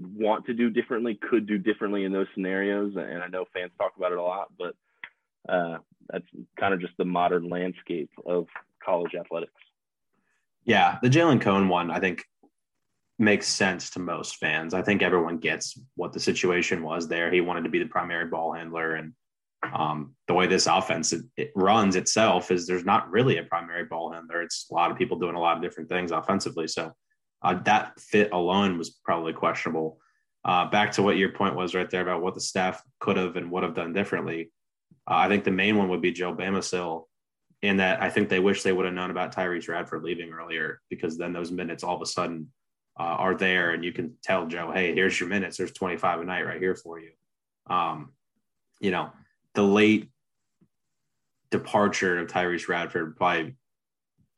want 0.00 0.46
to 0.46 0.54
do 0.54 0.70
differently, 0.70 1.18
could 1.28 1.48
do 1.48 1.58
differently 1.58 2.04
in 2.04 2.12
those 2.12 2.28
scenarios, 2.34 2.94
and 2.94 3.20
I 3.20 3.26
know 3.26 3.46
fans 3.52 3.72
talk 3.76 3.94
about 3.96 4.12
it 4.12 4.18
a 4.18 4.22
lot, 4.22 4.52
but 4.56 4.76
uh, 5.52 5.78
that's 6.08 6.26
kind 6.58 6.72
of 6.72 6.80
just 6.80 6.96
the 6.98 7.04
modern 7.04 7.48
landscape 7.48 8.10
of 8.24 8.46
college 8.84 9.16
athletics. 9.18 9.52
Yeah, 10.66 10.98
the 11.00 11.08
Jalen 11.08 11.40
Cone 11.40 11.68
one, 11.68 11.90
I 11.90 12.00
think 12.00 12.24
makes 13.18 13.46
sense 13.46 13.90
to 13.90 14.00
most 14.00 14.36
fans. 14.36 14.74
I 14.74 14.82
think 14.82 15.00
everyone 15.00 15.38
gets 15.38 15.78
what 15.94 16.12
the 16.12 16.20
situation 16.20 16.82
was 16.82 17.08
there. 17.08 17.32
He 17.32 17.40
wanted 17.40 17.64
to 17.64 17.70
be 17.70 17.78
the 17.78 17.86
primary 17.86 18.26
ball 18.26 18.52
handler, 18.52 18.96
and 18.96 19.12
um, 19.72 20.14
the 20.26 20.34
way 20.34 20.46
this 20.46 20.66
offense 20.66 21.12
it, 21.12 21.22
it, 21.36 21.52
runs 21.54 21.96
itself 21.96 22.50
is 22.50 22.66
there's 22.66 22.84
not 22.84 23.10
really 23.10 23.38
a 23.38 23.44
primary 23.44 23.84
ball 23.84 24.12
handler. 24.12 24.42
It's 24.42 24.66
a 24.70 24.74
lot 24.74 24.90
of 24.90 24.98
people 24.98 25.18
doing 25.18 25.36
a 25.36 25.40
lot 25.40 25.56
of 25.56 25.62
different 25.62 25.88
things 25.88 26.10
offensively. 26.10 26.66
So 26.68 26.92
uh, 27.42 27.54
that 27.64 27.98
fit 28.00 28.32
alone 28.32 28.76
was 28.76 28.90
probably 29.04 29.32
questionable. 29.32 29.98
Uh, 30.44 30.68
back 30.68 30.92
to 30.92 31.02
what 31.02 31.16
your 31.16 31.30
point 31.30 31.56
was 31.56 31.74
right 31.74 31.90
there 31.90 32.02
about 32.02 32.22
what 32.22 32.34
the 32.34 32.40
staff 32.40 32.82
could 33.00 33.16
have 33.16 33.36
and 33.36 33.50
would 33.50 33.62
have 33.62 33.74
done 33.74 33.92
differently. 33.92 34.50
Uh, 35.08 35.14
I 35.14 35.28
think 35.28 35.44
the 35.44 35.50
main 35.50 35.76
one 35.76 35.88
would 35.88 36.02
be 36.02 36.12
Joe 36.12 36.34
Bamisile 36.34 37.04
in 37.66 37.76
that 37.78 38.02
I 38.02 38.10
think 38.10 38.28
they 38.28 38.40
wish 38.40 38.62
they 38.62 38.72
would 38.72 38.84
have 38.84 38.94
known 38.94 39.10
about 39.10 39.34
Tyrece 39.34 39.68
Radford 39.68 40.02
leaving 40.02 40.32
earlier 40.32 40.80
because 40.90 41.16
then 41.16 41.32
those 41.32 41.50
minutes 41.50 41.84
all 41.84 41.96
of 41.96 42.02
a 42.02 42.06
sudden 42.06 42.50
uh, 42.98 43.02
are 43.02 43.34
there 43.34 43.72
and 43.72 43.84
you 43.84 43.92
can 43.92 44.14
tell 44.22 44.46
Joe, 44.46 44.72
hey, 44.72 44.94
here's 44.94 45.18
your 45.18 45.28
minutes. 45.28 45.56
There's 45.56 45.72
25 45.72 46.20
a 46.20 46.24
night 46.24 46.46
right 46.46 46.60
here 46.60 46.74
for 46.74 46.98
you. 46.98 47.10
Um, 47.68 48.12
you 48.80 48.90
know, 48.90 49.10
the 49.54 49.62
late 49.62 50.10
departure 51.50 52.18
of 52.18 52.28
Tyrece 52.28 52.68
Radford 52.68 53.16
probably 53.16 53.56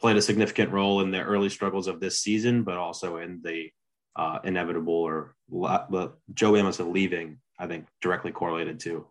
played 0.00 0.16
a 0.16 0.22
significant 0.22 0.72
role 0.72 1.00
in 1.00 1.10
the 1.10 1.22
early 1.22 1.48
struggles 1.48 1.88
of 1.88 2.00
this 2.00 2.20
season, 2.20 2.62
but 2.62 2.76
also 2.76 3.16
in 3.16 3.40
the 3.42 3.70
uh, 4.16 4.38
inevitable 4.44 4.94
or 4.94 5.34
but 5.50 6.18
Joe 6.34 6.52
Bamisile 6.52 6.92
leaving, 6.92 7.38
I 7.58 7.66
think 7.66 7.86
directly 8.00 8.32
correlated 8.32 8.80
to 8.80 9.06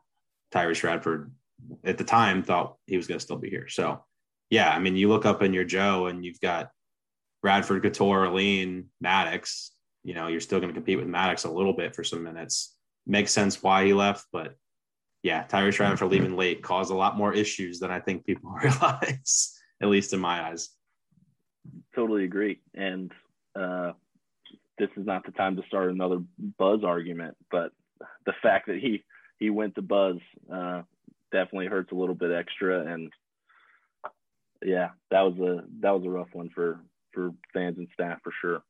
Tyrece 0.53 0.83
Radford 0.83 1.31
at 1.83 1.97
the 1.97 2.03
time 2.03 2.43
thought 2.43 2.75
he 2.85 2.97
was 2.97 3.07
going 3.07 3.19
to 3.19 3.23
still 3.23 3.37
be 3.37 3.49
here. 3.49 3.67
So, 3.67 4.03
yeah, 4.49 4.71
I 4.73 4.79
mean, 4.79 4.95
you 4.95 5.09
look 5.09 5.25
up 5.25 5.41
in 5.41 5.53
your 5.53 5.63
Joe 5.63 6.07
and 6.07 6.23
you've 6.23 6.39
got 6.39 6.69
Radford, 7.43 7.83
Cattoor, 7.83 8.27
Alleyne, 8.27 8.85
Maddox, 9.01 9.71
you 10.03 10.13
know, 10.13 10.27
you're 10.27 10.39
still 10.39 10.59
going 10.59 10.69
to 10.69 10.77
compete 10.77 10.97
with 10.97 11.07
Maddox 11.07 11.43
a 11.43 11.51
little 11.51 11.73
bit 11.73 11.95
for 11.95 12.03
some 12.03 12.23
minutes. 12.23 12.75
Makes 13.05 13.31
sense 13.31 13.61
why 13.61 13.85
he 13.85 13.93
left, 13.93 14.25
but 14.31 14.55
yeah, 15.23 15.45
Tyrece 15.45 15.79
Radford 15.79 16.09
leaving 16.09 16.35
late 16.35 16.61
caused 16.61 16.91
a 16.91 16.95
lot 16.95 17.17
more 17.17 17.33
issues 17.33 17.79
than 17.79 17.91
I 17.91 17.99
think 17.99 18.25
people 18.25 18.51
realize, 18.63 19.59
at 19.81 19.89
least 19.89 20.13
in 20.13 20.19
my 20.19 20.49
eyes. 20.49 20.69
Totally 21.95 22.23
agree. 22.23 22.61
And 22.73 23.11
uh, 23.59 23.93
this 24.77 24.89
is 24.95 25.05
not 25.05 25.25
the 25.25 25.31
time 25.31 25.55
to 25.57 25.63
start 25.67 25.91
another 25.91 26.19
Buzz 26.57 26.83
argument, 26.83 27.35
but 27.51 27.71
the 28.25 28.33
fact 28.41 28.67
that 28.67 28.79
he 28.79 29.03
he 29.39 29.49
went 29.49 29.75
to 29.75 29.81
Buzz 29.81 30.17
uh, 30.51 30.81
definitely 31.31 31.67
hurts 31.67 31.91
a 31.91 31.95
little 31.95 32.15
bit 32.15 32.31
extra. 32.31 32.85
And 32.91 33.11
yeah, 34.63 34.89
that 35.11 35.21
was 35.21 35.37
a 35.39 35.63
that 35.81 35.91
was 35.91 36.05
a 36.05 36.09
rough 36.09 36.29
one 36.33 36.49
for 36.49 36.79
for 37.13 37.31
fans 37.53 37.77
and 37.77 37.87
staff 37.93 38.19
for 38.23 38.33
sure. 38.41 38.63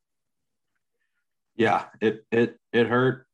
Yeah, 1.56 1.86
it 2.00 2.24
it 2.30 2.58
it 2.72 2.86
hurt 2.86 3.26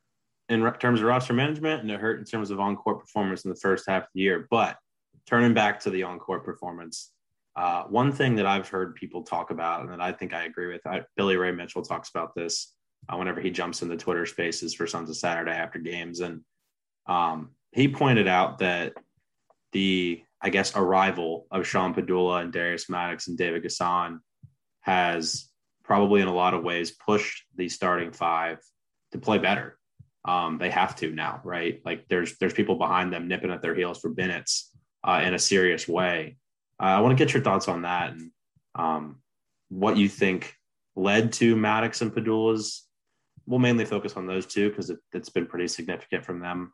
in 0.48 0.60
terms 0.74 1.00
of 1.00 1.06
roster 1.06 1.32
management, 1.32 1.82
and 1.82 1.90
it 1.90 2.00
hurt 2.00 2.18
in 2.18 2.24
terms 2.24 2.50
of 2.50 2.60
on 2.60 2.76
court 2.76 3.00
performance 3.00 3.44
in 3.44 3.50
the 3.50 3.56
first 3.56 3.84
half 3.88 4.04
of 4.04 4.08
the 4.14 4.20
year. 4.20 4.46
But 4.50 4.76
turning 5.26 5.54
back 5.54 5.80
to 5.80 5.90
the 5.90 6.02
on 6.02 6.18
court 6.18 6.44
performance, 6.44 7.12
uh, 7.56 7.84
one 7.84 8.12
thing 8.12 8.36
that 8.36 8.46
I've 8.46 8.68
heard 8.68 8.94
people 8.94 9.22
talk 9.22 9.50
about, 9.50 9.82
and 9.82 9.90
that 9.90 10.00
I 10.00 10.12
think 10.12 10.34
I 10.34 10.44
agree 10.44 10.68
with, 10.68 10.86
I, 10.86 11.02
Billy 11.16 11.36
Ray 11.36 11.52
Mitchell 11.52 11.82
talks 11.82 12.10
about 12.10 12.34
this 12.34 12.74
uh, 13.08 13.16
whenever 13.16 13.40
he 13.40 13.50
jumps 13.50 13.82
into 13.82 13.96
Twitter 13.96 14.26
Spaces 14.26 14.74
for 14.74 14.86
Sons 14.86 15.10
of 15.10 15.16
Saturday 15.16 15.52
after 15.52 15.78
games, 15.78 16.20
and 16.20 16.40
um, 17.06 17.50
he 17.72 17.88
pointed 17.88 18.28
out 18.28 18.58
that 18.58 18.94
the 19.74 20.22
I 20.40 20.50
guess 20.50 20.74
arrival 20.74 21.46
of 21.50 21.66
Sean 21.66 21.94
Pedulla 21.94 22.40
and 22.40 22.52
Darius 22.52 22.88
Maddox 22.88 23.28
and 23.28 23.36
David 23.36 23.62
N'Guessan 23.62 24.20
has 24.80 25.48
probably 25.82 26.20
in 26.20 26.28
a 26.28 26.34
lot 26.34 26.54
of 26.54 26.62
ways 26.62 26.92
pushed 26.92 27.44
the 27.56 27.68
starting 27.68 28.12
five 28.12 28.58
to 29.12 29.18
play 29.18 29.38
better. 29.38 29.78
Um, 30.24 30.56
they 30.58 30.70
have 30.70 30.96
to 30.96 31.10
now, 31.10 31.40
right? 31.44 31.80
Like 31.84 32.06
there's 32.08 32.38
there's 32.38 32.54
people 32.54 32.76
behind 32.76 33.12
them 33.12 33.28
nipping 33.28 33.50
at 33.50 33.60
their 33.60 33.74
heels 33.74 34.00
for 34.00 34.10
minutes 34.10 34.70
uh, 35.02 35.22
in 35.24 35.34
a 35.34 35.38
serious 35.38 35.86
way. 35.86 36.36
Uh, 36.80 36.86
I 36.86 37.00
want 37.00 37.16
to 37.16 37.22
get 37.22 37.34
your 37.34 37.42
thoughts 37.42 37.68
on 37.68 37.82
that 37.82 38.12
and 38.12 38.30
um, 38.74 39.16
what 39.68 39.96
you 39.96 40.08
think 40.08 40.54
led 40.96 41.32
to 41.34 41.56
Maddox 41.56 42.00
and 42.00 42.14
Pedulla's. 42.14 42.86
We'll 43.46 43.60
mainly 43.60 43.84
focus 43.84 44.14
on 44.14 44.26
those 44.26 44.46
two 44.46 44.70
because 44.70 44.88
it, 44.88 44.98
has 45.12 45.28
been 45.28 45.46
pretty 45.46 45.68
significant 45.68 46.24
from 46.24 46.40
them. 46.40 46.72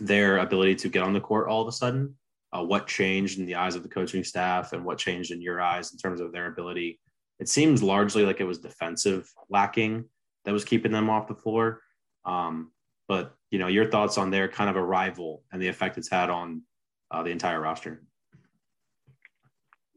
Their 0.00 0.38
ability 0.38 0.76
to 0.76 0.88
get 0.88 1.02
on 1.02 1.12
the 1.12 1.20
court 1.20 1.48
all 1.48 1.62
of 1.62 1.68
a 1.68 1.72
sudden, 1.72 2.14
uh, 2.52 2.64
what 2.64 2.86
changed 2.86 3.38
in 3.38 3.46
the 3.46 3.54
eyes 3.54 3.74
of 3.74 3.82
the 3.82 3.88
coaching 3.88 4.24
staff, 4.24 4.72
and 4.72 4.84
what 4.84 4.98
changed 4.98 5.30
in 5.30 5.42
your 5.42 5.60
eyes 5.60 5.92
in 5.92 5.98
terms 5.98 6.20
of 6.20 6.32
their 6.32 6.46
ability. 6.46 6.98
It 7.38 7.48
seems 7.48 7.82
largely 7.82 8.24
like 8.24 8.40
it 8.40 8.44
was 8.44 8.58
defensive 8.58 9.30
lacking 9.48 10.04
that 10.44 10.52
was 10.52 10.64
keeping 10.64 10.92
them 10.92 11.08
off 11.08 11.28
the 11.28 11.34
floor. 11.34 11.82
Um, 12.24 12.72
but 13.08 13.34
you 13.50 13.58
know, 13.58 13.66
your 13.66 13.90
thoughts 13.90 14.18
on 14.18 14.30
their 14.30 14.48
kind 14.48 14.70
of 14.70 14.76
arrival 14.76 15.42
and 15.52 15.60
the 15.60 15.68
effect 15.68 15.98
it's 15.98 16.10
had 16.10 16.30
on 16.30 16.62
uh, 17.10 17.22
the 17.22 17.30
entire 17.30 17.60
roster. 17.60 18.02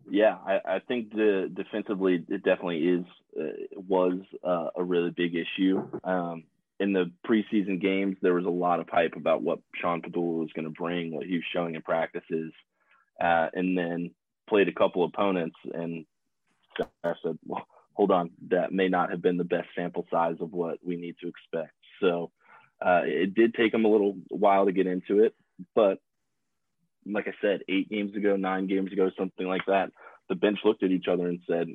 Yeah, 0.09 0.37
I, 0.45 0.59
I, 0.65 0.79
think 0.79 1.11
the 1.11 1.49
defensively 1.53 2.25
it 2.27 2.43
definitely 2.43 2.79
is 2.79 3.05
uh, 3.39 3.79
was 3.87 4.19
uh, 4.43 4.69
a 4.75 4.83
really 4.83 5.11
big 5.11 5.33
issue. 5.35 5.87
Um, 6.03 6.43
in 6.79 6.93
the 6.93 7.11
preseason 7.27 7.79
games, 7.79 8.17
there 8.21 8.33
was 8.33 8.45
a 8.45 8.49
lot 8.49 8.79
of 8.79 8.89
hype 8.89 9.15
about 9.15 9.41
what 9.41 9.59
Sean 9.75 10.01
Pedulla 10.01 10.39
was 10.39 10.51
going 10.53 10.65
to 10.65 10.71
bring, 10.71 11.13
what 11.13 11.25
he 11.25 11.35
was 11.35 11.43
showing 11.53 11.75
in 11.75 11.81
practices, 11.81 12.51
uh, 13.21 13.47
and 13.53 13.77
then 13.77 14.11
played 14.47 14.67
a 14.67 14.73
couple 14.73 15.03
opponents, 15.05 15.55
and 15.73 16.05
I 17.03 17.13
said, 17.23 17.37
"Well, 17.45 17.65
hold 17.93 18.11
on, 18.11 18.31
that 18.49 18.71
may 18.71 18.89
not 18.89 19.11
have 19.11 19.21
been 19.21 19.37
the 19.37 19.43
best 19.43 19.69
sample 19.75 20.05
size 20.11 20.37
of 20.39 20.51
what 20.51 20.79
we 20.83 20.95
need 20.95 21.15
to 21.21 21.27
expect." 21.27 21.73
So 22.01 22.31
uh, 22.81 23.01
it 23.05 23.33
did 23.33 23.53
take 23.53 23.73
him 23.73 23.85
a 23.85 23.89
little 23.89 24.17
while 24.29 24.65
to 24.65 24.71
get 24.71 24.87
into 24.87 25.23
it, 25.23 25.35
but 25.75 25.99
like 27.05 27.27
I 27.27 27.33
said, 27.41 27.61
eight 27.67 27.89
games 27.89 28.15
ago, 28.15 28.35
nine 28.35 28.67
games 28.67 28.91
ago, 28.91 29.11
something 29.17 29.45
like 29.45 29.65
that, 29.67 29.91
the 30.29 30.35
bench 30.35 30.59
looked 30.63 30.83
at 30.83 30.91
each 30.91 31.07
other 31.07 31.27
and 31.27 31.39
said, 31.47 31.67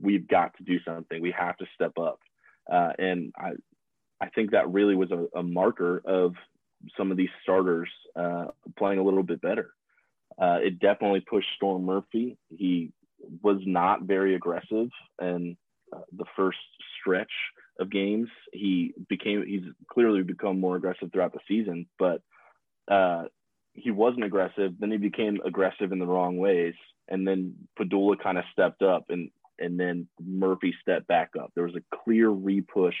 "We've 0.00 0.26
got 0.26 0.56
to 0.56 0.64
do 0.64 0.78
something. 0.84 1.20
We 1.20 1.32
have 1.32 1.56
to 1.58 1.66
step 1.74 1.98
up." 1.98 2.20
Uh, 2.70 2.92
and 2.98 3.32
I, 3.36 3.50
I 4.24 4.30
think 4.30 4.52
that 4.52 4.72
really 4.72 4.94
was 4.94 5.10
a, 5.10 5.38
a 5.38 5.42
marker 5.42 6.00
of 6.04 6.34
some 6.96 7.10
of 7.10 7.16
these 7.16 7.28
starters 7.42 7.90
uh, 8.16 8.46
playing 8.78 8.98
a 8.98 9.02
little 9.02 9.22
bit 9.22 9.40
better. 9.42 9.74
Uh, 10.38 10.58
it 10.62 10.78
definitely 10.78 11.20
pushed 11.20 11.48
Storm 11.56 11.84
Murphy. 11.84 12.38
He 12.48 12.92
was 13.42 13.58
not 13.66 14.02
very 14.02 14.34
aggressive, 14.34 14.88
and 15.18 15.56
uh, 15.94 16.00
the 16.16 16.24
first 16.36 16.58
stretch 17.00 17.30
of 17.78 17.90
games, 17.90 18.28
he 18.52 18.94
became. 19.08 19.44
He's 19.46 19.64
clearly 19.92 20.22
become 20.22 20.58
more 20.58 20.76
aggressive 20.76 21.10
throughout 21.12 21.34
the 21.34 21.40
season, 21.46 21.86
but 21.98 22.22
uh, 22.90 23.24
he 23.74 23.90
wasn't 23.90 24.24
aggressive. 24.24 24.72
Then 24.78 24.90
he 24.90 24.96
became 24.96 25.40
aggressive 25.44 25.92
in 25.92 25.98
the 25.98 26.06
wrong 26.06 26.38
ways, 26.38 26.74
and 27.08 27.28
then 27.28 27.54
Pedulla 27.78 28.16
kind 28.22 28.38
of 28.38 28.44
stepped 28.52 28.82
up, 28.82 29.04
and 29.10 29.30
and 29.58 29.78
then 29.78 30.08
Murphy 30.24 30.74
stepped 30.80 31.06
back 31.06 31.32
up. 31.38 31.52
There 31.54 31.64
was 31.64 31.76
a 31.76 31.96
clear 32.04 32.30
repush 32.30 32.94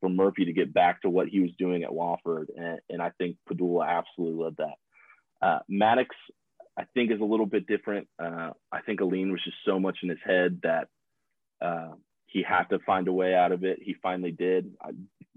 for 0.00 0.08
Murphy 0.08 0.44
to 0.46 0.52
get 0.52 0.72
back 0.72 1.02
to 1.02 1.10
what 1.10 1.28
he 1.28 1.40
was 1.40 1.50
doing 1.58 1.82
at 1.82 1.90
Wofford, 1.90 2.46
and, 2.56 2.78
and 2.88 3.02
I 3.02 3.10
think 3.18 3.36
Pedulla 3.48 3.86
absolutely 3.86 4.44
led 4.44 4.56
that. 4.58 5.46
Uh, 5.46 5.58
Maddox, 5.68 6.14
I 6.76 6.84
think, 6.94 7.10
is 7.10 7.20
a 7.20 7.24
little 7.24 7.46
bit 7.46 7.66
different. 7.66 8.08
Uh, 8.18 8.50
I 8.70 8.80
think 8.82 9.00
Alleyne 9.00 9.32
was 9.32 9.42
just 9.44 9.56
so 9.64 9.78
much 9.78 9.98
in 10.02 10.08
his 10.08 10.18
head 10.24 10.60
that 10.62 10.88
uh, 11.60 11.92
he 12.26 12.42
had 12.42 12.64
to 12.64 12.78
find 12.80 13.08
a 13.08 13.12
way 13.12 13.34
out 13.34 13.52
of 13.52 13.64
it. 13.64 13.78
He 13.82 13.94
finally 14.02 14.32
did. 14.32 14.72
I, 14.82 14.90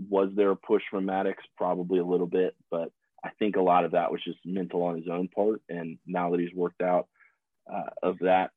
was 0.10 0.30
there 0.36 0.52
a 0.52 0.56
push 0.56 0.84
from 0.90 1.06
Maddox? 1.06 1.44
Probably 1.58 2.00
a 2.00 2.06
little 2.06 2.28
bit, 2.28 2.56
but 2.70 2.92
I 3.24 3.30
think 3.40 3.56
a 3.56 3.62
lot 3.62 3.86
of 3.86 3.92
that 3.92 4.12
was 4.12 4.24
just 4.24 4.40
mental 4.46 4.84
on 4.84 4.98
his 4.98 5.08
own 5.12 5.28
part. 5.28 5.62
And 5.70 5.98
now 6.06 6.32
that 6.32 6.40
he's 6.40 6.54
worked 6.54 6.82
out 6.82 7.08
uh, 7.72 7.90
of 8.02 8.20
that, 8.20 8.52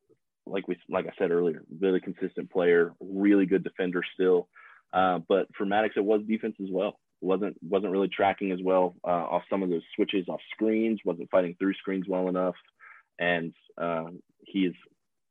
like 0.47 0.67
we 0.67 0.77
like 0.89 1.05
I 1.05 1.13
said 1.17 1.31
earlier, 1.31 1.63
really 1.79 1.99
consistent 1.99 2.51
player, 2.51 2.93
really 2.99 3.45
good 3.45 3.63
defender 3.63 4.03
still. 4.13 4.47
Uh, 4.95 5.19
but 5.27 5.47
for 5.57 5.65
Maddox, 5.65 5.95
it 5.97 6.05
was 6.05 6.21
defense 6.27 6.55
as 6.61 6.69
well. 6.71 6.97
wasn't 7.21 7.55
wasn't 7.61 7.91
really 7.91 8.07
tracking 8.07 8.51
as 8.51 8.59
well 8.63 8.95
uh, 9.03 9.25
off 9.33 9.43
some 9.49 9.61
of 9.61 9.69
those 9.69 9.83
switches 9.95 10.27
off 10.29 10.39
screens. 10.51 10.99
wasn't 11.05 11.29
fighting 11.29 11.55
through 11.59 11.73
screens 11.73 12.05
well 12.07 12.29
enough, 12.29 12.55
and 13.19 13.53
uh, 13.77 14.05
he 14.39 14.63
has 14.63 14.73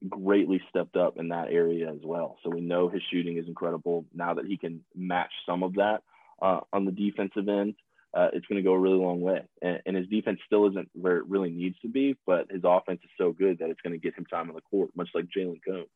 greatly 0.08 0.60
stepped 0.68 0.96
up 0.96 1.14
in 1.16 1.28
that 1.30 1.48
area 1.50 1.90
as 1.90 2.00
well. 2.04 2.36
So 2.44 2.50
we 2.50 2.60
know 2.60 2.90
his 2.90 3.02
shooting 3.10 3.38
is 3.38 3.48
incredible 3.48 4.04
now 4.14 4.34
that 4.34 4.44
he 4.44 4.58
can 4.58 4.84
match 4.94 5.32
some 5.48 5.62
of 5.62 5.74
that 5.74 6.02
uh, 6.42 6.60
on 6.72 6.84
the 6.84 6.92
defensive 6.92 7.48
end 7.48 7.74
uh, 8.14 8.28
it's 8.32 8.46
going 8.46 8.62
to 8.62 8.62
go 8.62 8.72
a 8.72 8.78
really 8.78 8.98
long 8.98 9.20
way. 9.20 9.42
And, 9.60 9.80
and, 9.86 9.96
his 9.96 10.06
defense 10.06 10.38
still 10.46 10.68
isn't 10.70 10.88
where 10.94 11.16
it 11.18 11.26
really 11.26 11.50
needs 11.50 11.76
to 11.80 11.88
be, 11.88 12.16
but 12.26 12.46
his 12.50 12.62
offense 12.64 13.00
is 13.02 13.10
so 13.18 13.32
good 13.32 13.58
that 13.58 13.70
it's 13.70 13.80
going 13.80 13.92
to 13.92 13.98
get 13.98 14.16
him 14.16 14.24
time 14.26 14.48
on 14.48 14.54
the 14.54 14.60
court, 14.62 14.90
much 14.94 15.08
like 15.14 15.26
Jalen 15.36 15.60
Cone. 15.66 15.86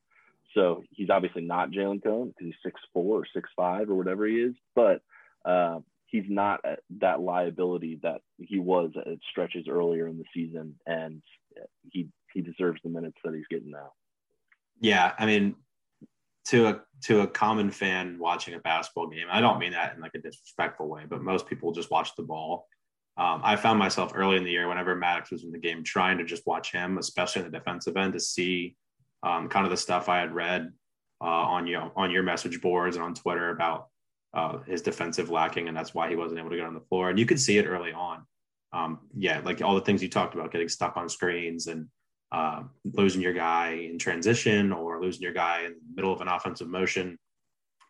So 0.58 0.82
he's 0.90 1.08
obviously 1.08 1.42
not 1.42 1.70
Jalen 1.70 2.02
Cone 2.02 2.28
because 2.28 2.46
he's 2.46 2.54
six 2.64 2.80
four 2.92 3.20
or 3.20 3.26
six 3.32 3.48
five 3.54 3.88
or 3.88 3.94
whatever 3.94 4.26
he 4.26 4.36
is, 4.36 4.54
but 4.74 5.02
uh, 5.44 5.78
he's 6.06 6.24
not 6.28 6.60
that 6.98 7.20
liability 7.20 8.00
that 8.02 8.22
he 8.38 8.58
was 8.58 8.90
at 8.96 9.18
stretches 9.30 9.66
earlier 9.68 10.08
in 10.08 10.18
the 10.18 10.24
season, 10.34 10.74
and 10.84 11.22
he 11.92 12.08
he 12.34 12.40
deserves 12.40 12.80
the 12.82 12.90
minutes 12.90 13.18
that 13.22 13.34
he's 13.34 13.46
getting 13.48 13.70
now. 13.70 13.92
Yeah, 14.80 15.12
I 15.16 15.26
mean, 15.26 15.54
to 16.46 16.66
a 16.66 16.80
to 17.04 17.20
a 17.20 17.26
common 17.28 17.70
fan 17.70 18.18
watching 18.18 18.54
a 18.54 18.58
basketball 18.58 19.06
game. 19.06 19.28
I 19.30 19.40
don't 19.40 19.60
mean 19.60 19.72
that 19.72 19.94
in 19.94 20.00
like 20.00 20.16
a 20.16 20.20
disrespectful 20.20 20.88
way, 20.88 21.04
but 21.08 21.22
most 21.22 21.46
people 21.46 21.70
just 21.70 21.92
watch 21.92 22.16
the 22.16 22.24
ball. 22.24 22.66
Um, 23.16 23.42
I 23.44 23.54
found 23.54 23.78
myself 23.78 24.10
early 24.12 24.36
in 24.36 24.44
the 24.44 24.50
year, 24.50 24.68
whenever 24.68 24.96
Maddox 24.96 25.30
was 25.30 25.44
in 25.44 25.52
the 25.52 25.58
game, 25.58 25.84
trying 25.84 26.18
to 26.18 26.24
just 26.24 26.46
watch 26.46 26.72
him, 26.72 26.98
especially 26.98 27.44
in 27.44 27.50
the 27.50 27.58
defensive 27.58 27.96
end, 27.96 28.14
to 28.14 28.20
see 28.20 28.76
um, 29.22 29.48
kind 29.48 29.64
of 29.64 29.70
the 29.70 29.76
stuff 29.76 30.08
I 30.08 30.18
had 30.18 30.34
read 30.34 30.72
uh, 31.20 31.24
on 31.24 31.66
you 31.66 31.74
know, 31.74 31.92
on 31.96 32.10
your 32.10 32.22
message 32.22 32.60
boards 32.60 32.96
and 32.96 33.04
on 33.04 33.14
Twitter 33.14 33.50
about 33.50 33.88
uh, 34.34 34.58
his 34.66 34.82
defensive 34.82 35.30
lacking, 35.30 35.68
and 35.68 35.76
that's 35.76 35.94
why 35.94 36.08
he 36.08 36.16
wasn't 36.16 36.38
able 36.38 36.50
to 36.50 36.56
get 36.56 36.66
on 36.66 36.74
the 36.74 36.80
floor. 36.80 37.10
And 37.10 37.18
you 37.18 37.26
could 37.26 37.40
see 37.40 37.58
it 37.58 37.66
early 37.66 37.92
on. 37.92 38.24
Um, 38.72 39.00
yeah, 39.16 39.40
like 39.44 39.62
all 39.62 39.74
the 39.74 39.80
things 39.80 40.02
you 40.02 40.08
talked 40.08 40.34
about, 40.34 40.52
getting 40.52 40.68
stuck 40.68 40.96
on 40.96 41.08
screens 41.08 41.66
and 41.66 41.88
uh, 42.30 42.62
losing 42.84 43.22
your 43.22 43.32
guy 43.32 43.88
in 43.90 43.98
transition 43.98 44.72
or 44.72 45.00
losing 45.00 45.22
your 45.22 45.32
guy 45.32 45.62
in 45.64 45.72
the 45.72 45.94
middle 45.94 46.12
of 46.12 46.20
an 46.20 46.28
offensive 46.28 46.68
motion. 46.68 47.18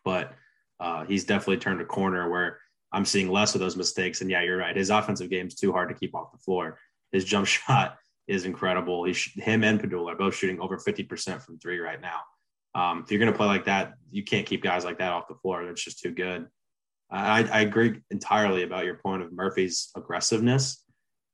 But 0.05 0.33
uh, 0.79 1.03
he's 1.03 1.25
definitely 1.25 1.57
turned 1.57 1.81
a 1.81 1.85
corner 1.85 2.29
where 2.29 2.59
I'm 2.93 3.05
seeing 3.05 3.29
less 3.29 3.53
of 3.53 3.59
those 3.59 3.75
mistakes. 3.75 4.21
And 4.21 4.31
yeah, 4.31 4.41
you're 4.41 4.57
right. 4.57 4.75
His 4.75 4.89
offensive 4.89 5.29
game 5.29 5.47
is 5.47 5.55
too 5.55 5.73
hard 5.73 5.89
to 5.89 5.95
keep 5.95 6.15
off 6.15 6.31
the 6.31 6.37
floor. 6.37 6.79
His 7.11 7.25
jump 7.25 7.47
shot 7.47 7.97
is 8.29 8.45
incredible. 8.45 9.03
He's, 9.05 9.23
him 9.35 9.63
and 9.63 9.81
Pedulla 9.81 10.13
are 10.13 10.15
both 10.15 10.35
shooting 10.35 10.59
over 10.61 10.77
50% 10.77 11.41
from 11.41 11.57
three 11.57 11.79
right 11.79 11.99
now. 11.99 12.19
Um, 12.75 13.01
if 13.03 13.11
you're 13.11 13.19
going 13.19 13.31
to 13.31 13.37
play 13.37 13.47
like 13.47 13.65
that, 13.65 13.93
you 14.11 14.23
can't 14.23 14.45
keep 14.45 14.61
guys 14.61 14.85
like 14.85 14.99
that 14.99 15.11
off 15.11 15.27
the 15.27 15.35
floor. 15.35 15.65
That's 15.65 15.83
just 15.83 15.99
too 15.99 16.11
good. 16.11 16.47
I, 17.09 17.43
I 17.43 17.61
agree 17.61 18.01
entirely 18.11 18.61
about 18.61 18.85
your 18.85 18.95
point 18.95 19.23
of 19.23 19.33
Murphy's 19.33 19.89
aggressiveness. 19.97 20.83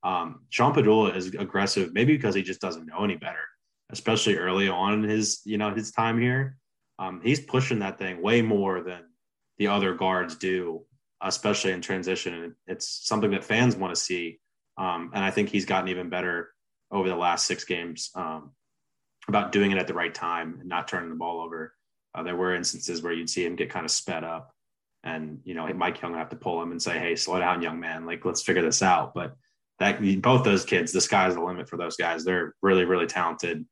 Um, 0.03 0.45
Sean 0.49 0.73
Pedulla 0.73 1.13
is 1.15 1.35
aggressive, 1.35 1.93
maybe 1.93 2.15
because 2.15 2.33
he 2.33 2.43
just 2.43 2.61
doesn't 2.61 2.85
know 2.85 3.03
any 3.03 3.17
better, 3.17 3.43
especially 3.91 4.37
early 4.37 4.69
on 4.69 5.03
in 5.03 5.09
his, 5.09 5.41
you 5.43 5.57
know, 5.57 5.73
his 5.73 5.91
time 5.91 6.19
here. 6.19 6.57
Um, 6.97 7.19
he's 7.21 7.41
pushing 7.41 7.79
that 7.79 7.97
thing 7.97 8.21
way 8.21 8.41
more 8.41 8.81
than 8.81 9.01
the 9.57 9.67
other 9.67 9.93
guards 9.93 10.35
do, 10.35 10.85
especially 11.21 11.71
in 11.71 11.81
transition. 11.81 12.55
It's 12.67 13.05
something 13.05 13.31
that 13.31 13.43
fans 13.43 13.75
want 13.75 13.93
to 13.93 13.99
see. 13.99 14.39
Um, 14.77 15.11
and 15.13 15.23
I 15.23 15.31
think 15.31 15.49
he's 15.49 15.65
gotten 15.65 15.89
even 15.89 16.09
better 16.09 16.54
over 16.95 17.09
the 17.09 17.15
last 17.15 17.45
six 17.45 17.63
games 17.65 18.09
um, 18.15 18.51
about 19.27 19.51
doing 19.51 19.71
it 19.71 19.77
at 19.77 19.87
the 19.87 19.93
right 19.93 20.13
time 20.13 20.57
and 20.59 20.69
not 20.69 20.87
turning 20.87 21.09
the 21.09 21.15
ball 21.15 21.41
over. 21.41 21.73
Uh, 22.13 22.23
there 22.23 22.35
were 22.35 22.55
instances 22.55 23.01
where 23.01 23.11
you'd 23.11 23.29
see 23.29 23.45
him 23.45 23.55
get 23.55 23.69
kind 23.69 23.85
of 23.85 23.91
sped 23.91 24.23
up 24.23 24.55
and, 25.05 25.39
you 25.43 25.53
know, 25.53 25.71
Mike 25.73 26.01
Young 26.01 26.11
would 26.11 26.17
have 26.17 26.29
to 26.29 26.35
pull 26.35 26.61
him 26.61 26.71
and 26.71 26.81
say, 26.81 26.97
Hey, 26.97 27.15
slow 27.15 27.39
down, 27.39 27.61
young 27.61 27.79
man. 27.79 28.05
Like, 28.05 28.25
let's 28.25 28.41
figure 28.41 28.63
this 28.63 28.81
out. 28.81 29.13
But 29.13 29.35
that 29.79 30.01
both 30.21 30.43
those 30.43 30.65
kids, 30.65 30.91
the 30.91 30.99
sky's 30.99 31.35
the 31.35 31.41
limit 31.41 31.69
for 31.69 31.77
those 31.77 31.95
guys. 31.95 32.25
They're 32.25 32.55
really, 32.61 32.85
really 32.85 33.05
talented. 33.05 33.65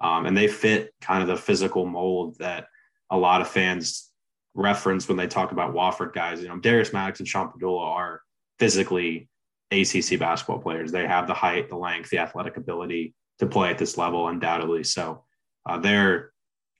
Um, 0.00 0.26
and 0.26 0.36
they 0.36 0.48
fit 0.48 0.92
kind 1.00 1.22
of 1.22 1.28
the 1.28 1.36
physical 1.36 1.86
mold 1.86 2.38
that 2.38 2.66
a 3.10 3.16
lot 3.16 3.40
of 3.40 3.48
fans 3.48 4.10
reference 4.54 5.06
when 5.06 5.16
they 5.16 5.28
talk 5.28 5.52
about 5.52 5.74
Wofford 5.74 6.12
guys. 6.12 6.42
You 6.42 6.48
know, 6.48 6.58
Darius 6.58 6.92
Maddox 6.92 7.20
and 7.20 7.28
Sean 7.28 7.52
Pedulla 7.52 7.84
are 7.84 8.22
physically 8.58 9.28
ACC 9.70 10.18
basketball 10.18 10.60
players. 10.60 10.90
They 10.92 11.06
have 11.06 11.26
the 11.26 11.34
height, 11.34 11.68
the 11.68 11.76
length, 11.76 12.10
the 12.10 12.18
athletic 12.18 12.56
ability 12.56 13.14
to 13.38 13.46
play 13.46 13.70
at 13.70 13.78
this 13.78 13.96
level, 13.96 14.28
undoubtedly. 14.28 14.84
So 14.84 15.24
uh, 15.66 15.78
their 15.78 16.32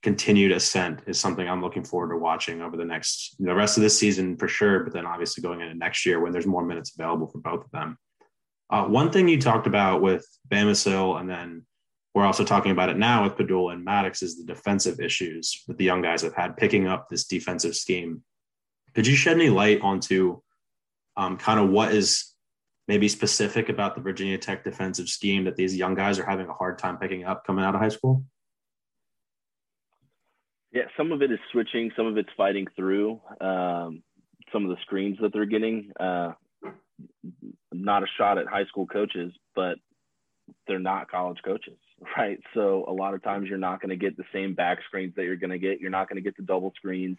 continued 0.03 0.51
ascent 0.51 1.01
is 1.07 1.19
something 1.19 1.47
I'm 1.47 1.61
looking 1.61 1.83
forward 1.83 2.09
to 2.09 2.17
watching 2.17 2.61
over 2.61 2.75
the 2.75 2.85
next, 2.85 3.35
know, 3.39 3.53
rest 3.53 3.77
of 3.77 3.83
this 3.83 3.97
season 3.97 4.35
for 4.37 4.47
sure. 4.47 4.83
But 4.83 4.93
then 4.93 5.05
obviously 5.05 5.41
going 5.41 5.61
into 5.61 5.75
next 5.75 6.05
year 6.05 6.19
when 6.19 6.31
there's 6.31 6.47
more 6.47 6.65
minutes 6.65 6.93
available 6.97 7.27
for 7.27 7.39
both 7.39 7.65
of 7.65 7.71
them. 7.71 7.97
Uh, 8.69 8.85
one 8.85 9.11
thing 9.11 9.27
you 9.27 9.39
talked 9.39 9.67
about 9.67 10.01
with 10.01 10.25
Bamisile, 10.49 11.19
and 11.19 11.29
then 11.29 11.65
we're 12.15 12.25
also 12.25 12.43
talking 12.43 12.71
about 12.71 12.89
it 12.89 12.97
now 12.97 13.23
with 13.23 13.35
Pedulla 13.35 13.73
and 13.73 13.83
Maddox, 13.83 14.21
is 14.23 14.37
the 14.37 14.45
defensive 14.45 14.99
issues 14.99 15.63
that 15.67 15.77
the 15.77 15.83
young 15.83 16.01
guys 16.01 16.21
have 16.21 16.33
had 16.33 16.57
picking 16.57 16.87
up 16.87 17.09
this 17.09 17.25
defensive 17.25 17.75
scheme. 17.75 18.23
Could 18.95 19.07
you 19.07 19.15
shed 19.15 19.35
any 19.35 19.49
light 19.49 19.81
onto 19.81 20.41
um, 21.17 21.37
kind 21.37 21.59
of 21.59 21.69
what 21.69 21.93
is 21.93 22.30
maybe 22.87 23.07
specific 23.07 23.69
about 23.69 23.95
the 23.95 24.01
Virginia 24.01 24.37
Tech 24.37 24.63
defensive 24.63 25.07
scheme 25.07 25.43
that 25.45 25.55
these 25.55 25.75
young 25.75 25.95
guys 25.95 26.19
are 26.19 26.25
having 26.25 26.47
a 26.47 26.53
hard 26.53 26.77
time 26.77 26.97
picking 26.97 27.23
up 27.23 27.45
coming 27.45 27.63
out 27.63 27.75
of 27.75 27.81
high 27.81 27.89
school? 27.89 28.23
Yeah, 30.71 30.83
some 30.95 31.11
of 31.11 31.21
it 31.21 31.31
is 31.31 31.39
switching, 31.51 31.91
some 31.95 32.05
of 32.05 32.17
it's 32.17 32.29
fighting 32.37 32.65
through 32.75 33.19
um, 33.41 34.03
some 34.53 34.63
of 34.63 34.69
the 34.69 34.81
screens 34.83 35.17
that 35.21 35.33
they're 35.33 35.45
getting. 35.45 35.91
Uh, 35.99 36.31
not 37.73 38.03
a 38.03 38.07
shot 38.17 38.37
at 38.37 38.47
high 38.47 38.65
school 38.65 38.85
coaches, 38.85 39.33
but 39.55 39.77
they're 40.67 40.79
not 40.79 41.09
college 41.09 41.39
coaches, 41.43 41.77
right? 42.17 42.39
So 42.53 42.85
a 42.87 42.93
lot 42.93 43.13
of 43.13 43.23
times 43.23 43.47
you're 43.49 43.57
not 43.57 43.81
going 43.81 43.89
to 43.89 43.95
get 43.95 44.17
the 44.17 44.23
same 44.33 44.53
back 44.53 44.79
screens 44.87 45.13
that 45.15 45.23
you're 45.23 45.35
going 45.35 45.51
to 45.51 45.59
get. 45.59 45.79
You're 45.79 45.89
not 45.89 46.09
going 46.09 46.21
to 46.21 46.27
get 46.27 46.37
the 46.37 46.43
double 46.43 46.73
screens. 46.75 47.17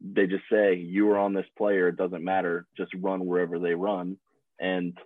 They 0.00 0.26
just 0.26 0.44
say 0.50 0.74
you 0.74 1.10
are 1.10 1.18
on 1.18 1.34
this 1.34 1.46
player. 1.56 1.88
It 1.88 1.96
doesn't 1.96 2.22
matter. 2.22 2.66
Just 2.76 2.92
run 2.94 3.26
wherever 3.26 3.58
they 3.58 3.74
run, 3.74 4.16
and 4.60 4.96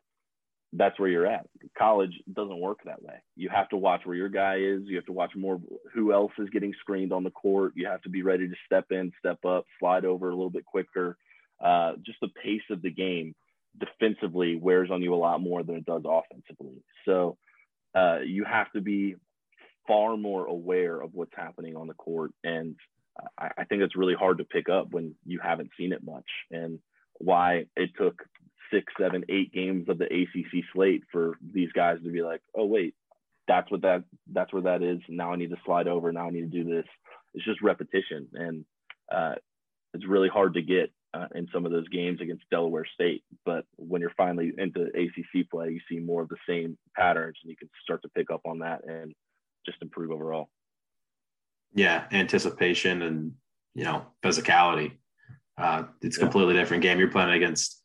that's 0.73 0.99
where 0.99 1.09
you're 1.09 1.27
at. 1.27 1.47
College 1.77 2.13
doesn't 2.33 2.61
work 2.61 2.79
that 2.85 3.03
way. 3.03 3.17
You 3.37 3.51
have 3.51 3.69
to 3.71 3.77
watch 3.77 4.03
where 4.05 4.17
your 4.17 4.31
guy 4.31 4.57
is. 4.57 4.83
You 4.87 4.97
have 4.97 5.07
to 5.07 5.13
watch 5.13 5.33
more 5.37 5.61
who 5.93 6.13
else 6.13 6.33
is 6.39 6.49
getting 6.51 6.73
screened 6.81 7.13
on 7.13 7.25
the 7.25 7.31
court. 7.31 7.73
You 7.77 7.87
have 7.87 8.01
to 8.03 8.09
be 8.09 8.23
ready 8.23 8.49
to 8.49 8.55
step 8.65 8.87
in, 8.91 9.13
step 9.19 9.45
up, 9.45 9.67
slide 9.79 10.05
over 10.05 10.29
a 10.29 10.35
little 10.35 10.51
bit 10.51 10.65
quicker. 10.65 11.19
Uh, 11.63 11.93
just 12.05 12.19
the 12.21 12.31
pace 12.43 12.63
of 12.71 12.81
the 12.83 12.91
game 12.91 13.35
defensively 13.79 14.57
wears 14.57 14.91
on 14.91 15.03
you 15.03 15.15
a 15.15 15.17
lot 15.17 15.41
more 15.41 15.63
than 15.63 15.77
it 15.77 15.85
does 15.85 16.03
offensively. 16.07 16.83
So 17.05 17.37
uh, 17.95 18.21
you 18.25 18.45
have 18.45 18.73
to 18.73 18.81
be 18.81 19.17
far 19.87 20.17
more 20.17 20.47
aware 20.47 21.01
of 21.01 21.11
what's 21.13 21.35
happening 21.37 21.77
on 21.77 21.87
the 21.87 21.95
court. 21.95 22.33
And 22.45 22.77
I, 23.39 23.51
I 23.59 23.65
think 23.65 23.83
it's 23.83 23.97
really 23.97 24.15
hard 24.15 24.39
to 24.39 24.45
pick 24.45 24.69
up 24.71 24.91
when 24.91 25.15
you 25.27 25.39
haven't 25.43 25.71
seen 25.79 25.93
it 25.93 26.03
much. 26.03 26.27
And 26.51 26.79
why 27.19 27.67
it 27.77 27.91
took 27.99 28.23
six, 28.73 28.93
seven, 28.99 29.25
eight 29.29 29.53
games 29.53 29.89
of 29.89 29.99
the 29.99 30.07
ACC 30.07 30.65
slate 30.73 31.03
for 31.13 31.37
these 31.53 31.71
guys 31.73 31.99
to 32.03 32.11
be 32.11 32.23
like, 32.23 32.41
oh 32.57 32.65
wait, 32.65 32.95
that's 33.49 33.71
what 33.71 33.83
that 33.83 34.05
that's 34.33 34.53
where 34.53 34.63
that 34.63 34.83
is. 34.83 34.99
Now 35.09 35.33
I 35.33 35.37
need 35.37 35.51
to 35.51 35.57
slide 35.65 35.89
over. 35.89 36.13
Now 36.13 36.27
I 36.27 36.31
need 36.31 36.53
to 36.53 36.65
do 36.65 36.65
this. 36.65 36.87
It's 37.35 37.45
just 37.45 37.63
repetition, 37.63 38.29
and 38.35 38.65
uh, 39.11 39.35
it's 39.95 40.07
really 40.07 40.29
hard 40.29 40.55
to 40.55 40.63
get 40.63 40.93
uh, 41.15 41.27
in 41.35 41.49
some 41.53 41.67
of 41.67 41.73
those 41.73 41.89
games 41.89 42.21
against 42.21 42.49
Delaware 42.51 42.87
State. 42.95 43.23
But 43.45 43.65
when 43.77 44.01
you're 44.01 44.13
finally 44.17 44.53
into 44.57 44.83
ACC 44.83 45.51
play, 45.51 45.71
you 45.71 45.81
see 45.89 45.99
more 45.99 46.23
of 46.23 46.29
the 46.29 46.37
same 46.49 46.79
patterns, 46.97 47.37
and 47.43 47.51
you 47.51 47.57
can 47.57 47.69
start 47.83 48.03
to 48.03 48.09
pick 48.11 48.31
up 48.31 48.43
on 48.45 48.61
that 48.61 48.85
and 48.87 49.15
just 49.67 49.79
improve 49.83 50.11
overall. 50.11 50.49
Yeah, 51.75 52.05
anticipation 52.13 53.03
and 53.03 53.33
you 53.75 53.85
know 53.85 54.07
physicality. 54.23 54.93
Uh, 55.59 55.85
it's 56.01 56.17
a 56.17 56.21
completely 56.21 56.55
different 56.55 56.83
game. 56.83 56.99
You're 56.99 57.09
playing 57.09 57.31
against 57.31 57.82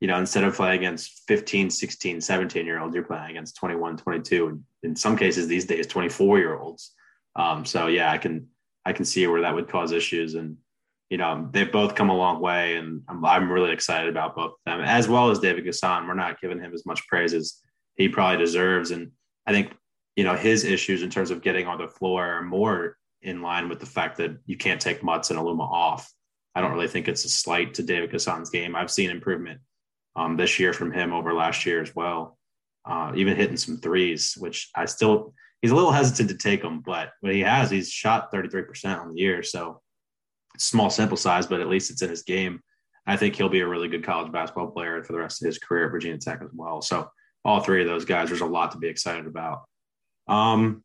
you 0.00 0.08
know, 0.08 0.18
instead 0.18 0.44
of 0.44 0.54
playing 0.54 0.78
against 0.78 1.22
15, 1.26 1.70
16, 1.70 2.20
17 2.20 2.66
year 2.66 2.80
olds, 2.80 2.94
you're 2.94 3.04
playing 3.04 3.30
against 3.30 3.56
21, 3.56 3.96
22, 3.96 4.48
and 4.48 4.64
in 4.82 4.96
some 4.96 5.16
cases 5.16 5.48
these 5.48 5.64
days, 5.64 5.86
24 5.86 6.38
year 6.38 6.58
olds. 6.58 6.92
Um, 7.34 7.64
so 7.64 7.86
yeah, 7.86 8.10
I 8.10 8.18
can, 8.18 8.48
I 8.84 8.92
can 8.92 9.04
see 9.04 9.26
where 9.26 9.42
that 9.42 9.54
would 9.54 9.68
cause 9.68 9.92
issues. 9.92 10.34
And, 10.34 10.58
you 11.08 11.18
know, 11.18 11.48
they've 11.50 11.70
both 11.70 11.94
come 11.94 12.10
a 12.10 12.16
long 12.16 12.40
way 12.40 12.76
and 12.76 13.02
I'm, 13.08 13.24
I'm 13.24 13.50
really 13.50 13.72
excited 13.72 14.08
about 14.08 14.36
both 14.36 14.52
of 14.52 14.58
them 14.66 14.80
as 14.80 15.08
well 15.08 15.30
as 15.30 15.38
David 15.38 15.64
N'Guessan. 15.64 16.06
We're 16.06 16.14
not 16.14 16.40
giving 16.40 16.60
him 16.60 16.74
as 16.74 16.84
much 16.84 17.06
praise 17.08 17.32
as 17.32 17.58
he 17.96 18.08
probably 18.08 18.38
deserves. 18.38 18.90
And 18.90 19.12
I 19.46 19.52
think, 19.52 19.72
you 20.14 20.24
know, 20.24 20.34
his 20.34 20.64
issues 20.64 21.02
in 21.02 21.10
terms 21.10 21.30
of 21.30 21.42
getting 21.42 21.66
on 21.66 21.78
the 21.78 21.88
floor 21.88 22.24
are 22.24 22.42
more 22.42 22.96
in 23.22 23.42
line 23.42 23.68
with 23.68 23.80
the 23.80 23.86
fact 23.86 24.18
that 24.18 24.36
you 24.44 24.56
can't 24.56 24.80
take 24.80 25.02
Mutts 25.02 25.30
and 25.30 25.38
Aluma 25.38 25.70
off. 25.70 26.12
I 26.54 26.60
don't 26.60 26.72
really 26.72 26.88
think 26.88 27.08
it's 27.08 27.24
a 27.24 27.28
slight 27.28 27.74
to 27.74 27.82
David 27.82 28.10
N'Guessan's 28.10 28.50
game. 28.50 28.76
I've 28.76 28.90
seen 28.90 29.10
improvement 29.10 29.60
um, 30.16 30.36
this 30.36 30.58
year 30.58 30.72
from 30.72 30.92
him 30.92 31.12
over 31.12 31.32
last 31.32 31.66
year 31.66 31.82
as 31.82 31.94
well. 31.94 32.38
Uh, 32.84 33.12
even 33.14 33.36
hitting 33.36 33.56
some 33.56 33.76
threes, 33.76 34.34
which 34.38 34.70
I 34.74 34.86
still 34.86 35.34
he's 35.60 35.70
a 35.70 35.74
little 35.74 35.92
hesitant 35.92 36.28
to 36.30 36.36
take 36.36 36.62
them, 36.62 36.82
but 36.84 37.10
what 37.20 37.32
he 37.32 37.40
has, 37.40 37.70
he's 37.70 37.90
shot 37.90 38.32
33% 38.32 39.00
on 39.00 39.12
the 39.12 39.20
year. 39.20 39.42
So 39.42 39.80
small 40.58 40.90
sample 40.90 41.16
size, 41.16 41.46
but 41.46 41.60
at 41.60 41.68
least 41.68 41.90
it's 41.90 42.02
in 42.02 42.10
his 42.10 42.22
game. 42.22 42.60
I 43.06 43.16
think 43.16 43.36
he'll 43.36 43.48
be 43.48 43.60
a 43.60 43.68
really 43.68 43.88
good 43.88 44.04
college 44.04 44.32
basketball 44.32 44.70
player 44.70 45.02
for 45.02 45.12
the 45.12 45.18
rest 45.18 45.42
of 45.42 45.46
his 45.46 45.58
career 45.58 45.86
at 45.86 45.92
Virginia 45.92 46.18
Tech 46.18 46.40
as 46.42 46.50
well. 46.52 46.82
So 46.82 47.08
all 47.44 47.60
three 47.60 47.82
of 47.82 47.88
those 47.88 48.04
guys, 48.04 48.28
there's 48.28 48.40
a 48.40 48.46
lot 48.46 48.72
to 48.72 48.78
be 48.78 48.88
excited 48.88 49.26
about. 49.26 49.64
Um, 50.26 50.82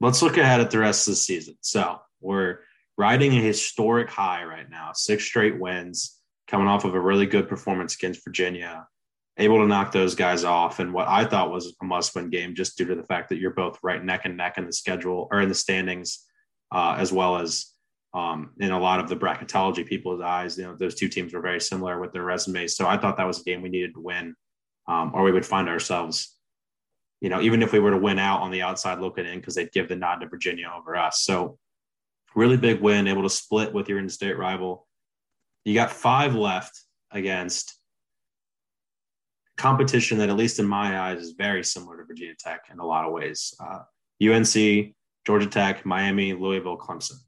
let's 0.00 0.22
look 0.22 0.36
ahead 0.36 0.60
at 0.60 0.70
the 0.70 0.78
rest 0.78 1.08
of 1.08 1.12
the 1.12 1.16
season. 1.16 1.56
So 1.62 1.98
we're 2.20 2.60
riding 2.98 3.32
a 3.32 3.40
historic 3.40 4.10
high 4.10 4.44
right 4.44 4.68
now, 4.68 4.92
six 4.94 5.24
straight 5.24 5.58
wins 5.58 6.19
coming 6.50 6.66
off 6.66 6.84
of 6.84 6.94
a 6.94 7.00
really 7.00 7.26
good 7.26 7.48
performance 7.48 7.94
against 7.94 8.24
Virginia, 8.24 8.86
able 9.38 9.58
to 9.58 9.66
knock 9.66 9.92
those 9.92 10.16
guys 10.16 10.42
off 10.42 10.80
and 10.80 10.92
what 10.92 11.06
I 11.08 11.24
thought 11.24 11.52
was 11.52 11.74
a 11.80 11.84
must 11.84 12.14
win 12.14 12.28
game 12.28 12.56
just 12.56 12.76
due 12.76 12.86
to 12.86 12.96
the 12.96 13.04
fact 13.04 13.28
that 13.28 13.38
you're 13.38 13.52
both 13.52 13.78
right 13.84 14.04
neck 14.04 14.22
and 14.24 14.36
neck 14.36 14.58
in 14.58 14.66
the 14.66 14.72
schedule 14.72 15.28
or 15.30 15.40
in 15.40 15.48
the 15.48 15.54
standings, 15.54 16.26
uh, 16.72 16.96
as 16.98 17.12
well 17.12 17.36
as 17.36 17.66
um, 18.12 18.50
in 18.58 18.72
a 18.72 18.80
lot 18.80 18.98
of 18.98 19.08
the 19.08 19.16
bracketology 19.16 19.86
people's 19.86 20.20
eyes. 20.20 20.58
You 20.58 20.64
know, 20.64 20.76
those 20.76 20.96
two 20.96 21.08
teams 21.08 21.32
were 21.32 21.40
very 21.40 21.60
similar 21.60 22.00
with 22.00 22.12
their 22.12 22.24
resumes. 22.24 22.74
So 22.74 22.88
I 22.88 22.98
thought 22.98 23.16
that 23.16 23.26
was 23.26 23.40
a 23.40 23.44
game 23.44 23.62
we 23.62 23.68
needed 23.68 23.94
to 23.94 24.00
win, 24.00 24.34
um, 24.88 25.12
or 25.14 25.22
we 25.22 25.32
would 25.32 25.46
find 25.46 25.68
ourselves, 25.68 26.36
you 27.20 27.28
know, 27.28 27.40
even 27.40 27.62
if 27.62 27.72
we 27.72 27.78
were 27.78 27.92
to 27.92 27.98
win 27.98 28.18
out 28.18 28.40
on 28.40 28.50
the 28.50 28.62
outside 28.62 28.98
looking 28.98 29.26
in, 29.26 29.38
because 29.38 29.54
they'd 29.54 29.72
give 29.72 29.88
the 29.88 29.94
nod 29.94 30.16
to 30.16 30.28
Virginia 30.28 30.70
over 30.76 30.96
us. 30.96 31.22
So 31.22 31.58
really 32.34 32.56
big 32.56 32.80
win, 32.80 33.06
able 33.06 33.22
to 33.22 33.30
split 33.30 33.72
with 33.72 33.88
your 33.88 34.00
in-state 34.00 34.36
rival 34.36 34.88
you 35.64 35.74
got 35.74 35.90
five 35.90 36.34
left 36.34 36.78
against 37.10 37.76
competition 39.56 40.18
that, 40.18 40.30
at 40.30 40.36
least 40.36 40.58
in 40.58 40.66
my 40.66 40.98
eyes, 41.00 41.20
is 41.20 41.32
very 41.32 41.62
similar 41.62 41.98
to 41.98 42.04
Virginia 42.04 42.34
Tech 42.38 42.66
in 42.72 42.78
a 42.78 42.86
lot 42.86 43.04
of 43.04 43.12
ways. 43.12 43.54
Uh, 43.60 43.80
UNC, 44.22 44.94
Georgia 45.26 45.46
Tech, 45.46 45.84
Miami, 45.84 46.32
Louisville, 46.32 46.78
Clemson. 46.78 47.18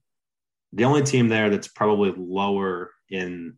The 0.73 0.85
only 0.85 1.03
team 1.03 1.29
there 1.29 1.51
that's 1.51 1.69
probably 1.69 2.15
lower 2.17 2.91
in 3.11 3.55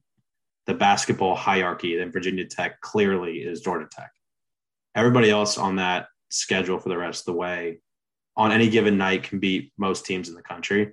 the 0.66 0.74
basketball 0.74 1.36
hierarchy 1.36 1.96
than 1.96 2.10
Virginia 2.10 2.44
Tech 2.44 2.80
clearly 2.80 3.38
is 3.38 3.60
Georgia 3.60 3.88
Tech. 3.90 4.10
Everybody 4.96 5.30
else 5.30 5.58
on 5.58 5.76
that 5.76 6.08
schedule 6.30 6.78
for 6.78 6.88
the 6.88 6.98
rest 6.98 7.22
of 7.22 7.26
the 7.26 7.38
way 7.38 7.78
on 8.36 8.50
any 8.50 8.68
given 8.68 8.98
night 8.98 9.22
can 9.22 9.38
beat 9.38 9.72
most 9.78 10.04
teams 10.04 10.28
in 10.28 10.34
the 10.34 10.42
country. 10.42 10.92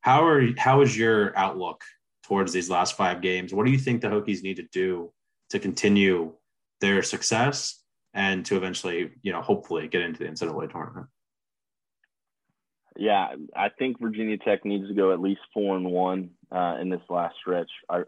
How 0.00 0.24
are 0.24 0.46
how 0.56 0.80
is 0.80 0.96
your 0.96 1.36
outlook 1.36 1.82
towards 2.30 2.52
these 2.52 2.70
last 2.70 2.96
five 2.96 3.20
games. 3.20 3.52
What 3.52 3.66
do 3.66 3.72
you 3.72 3.78
think 3.78 4.00
the 4.00 4.06
Hokies 4.06 4.44
need 4.44 4.56
to 4.58 4.68
do 4.72 5.12
to 5.50 5.58
continue 5.58 6.32
their 6.80 7.02
success 7.02 7.82
and 8.14 8.46
to 8.46 8.56
eventually, 8.56 9.10
you 9.22 9.32
know, 9.32 9.42
hopefully 9.42 9.88
get 9.88 10.02
into 10.02 10.20
the 10.20 10.30
NCAA 10.30 10.70
tournament? 10.70 11.08
Yeah, 12.96 13.34
I 13.56 13.70
think 13.76 14.00
Virginia 14.00 14.36
Tech 14.38 14.64
needs 14.64 14.86
to 14.86 14.94
go 14.94 15.12
at 15.12 15.20
least 15.20 15.40
four 15.52 15.76
and 15.76 15.86
one 15.86 16.30
uh, 16.52 16.76
in 16.80 16.88
this 16.88 17.00
last 17.08 17.34
stretch. 17.40 17.70
I, 17.88 18.02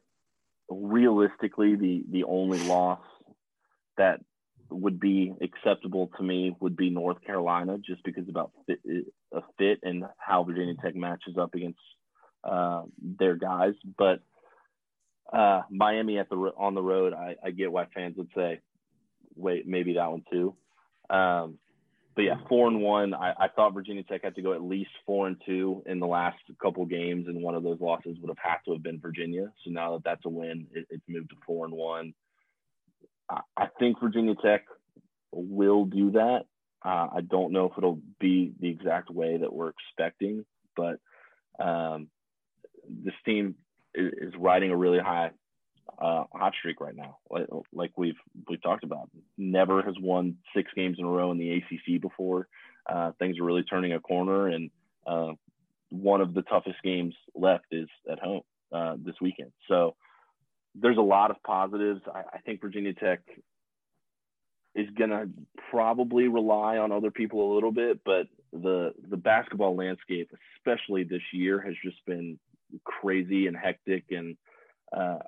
realistically, 0.69 1.75
the 1.75 2.05
the 2.09 2.25
only 2.25 2.59
loss 2.69 3.01
that 3.97 4.21
would 4.71 5.01
be 5.01 5.33
acceptable 5.41 6.11
to 6.17 6.23
me 6.23 6.55
would 6.61 6.77
be 6.77 6.91
North 6.91 7.23
Carolina, 7.25 7.79
just 7.79 8.03
because 8.05 8.29
about 8.29 8.53
fit, 8.67 8.81
a 9.33 9.41
fit 9.59 9.81
and 9.83 10.05
how 10.19 10.45
Virginia 10.45 10.75
Tech 10.83 10.95
matches 10.95 11.37
up 11.39 11.55
against 11.55 11.81
uh, 12.45 12.83
their 13.01 13.37
guys. 13.37 13.75
But 13.97 14.21
uh, 15.33 15.63
Miami 15.71 16.19
at 16.19 16.29
the 16.29 16.37
on 16.37 16.75
the 16.75 16.83
road, 16.83 17.15
I, 17.15 17.37
I, 17.43 17.51
get 17.51 17.73
why 17.73 17.87
fans 17.95 18.17
would 18.19 18.29
say, 18.35 18.61
wait, 19.35 19.67
maybe 19.67 19.95
that 19.95 20.11
one 20.11 20.25
too. 20.31 20.55
Um, 21.09 21.59
but 22.15 22.23
yeah, 22.23 22.37
four 22.49 22.69
and 22.69 22.83
one. 22.83 23.15
I, 23.15 23.33
I, 23.39 23.49
thought 23.49 23.73
Virginia 23.73 24.03
Tech 24.03 24.23
had 24.25 24.35
to 24.35 24.43
go 24.43 24.53
at 24.53 24.63
least 24.63 24.91
four 25.07 25.27
and 25.27 25.37
two 25.47 25.83
in 25.87 26.01
the 26.01 26.07
last 26.07 26.37
couple 26.61 26.85
games, 26.85 27.27
and 27.27 27.43
one 27.43 27.55
of 27.55 27.63
those 27.63 27.81
losses 27.81 28.19
would 28.21 28.29
have 28.29 28.37
had 28.39 28.59
to 28.67 28.73
have 28.73 28.83
been 28.83 29.01
Virginia. 29.01 29.51
So 29.65 29.71
now 29.71 29.93
that 29.93 30.05
that's 30.05 30.25
a 30.27 30.29
win, 30.29 30.67
it, 30.73 30.87
it's 30.91 31.05
moved 31.09 31.31
to 31.31 31.37
four 31.47 31.65
and 31.65 31.75
one. 31.75 32.13
I, 33.31 33.41
I 33.57 33.67
think 33.79 34.01
Virginia 34.01 34.35
Tech 34.43 34.65
will 35.33 35.87
do 35.87 36.11
that. 36.13 36.43
Uh, 36.85 37.09
I 37.17 37.21
don't 37.27 37.53
know 37.53 37.67
if 37.67 37.79
it'll 37.79 38.01
be 38.21 38.53
the 38.61 38.69
exact 38.69 39.09
way 39.09 39.39
that 39.39 39.53
we're 39.53 39.71
expecting, 39.71 40.45
but 40.77 40.99
um, 41.59 42.09
this 42.89 43.15
team 43.25 43.55
is, 43.95 44.33
riding 44.39 44.71
a 44.71 44.77
really 44.77 44.99
high 44.99 45.31
uh, 46.01 46.25
hot 46.33 46.55
streak 46.59 46.81
right 46.81 46.97
now, 46.97 47.19
like, 47.31 47.47
like, 47.73 47.91
we've 47.97 48.17
we've 48.49 48.63
talked 48.63 48.85
about. 48.85 49.11
Never 49.37 49.83
has 49.83 49.95
won 50.01 50.37
six 50.57 50.71
games 50.75 50.97
in 50.99 51.05
a 51.05 51.09
row 51.09 51.31
in 51.31 51.39
the 51.39 51.51
ACC 51.53 52.01
before. 52.01 52.49
Uh, 52.89 53.13
things 53.19 53.39
are 53.39 53.45
really 53.45 53.63
turning 53.63 53.93
a 53.93 54.01
corner, 54.01 54.49
and 54.49 54.71
uh, 55.07 55.33
one 55.91 56.21
of 56.21 56.35
the 56.35 56.43
toughest 56.43 56.83
games 56.83 57.15
left 57.35 57.67
is 57.71 57.89
at 58.11 58.19
home 58.19 58.43
uh, 58.73 58.97
this 59.05 59.15
weekend. 59.21 59.53
So 59.69 59.95
there's 60.75 60.97
a 60.97 61.03
lot 61.03 61.31
of 61.31 61.37
positives. 61.43 62.01
I, 62.13 62.23
I 62.35 62.39
think 62.39 62.61
Virginia 62.61 62.95
Tech 62.95 63.21
is 64.75 64.89
going 64.97 65.11
to 65.11 65.29
probably 65.71 66.29
rely 66.29 66.79
on 66.79 66.93
other 66.93 67.11
people 67.11 67.53
a 67.53 67.55
little 67.55 67.73
bit, 67.73 68.01
but 68.05 68.27
the 68.53 68.93
the 69.11 69.17
basketball 69.17 69.77
landscape, 69.77 70.31
especially 70.59 71.05
this 71.05 71.23
year, 71.33 71.61
has 71.61 71.75
just 71.85 72.05
been 72.07 72.39
crazy 72.85 73.47
and 73.47 73.57
hectic 73.57 74.05
and 74.11 74.37
uh, 74.97 75.19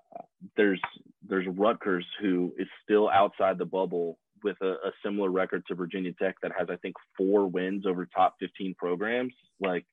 there's 0.56 0.80
there's 1.26 1.46
Rutgers 1.48 2.06
who 2.20 2.52
is 2.58 2.68
still 2.82 3.08
outside 3.08 3.56
the 3.58 3.64
bubble 3.64 4.18
with 4.42 4.56
a, 4.60 4.72
a, 4.72 4.92
similar 5.02 5.30
record 5.30 5.64
to 5.66 5.74
Virginia 5.74 6.12
Tech 6.20 6.36
that 6.42 6.52
has 6.58 6.68
I 6.70 6.76
think 6.76 6.96
four 7.16 7.46
wins 7.46 7.86
over 7.86 8.06
top 8.06 8.34
15 8.40 8.74
programs 8.78 9.32
like 9.60 9.86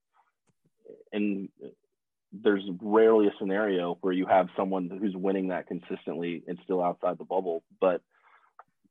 and 1.14 1.47
there's 2.32 2.64
rarely 2.82 3.28
a 3.28 3.34
scenario 3.39 3.97
where 4.02 4.14
you 4.14 4.26
have 4.26 4.47
someone 4.56 4.89
who's 4.89 5.16
winning 5.16 5.49
that 5.49 5.68
consistently 5.68 6.43
and 6.47 6.58
still 6.64 6.82
outside 6.82 7.18
the 7.18 7.26
bubble. 7.26 7.64
But 7.80 8.02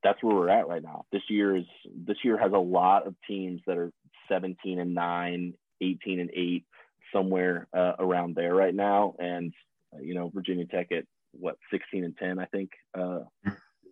that's 0.03 0.23
where 0.23 0.35
we're 0.35 0.51
at 0.51 0.69
right 0.69 0.83
now. 0.83 1.05
This 1.11 1.23
year 1.29 1.57
is 1.57 1.65
this 2.07 2.19
year 2.23 2.37
has 2.39 2.53
a 2.53 2.59
lot 2.59 3.07
of 3.07 3.15
teams 3.27 3.61
that 3.67 3.79
are 3.79 3.93
17 4.29 4.79
and 4.79 4.95
9, 4.95 5.55
18 5.81 6.21
and 6.21 6.31
8, 6.31 6.65
somewhere 7.13 7.69
uh, 7.77 7.93
around 7.99 8.35
there 8.35 8.55
right 8.55 8.75
now. 8.75 9.15
And 9.19 9.53
uh, 9.95 10.01
you 10.01 10.15
know, 10.15 10.31
Virginia 10.35 10.67
Tech 10.67 10.93
at 10.93 11.05
what 11.33 11.57
16 11.71 12.05
and 12.05 12.17
10, 12.17 12.39
I 12.39 12.47
think, 12.47 12.71
uh, 12.99 13.21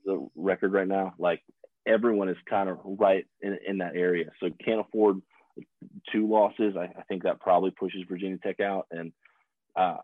the 0.05 0.29
record 0.35 0.73
right 0.73 0.89
now. 0.89 1.15
Like 1.19 1.43
everyone 1.87 2.29
is 2.29 2.37
kind 2.49 2.69
of 2.69 2.79
right 2.85 3.27
in, 3.41 3.59
in 3.67 3.79
that 3.79 3.97
area, 3.97 4.27
so 4.41 4.49
can't 4.65 4.81
afford 4.81 5.21
two 6.13 6.29
losses. 6.29 6.75
I, 6.77 6.85
I 6.85 7.03
think 7.09 7.25
that 7.25 7.41
probably 7.41 7.71
pushes 7.71 8.03
Virginia 8.09 8.39
Tech 8.39 8.61
out. 8.61 8.87
And 8.91 9.13
uh, 9.77 9.99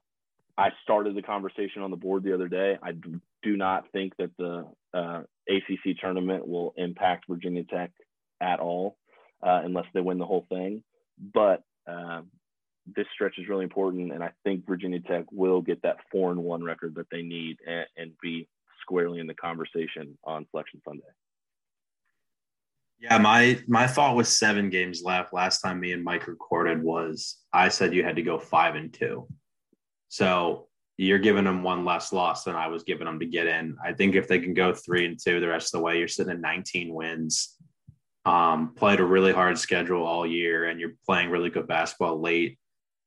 I 0.56 0.70
started 0.82 1.16
the 1.16 1.22
conversation 1.22 1.82
on 1.82 1.90
the 1.90 1.96
board 1.96 2.22
the 2.22 2.34
other 2.34 2.48
day. 2.48 2.78
I 2.82 2.92
do 2.92 3.56
not 3.56 3.90
think 3.92 4.14
that 4.18 4.30
the 4.38 4.66
uh, 4.92 5.22
ACC 5.48 5.98
tournament 6.00 6.46
will 6.46 6.74
impact 6.76 7.26
Virginia 7.28 7.64
Tech 7.64 7.90
at 8.40 8.60
all 8.60 8.96
uh, 9.42 9.60
unless 9.64 9.86
they 9.94 10.00
win 10.00 10.18
the 10.18 10.26
whole 10.26 10.46
thing. 10.48 10.82
But 11.32 11.62
um, 11.86 12.28
this 12.96 13.06
stretch 13.14 13.38
is 13.38 13.48
really 13.48 13.64
important, 13.64 14.12
and 14.12 14.22
I 14.22 14.32
think 14.44 14.66
Virginia 14.66 15.00
Tech 15.00 15.24
will 15.32 15.60
get 15.60 15.82
that 15.82 15.96
four 16.10 16.30
and 16.30 16.42
one 16.42 16.62
record 16.62 16.94
that 16.96 17.06
they 17.10 17.22
need 17.22 17.58
and, 17.66 17.86
and 17.96 18.12
be 18.22 18.48
squarely 18.82 19.20
in 19.20 19.26
the 19.26 19.34
conversation 19.34 20.18
on 20.24 20.46
Selection 20.50 20.80
Sunday. 20.86 21.02
Yeah, 23.00 23.18
my 23.18 23.60
my 23.66 23.86
thought 23.86 24.16
with 24.16 24.28
seven 24.28 24.70
games 24.70 25.02
left 25.02 25.34
last 25.34 25.60
time 25.60 25.80
me 25.80 25.92
and 25.92 26.04
Mike 26.04 26.26
recorded 26.26 26.82
was 26.82 27.38
I 27.52 27.68
said 27.68 27.92
you 27.92 28.04
had 28.04 28.16
to 28.16 28.22
go 28.22 28.38
five 28.38 28.76
and 28.76 28.92
two. 28.92 29.26
So 30.08 30.68
you're 30.96 31.18
giving 31.18 31.44
them 31.44 31.62
one 31.62 31.84
less 31.84 32.12
loss 32.12 32.44
than 32.44 32.54
I 32.54 32.68
was 32.68 32.84
giving 32.84 33.06
them 33.06 33.18
to 33.18 33.26
get 33.26 33.46
in. 33.46 33.76
I 33.84 33.92
think 33.92 34.14
if 34.14 34.28
they 34.28 34.38
can 34.38 34.54
go 34.54 34.72
three 34.72 35.06
and 35.06 35.18
two 35.22 35.40
the 35.40 35.48
rest 35.48 35.74
of 35.74 35.80
the 35.80 35.84
way, 35.84 35.98
you're 35.98 36.08
sitting 36.08 36.32
at 36.32 36.40
19 36.40 36.94
wins. 36.94 37.56
Um, 38.24 38.74
played 38.74 39.00
a 39.00 39.04
really 39.04 39.32
hard 39.32 39.58
schedule 39.58 40.06
all 40.06 40.26
year, 40.26 40.66
and 40.66 40.80
you're 40.80 40.94
playing 41.04 41.30
really 41.30 41.50
good 41.50 41.66
basketball 41.66 42.20
late. 42.20 42.58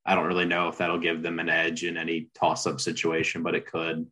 I 0.07 0.15
don't 0.15 0.25
really 0.25 0.45
know 0.45 0.69
if 0.69 0.77
that'll 0.77 0.99
give 0.99 1.21
them 1.21 1.39
an 1.39 1.49
edge 1.49 1.83
in 1.83 1.97
any 1.97 2.29
toss-up 2.33 2.79
situation, 2.79 3.43
but 3.43 3.55
it 3.55 3.67
could. 3.67 4.07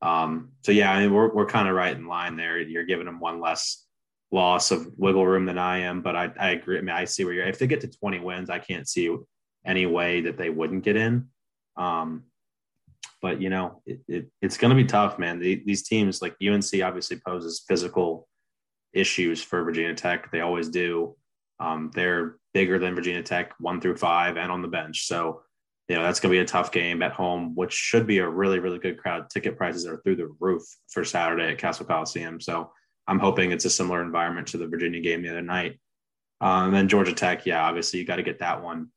Um, 0.00 0.52
so 0.62 0.72
yeah, 0.72 0.92
I 0.92 1.00
mean, 1.00 1.12
we're 1.12 1.32
we're 1.34 1.46
kind 1.46 1.68
of 1.68 1.74
right 1.74 1.94
in 1.96 2.06
line 2.06 2.36
there. 2.36 2.60
You're 2.60 2.84
giving 2.84 3.06
them 3.06 3.20
one 3.20 3.40
less 3.40 3.84
loss 4.30 4.70
of 4.70 4.88
wiggle 4.96 5.26
room 5.26 5.44
than 5.44 5.58
I 5.58 5.78
am, 5.78 6.00
but 6.00 6.16
I, 6.16 6.30
I 6.38 6.50
agree. 6.50 6.78
I 6.78 6.80
mean, 6.80 6.90
I 6.94 7.04
see 7.04 7.24
where 7.24 7.34
you're. 7.34 7.46
If 7.46 7.58
they 7.58 7.66
get 7.66 7.80
to 7.82 7.88
20 7.88 8.20
wins, 8.20 8.50
I 8.50 8.58
can't 8.58 8.88
see 8.88 9.14
any 9.66 9.86
way 9.86 10.22
that 10.22 10.38
they 10.38 10.48
wouldn't 10.48 10.84
get 10.84 10.96
in. 10.96 11.28
Um, 11.76 12.24
but 13.20 13.40
you 13.40 13.50
know, 13.50 13.82
it, 13.84 14.00
it, 14.08 14.30
it's 14.40 14.56
going 14.56 14.70
to 14.70 14.82
be 14.82 14.84
tough, 14.84 15.18
man. 15.18 15.38
The, 15.38 15.62
these 15.66 15.82
teams 15.82 16.22
like 16.22 16.36
UNC 16.42 16.82
obviously 16.82 17.20
poses 17.24 17.64
physical 17.66 18.28
issues 18.92 19.42
for 19.42 19.62
Virginia 19.62 19.94
Tech. 19.94 20.30
They 20.30 20.40
always 20.40 20.68
do. 20.68 21.16
Um, 21.60 21.90
they're 21.94 22.36
bigger 22.54 22.78
than 22.78 22.94
Virginia 22.94 23.22
Tech, 23.22 23.54
one 23.58 23.80
through 23.80 23.96
five, 23.96 24.36
and 24.36 24.50
on 24.50 24.62
the 24.62 24.68
bench. 24.68 25.06
So, 25.06 25.42
you 25.88 25.96
know, 25.96 26.02
that's 26.02 26.20
going 26.20 26.32
to 26.32 26.38
be 26.38 26.42
a 26.42 26.46
tough 26.46 26.72
game 26.72 27.02
at 27.02 27.12
home, 27.12 27.54
which 27.54 27.72
should 27.72 28.06
be 28.06 28.18
a 28.18 28.28
really, 28.28 28.58
really 28.58 28.78
good 28.78 28.98
crowd. 28.98 29.30
Ticket 29.30 29.56
prices 29.56 29.86
are 29.86 29.98
through 29.98 30.16
the 30.16 30.34
roof 30.40 30.62
for 30.88 31.04
Saturday 31.04 31.50
at 31.50 31.58
Cassell 31.58 31.86
Coliseum. 31.86 32.40
So, 32.40 32.70
I'm 33.06 33.18
hoping 33.18 33.50
it's 33.50 33.64
a 33.64 33.70
similar 33.70 34.02
environment 34.02 34.48
to 34.48 34.58
the 34.58 34.66
Virginia 34.66 35.00
game 35.00 35.22
the 35.22 35.30
other 35.30 35.42
night. 35.42 35.78
Um, 36.40 36.66
and 36.66 36.74
then 36.74 36.88
Georgia 36.88 37.12
Tech, 37.12 37.46
yeah, 37.46 37.64
obviously 37.64 38.00
you 38.00 38.06
got 38.06 38.16
to 38.16 38.22
get 38.22 38.40
that 38.40 38.62
one. 38.62 38.88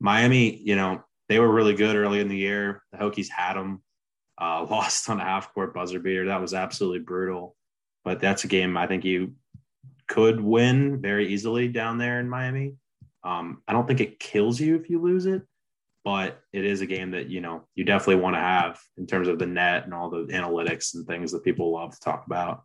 Miami, 0.00 0.56
you 0.56 0.76
know, 0.76 1.02
they 1.28 1.38
were 1.38 1.50
really 1.50 1.74
good 1.74 1.96
early 1.96 2.20
in 2.20 2.28
the 2.28 2.36
year. 2.36 2.82
The 2.92 2.98
Hokies 2.98 3.28
had 3.28 3.54
them, 3.54 3.82
uh, 4.40 4.66
lost 4.70 5.08
on 5.08 5.20
a 5.20 5.24
half 5.24 5.52
court 5.54 5.74
buzzer 5.74 6.00
beater. 6.00 6.26
That 6.26 6.40
was 6.40 6.54
absolutely 6.54 7.00
brutal. 7.00 7.56
But 8.04 8.20
that's 8.20 8.44
a 8.44 8.48
game 8.48 8.76
I 8.76 8.86
think 8.86 9.04
you 9.04 9.34
could 10.06 10.40
win 10.40 11.00
very 11.00 11.32
easily 11.32 11.68
down 11.68 11.98
there 11.98 12.20
in 12.20 12.28
Miami. 12.28 12.74
Um, 13.26 13.62
I 13.66 13.72
don't 13.72 13.88
think 13.88 14.00
it 14.00 14.20
kills 14.20 14.60
you 14.60 14.76
if 14.76 14.88
you 14.88 15.02
lose 15.02 15.26
it, 15.26 15.42
but 16.04 16.40
it 16.52 16.64
is 16.64 16.80
a 16.80 16.86
game 16.86 17.10
that 17.10 17.28
you 17.28 17.40
know 17.40 17.64
you 17.74 17.84
definitely 17.84 18.22
want 18.22 18.36
to 18.36 18.40
have 18.40 18.78
in 18.96 19.06
terms 19.06 19.26
of 19.26 19.40
the 19.40 19.46
net 19.46 19.84
and 19.84 19.92
all 19.92 20.08
the 20.08 20.26
analytics 20.26 20.94
and 20.94 21.04
things 21.06 21.32
that 21.32 21.42
people 21.42 21.72
love 21.72 21.92
to 21.92 22.00
talk 22.00 22.24
about. 22.26 22.62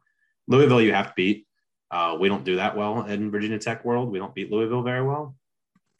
Louisville, 0.47 0.82
you 0.82 0.93
have 0.93 1.07
to 1.07 1.14
beat. 1.16 1.47
Uh, 1.89 2.16
we 2.20 2.30
don't 2.30 2.45
do 2.45 2.57
that 2.57 2.78
well 2.78 3.05
in 3.05 3.32
Virginia 3.32 3.57
Tech 3.57 3.84
world. 3.84 4.12
We 4.12 4.20
don't 4.20 4.36
beat 4.36 4.51
Louisville 4.51 4.84
very 4.84 5.03
well, 5.03 5.36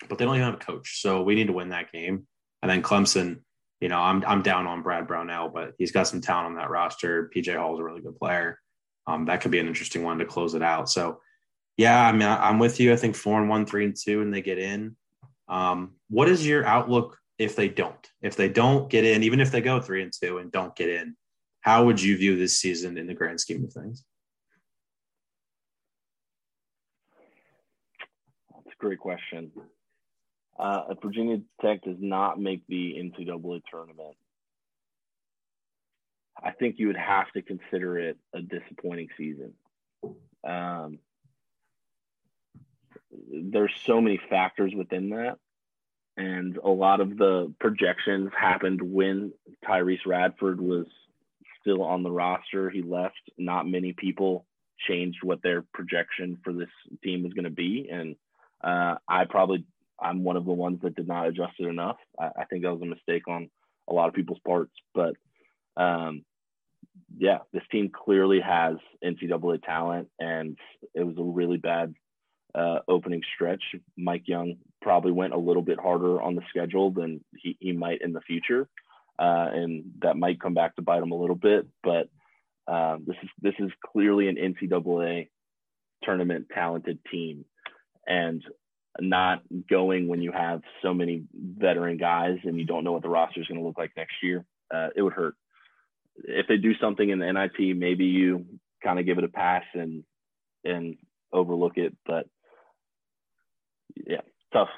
but 0.08 0.20
they 0.20 0.26
don't 0.26 0.36
even 0.36 0.46
have 0.46 0.62
a 0.62 0.64
coach, 0.64 1.02
so 1.02 1.24
we 1.24 1.34
need 1.34 1.48
to 1.48 1.54
win 1.54 1.70
that 1.70 1.92
game. 1.92 2.28
And 2.62 2.70
then 2.70 2.84
Clemson, 2.84 3.40
you 3.80 3.90
know, 3.90 4.00
I'm 4.00 4.24
I'm 4.28 4.44
down 4.44 4.68
on 4.68 4.84
Brad 4.84 5.08
Brownell, 5.08 5.50
but 5.50 5.74
he's 5.80 5.92
got 5.92 6.08
some 6.08 6.22
talent 6.22 6.46
on 6.50 6.56
that 6.58 6.70
roster. 6.70 7.32
PJ 7.36 7.58
Hall 7.58 7.74
is 7.74 7.80
a 7.80 7.84
really 7.84 8.02
good 8.02 8.16
player. 8.16 8.60
Um, 9.08 9.26
that 9.26 9.42
could 9.42 9.50
be 9.50 9.60
an 9.60 9.68
interesting 9.68 10.04
one 10.04 10.20
to 10.20 10.26
close 10.26 10.54
it 10.54 10.62
out. 10.62 10.88
So, 10.88 11.20
yeah, 11.82 12.08
I 12.08 12.12
mean, 12.12 12.28
I'm 12.28 12.60
with 12.60 12.80
you. 12.80 12.94
I 12.94 12.96
think 12.96 13.16
four 13.16 13.40
and 13.40 13.50
one, 13.50 13.66
three 13.66 13.86
and 13.86 13.96
two, 13.96 14.22
and 14.22 14.34
they 14.34 14.42
get 14.42 14.58
in. 14.58 14.96
Um, 15.48 15.96
what 16.10 16.30
is 16.30 16.46
your 16.46 16.66
outlook 16.66 17.18
if 17.38 17.56
they 17.56 17.68
don't? 17.68 18.08
If 18.22 18.36
they 18.36 18.50
don't 18.50 18.90
get 18.90 19.06
in, 19.06 19.24
even 19.24 19.40
if 19.40 19.52
they 19.52 19.62
go 19.62 19.80
three 19.82 20.04
and 20.04 20.14
two 20.14 20.38
and 20.38 20.52
don't 20.52 20.76
get 20.76 20.90
in, 20.90 21.16
how 21.62 21.86
would 21.86 22.02
you 22.02 22.18
view 22.18 22.38
this 22.38 22.58
season 22.58 22.98
in 22.98 23.08
the 23.08 23.14
grand 23.14 23.40
scheme 23.40 23.64
of 23.64 23.74
things? 23.74 24.04
That's 28.54 28.76
a 28.76 28.80
great 28.80 29.00
question 29.00 29.52
uh, 30.62 30.94
Virginia 31.02 31.42
Tech 31.60 31.82
does 31.82 31.98
not 32.00 32.40
make 32.40 32.62
the 32.68 32.94
NCAA 32.94 33.62
tournament, 33.70 34.16
I 36.42 36.52
think 36.52 36.76
you 36.78 36.88
would 36.88 36.98
have 36.98 37.32
to 37.34 37.42
consider 37.42 37.98
it 37.98 38.18
a 38.34 38.42
disappointing 38.42 39.10
season. 39.18 39.54
Um, 40.44 41.00
there's 43.32 43.74
so 43.86 44.02
many 44.02 44.20
factors 44.30 44.74
within 44.76 45.10
that. 45.10 45.38
And 46.18 46.58
a 46.58 46.70
lot 46.70 47.00
of 47.00 47.18
the 47.18 47.54
projections 47.60 48.32
happened 48.38 48.82
when 48.82 49.32
Tyrece 49.66 50.06
Radford 50.06 50.60
was 50.60 50.86
still 51.62 51.84
on 51.84 52.04
the 52.04 52.12
roster. 52.12 52.70
He 52.70 52.82
left. 52.82 53.22
Not 53.38 53.68
many 53.68 53.94
people 53.94 54.46
changed 54.88 55.20
what 55.24 55.42
their 55.42 55.64
projection 55.74 56.38
for 56.44 56.54
this 56.54 56.70
team 57.04 57.24
was 57.24 57.34
going 57.34 57.46
to 57.46 57.50
be. 57.50 57.88
And 57.92 58.16
uh, 58.64 58.96
I 59.08 59.26
probably 59.26 59.66
I'm 60.00 60.24
one 60.24 60.36
of 60.36 60.46
the 60.46 60.52
ones 60.52 60.80
that 60.82 60.96
did 60.96 61.08
not 61.08 61.28
adjust 61.28 61.54
it 61.60 61.68
enough. 61.68 61.98
I, 62.20 62.30
I 62.40 62.46
think 62.46 62.64
that 62.64 62.74
was 62.74 62.82
a 62.82 62.86
mistake 62.86 63.28
on 63.28 63.50
a 63.88 63.94
lot 63.94 64.10
of 64.10 64.16
people's 64.16 64.40
parts. 64.46 64.74
But 64.94 65.16
um, 65.78 66.24
yeah, 67.18 67.40
this 67.54 67.64
team 67.72 67.90
clearly 67.90 68.40
has 68.42 68.78
NCAA 69.04 69.64
talent, 69.64 70.10
and 70.20 70.58
it 70.94 71.04
was 71.04 71.18
a 71.18 71.24
really 71.24 71.58
bad 71.58 71.94
uh, 72.56 72.80
opening 72.88 73.22
stretch. 73.36 73.64
Mike 73.98 74.24
Young 74.26 74.56
probably 74.82 75.12
went 75.12 75.34
a 75.34 75.38
little 75.38 75.62
bit 75.62 75.80
harder 75.80 76.22
on 76.22 76.36
the 76.36 76.42
schedule 76.50 76.92
than 76.92 77.24
he, 77.38 77.58
he 77.60 77.72
might 77.72 78.02
in 78.02 78.14
the 78.14 78.22
future, 78.22 78.68
uh, 79.20 79.48
and 79.54 79.92
that 80.02 80.18
might 80.18 80.42
come 80.42 80.54
back 80.54 80.76
to 80.76 80.82
bite 80.82 81.02
him 81.02 81.12
a 81.12 81.20
little 81.20 81.36
bit. 81.36 81.68
But 81.84 82.10
um, 82.68 83.06
this 83.08 83.18
is 83.24 83.30
this 83.42 83.54
is 83.60 83.72
clearly 83.86 84.28
an 84.28 84.36
NCAA 84.36 85.30
tournament 86.04 86.48
talented 86.54 87.00
team, 87.12 87.46
and 88.08 88.44
not 89.00 89.42
going 89.70 90.08
when 90.08 90.22
you 90.22 90.32
have 90.32 90.62
so 90.82 90.94
many 90.94 91.24
veteran 91.34 91.98
guys 91.98 92.38
and 92.44 92.58
you 92.58 92.66
don't 92.66 92.84
know 92.84 92.92
what 92.92 93.02
the 93.02 93.10
roster 93.10 93.40
is 93.40 93.48
going 93.48 93.60
to 93.60 93.66
look 93.66 93.78
like 93.78 93.92
next 93.96 94.16
year, 94.22 94.46
uh, 94.74 94.90
it 94.96 95.02
would 95.02 95.14
hurt. 95.14 95.36
If 96.26 96.48
they 96.48 96.58
do 96.58 96.74
something 96.82 97.10
in 97.10 97.20
the 97.20 97.32
NIT, 97.32 97.78
maybe 97.78 98.06
you 98.06 98.46
kind 98.84 99.00
of 99.00 99.06
give 99.06 99.18
it 99.18 99.24
a 99.24 99.30
pass 99.30 99.64
and 99.74 100.04
and 100.64 100.98
overlook 101.32 101.78
it. 101.78 101.96
But 102.06 102.28
yeah, 103.96 104.22
tough. 104.54 104.70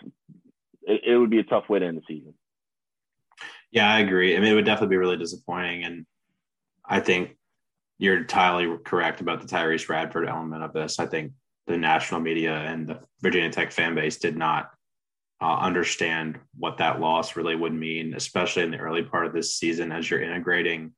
It, 0.83 1.01
it 1.05 1.17
would 1.17 1.29
be 1.29 1.39
a 1.39 1.43
tough 1.43 1.69
way 1.69 1.79
to 1.79 1.85
end 1.85 1.97
the 1.97 2.03
season. 2.07 2.33
Yeah, 3.71 3.91
I 3.91 3.99
agree. 3.99 4.35
I 4.35 4.39
mean, 4.39 4.51
it 4.51 4.55
would 4.55 4.65
definitely 4.65 4.93
be 4.93 4.99
really 4.99 5.17
disappointing, 5.17 5.83
and 5.83 6.05
I 6.85 6.99
think 6.99 7.37
you're 7.97 8.17
entirely 8.17 8.77
correct 8.83 9.21
about 9.21 9.41
the 9.41 9.47
Tyrece 9.47 9.89
Radford 9.89 10.27
element 10.27 10.63
of 10.63 10.73
this. 10.73 10.99
I 10.99 11.05
think 11.05 11.31
the 11.67 11.77
national 11.77 12.21
media 12.21 12.53
and 12.53 12.87
the 12.87 12.99
Virginia 13.21 13.49
Tech 13.49 13.71
fan 13.71 13.95
base 13.95 14.17
did 14.17 14.35
not 14.35 14.71
uh, 15.41 15.57
understand 15.57 16.39
what 16.57 16.77
that 16.77 16.99
loss 16.99 17.35
really 17.35 17.55
would 17.55 17.73
mean, 17.73 18.13
especially 18.13 18.63
in 18.63 18.71
the 18.71 18.77
early 18.77 19.03
part 19.03 19.25
of 19.25 19.33
this 19.33 19.55
season 19.55 19.91
as 19.91 20.09
you're 20.09 20.21
integrating 20.21 20.93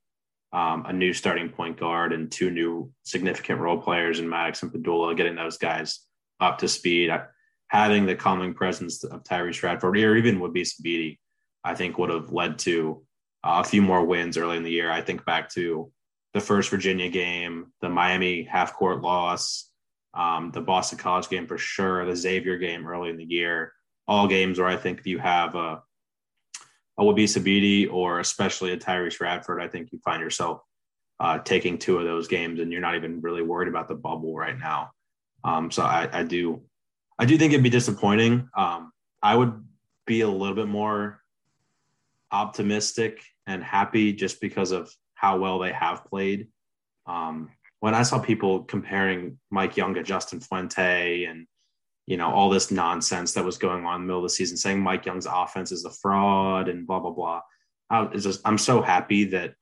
um, 0.54 0.86
a 0.86 0.94
new 0.94 1.14
starting 1.14 1.50
point 1.50 1.78
guard 1.78 2.14
and 2.14 2.32
two 2.32 2.50
new 2.50 2.92
significant 3.04 3.60
role 3.60 3.78
players 3.78 4.20
in 4.20 4.30
Maddox 4.30 4.64
and 4.64 4.72
Pedulla, 4.72 5.16
getting 5.16 5.36
those 5.36 5.58
guys 5.58 6.00
up 6.40 6.60
to 6.60 6.68
speed. 6.68 7.10
Having 7.70 8.06
the 8.06 8.16
calming 8.16 8.54
presence 8.54 9.04
of 9.04 9.24
Tyrece 9.24 9.64
Radford 9.64 9.98
or 9.98 10.16
even 10.16 10.40
Wabissa 10.40 10.82
Bede, 10.82 11.18
I 11.64 11.76
think 11.76 11.98
would 11.98 12.10
have 12.10 12.32
led 12.32 12.60
to 12.60 13.04
uh, 13.44 13.62
a 13.64 13.68
few 13.68 13.82
more 13.82 14.06
wins 14.06 14.38
early 14.38 14.58
in 14.58 14.64
the 14.64 14.72
year. 14.72 14.92
I 14.92 15.02
think 15.02 15.26
back 15.26 15.50
to 15.52 15.92
the 16.34 16.40
first 16.42 16.70
Virginia 16.70 17.10
game, 17.10 17.72
the 17.82 17.90
Miami 17.90 18.44
half 18.44 18.74
court 18.74 19.02
loss, 19.02 19.70
um, 20.14 20.52
the 20.52 20.62
Boston 20.62 20.98
College 20.98 21.30
game 21.30 21.48
for 21.48 21.58
sure, 21.58 22.06
the 22.06 22.16
Xavier 22.16 22.58
game 22.58 22.88
early 22.88 23.10
in 23.10 23.18
the 23.18 23.26
year, 23.26 23.74
all 24.08 24.28
games 24.28 24.60
where 24.60 24.68
I 24.68 24.78
think 24.78 25.00
if 25.00 25.08
you 25.08 25.18
have 25.20 25.56
a 25.56 25.82
a 26.98 27.04
Wabissa 27.04 27.44
Bede 27.44 27.90
or 27.90 28.20
especially 28.20 28.72
a 28.72 28.78
Tyrece 28.78 29.20
Radford, 29.20 29.62
I 29.62 29.68
think 29.68 29.92
you 29.92 30.00
find 30.00 30.22
yourself 30.22 30.62
uh, 31.20 31.40
taking 31.40 31.78
two 31.78 31.98
of 31.98 32.06
those 32.06 32.28
games 32.28 32.60
and 32.60 32.72
you're 32.72 32.82
not 32.82 32.96
even 32.96 33.22
really 33.22 33.42
worried 33.42 33.68
about 33.68 33.88
the 33.88 33.96
bubble 33.96 34.36
right 34.36 34.58
now. 34.58 34.92
Um, 35.44 35.72
so 35.72 35.84
I, 35.84 36.10
I, 36.12 36.24
do, 36.24 36.62
I 37.18 37.26
do 37.26 37.38
think 37.38 37.54
it'd 37.54 37.64
be 37.64 37.70
disappointing. 37.70 38.50
Um, 38.58 38.92
I 39.22 39.36
would 39.36 39.64
be 40.06 40.22
a 40.22 40.30
little 40.30 40.56
bit 40.56 40.68
more 40.68 41.22
optimistic 42.32 43.22
and 43.48 43.64
happy 43.64 44.14
just 44.14 44.42
because 44.42 44.72
of 44.72 44.92
how 45.14 45.38
well 45.38 45.60
they 45.60 45.72
have 45.72 46.06
played. 46.06 46.48
Um, 47.06 47.50
when 47.80 47.96
I 47.96 48.04
saw 48.04 48.20
people 48.20 48.64
comparing 48.64 49.40
Mike 49.52 49.78
Young 49.78 49.94
to 49.94 50.04
Justin 50.04 50.40
Fuente 50.40 51.26
and 51.26 51.48
you 52.08 52.18
know 52.18 52.32
all 52.32 52.50
this 52.50 52.72
nonsense 52.72 53.34
that 53.34 53.46
was 53.46 53.58
going 53.58 53.86
on 53.86 53.96
in 53.96 54.02
the 54.02 54.08
middle 54.08 54.20
of 54.20 54.30
the 54.30 54.30
season, 54.30 54.58
saying 54.58 54.82
Mike 54.82 55.06
Young's 55.06 55.26
offense 55.26 55.72
is 55.72 55.86
a 55.86 55.92
fraud 55.92 56.68
and 56.68 56.86
blah 56.86 57.00
blah 57.00 57.12
blah. 57.12 57.42
I 57.90 58.06
just, 58.18 58.42
I'm 58.46 58.58
so 58.58 58.82
happy 58.82 59.26
that 59.26 59.54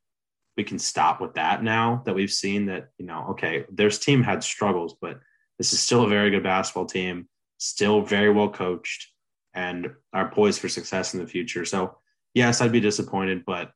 we 0.56 0.64
can 0.64 0.80
stop 0.80 1.20
with 1.20 1.34
that 1.34 1.64
now 1.64 2.04
that 2.06 2.16
we've 2.16 2.32
seen 2.32 2.68
that 2.68 2.89
you 2.97 3.06
know 3.06 3.28
okay, 3.32 3.66
their 3.72 3.89
team 3.89 4.24
had 4.24 4.43
struggles, 4.43 4.95
but 5.01 5.20
this 5.58 5.74
is 5.74 5.80
still 5.80 6.04
a 6.04 6.10
very 6.10 6.32
good 6.32 6.43
basketball 6.43 6.86
team, 6.86 7.28
still 7.64 8.01
very 8.01 8.32
well 8.32 8.49
coached, 8.49 9.07
and 9.53 9.91
are 10.14 10.30
poised 10.30 10.59
for 10.59 10.70
success 10.70 11.14
in 11.14 11.20
the 11.20 11.28
future. 11.28 11.66
So 11.66 11.97
yes, 12.34 12.61
I'd 12.61 12.72
be 12.72 12.80
disappointed, 12.80 13.43
but 13.45 13.72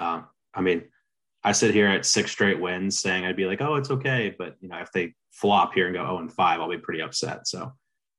um, 0.00 0.26
I 0.54 0.60
mean, 0.60 0.84
I 1.42 1.52
sit 1.52 1.74
here 1.74 1.88
at 1.88 2.06
six 2.06 2.30
straight 2.30 2.60
wins 2.60 2.98
saying 2.98 3.24
I'd 3.24 3.36
be 3.36 3.46
like, 3.46 3.60
oh, 3.60 3.74
it's 3.74 3.90
okay. 3.90 4.34
But 4.36 4.56
you 4.60 4.68
know, 4.68 4.78
if 4.78 4.90
they 4.92 5.14
flop 5.32 5.74
here 5.74 5.86
and 5.86 5.94
go 5.94 6.02
0 6.02 6.18
and 6.18 6.32
5, 6.32 6.60
I'll 6.60 6.70
be 6.70 6.78
pretty 6.78 7.02
upset. 7.02 7.46
So 7.46 7.60
uh, 7.62 7.70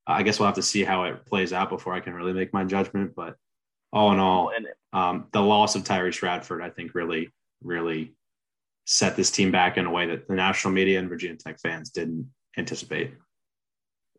I 0.05 0.23
guess 0.23 0.39
we'll 0.39 0.45
have 0.45 0.55
to 0.55 0.61
see 0.61 0.83
how 0.83 1.05
it 1.05 1.25
plays 1.25 1.51
out 1.51 1.69
before 1.69 1.93
I 1.93 1.99
can 1.99 2.13
really 2.13 2.33
make 2.33 2.53
my 2.53 2.63
judgment. 2.63 3.13
But 3.15 3.35
all 3.91 4.11
in 4.11 4.19
all, 4.19 4.51
um, 4.93 5.25
the 5.31 5.41
loss 5.41 5.75
of 5.75 5.83
Tyrece 5.83 6.21
Radford, 6.21 6.61
I 6.61 6.69
think, 6.69 6.93
really, 6.93 7.33
really 7.63 8.15
set 8.85 9.15
this 9.15 9.31
team 9.31 9.51
back 9.51 9.77
in 9.77 9.85
a 9.85 9.91
way 9.91 10.05
that 10.07 10.27
the 10.27 10.35
national 10.35 10.73
media 10.73 10.99
and 10.99 11.09
Virginia 11.09 11.37
Tech 11.37 11.59
fans 11.59 11.89
didn't 11.89 12.29
anticipate. 12.57 13.13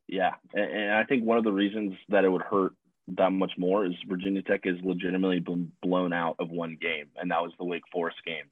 Yeah, 0.08 0.34
and 0.54 0.92
I 0.92 1.04
think 1.04 1.24
one 1.24 1.38
of 1.38 1.44
the 1.44 1.52
reasons 1.52 1.94
that 2.10 2.24
it 2.24 2.28
would 2.30 2.42
hurt 2.42 2.74
that 3.08 3.30
much 3.30 3.52
more 3.58 3.84
is 3.84 3.94
Virginia 4.08 4.42
Tech 4.42 4.60
is 4.64 4.76
legitimately 4.82 5.40
been 5.40 5.72
blown 5.82 6.12
out 6.12 6.36
of 6.38 6.50
one 6.50 6.76
game, 6.80 7.06
and 7.16 7.30
that 7.30 7.42
was 7.42 7.52
the 7.58 7.64
Wake 7.64 7.82
Forest 7.92 8.18
game. 8.24 8.44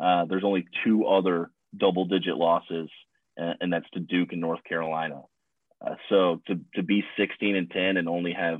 Uh, 0.00 0.24
there's 0.26 0.44
only 0.44 0.66
two 0.84 1.06
other 1.06 1.50
double 1.76 2.04
digit 2.04 2.36
losses, 2.36 2.90
and, 3.36 3.56
and 3.60 3.72
that's 3.72 3.88
to 3.90 4.00
Duke 4.00 4.32
and 4.32 4.40
North 4.40 4.64
Carolina. 4.64 5.22
Uh, 5.84 5.94
so 6.08 6.40
to, 6.46 6.60
to 6.74 6.82
be 6.82 7.04
16 7.16 7.56
and 7.56 7.70
10 7.70 7.96
and 7.96 8.08
only 8.08 8.32
have 8.32 8.58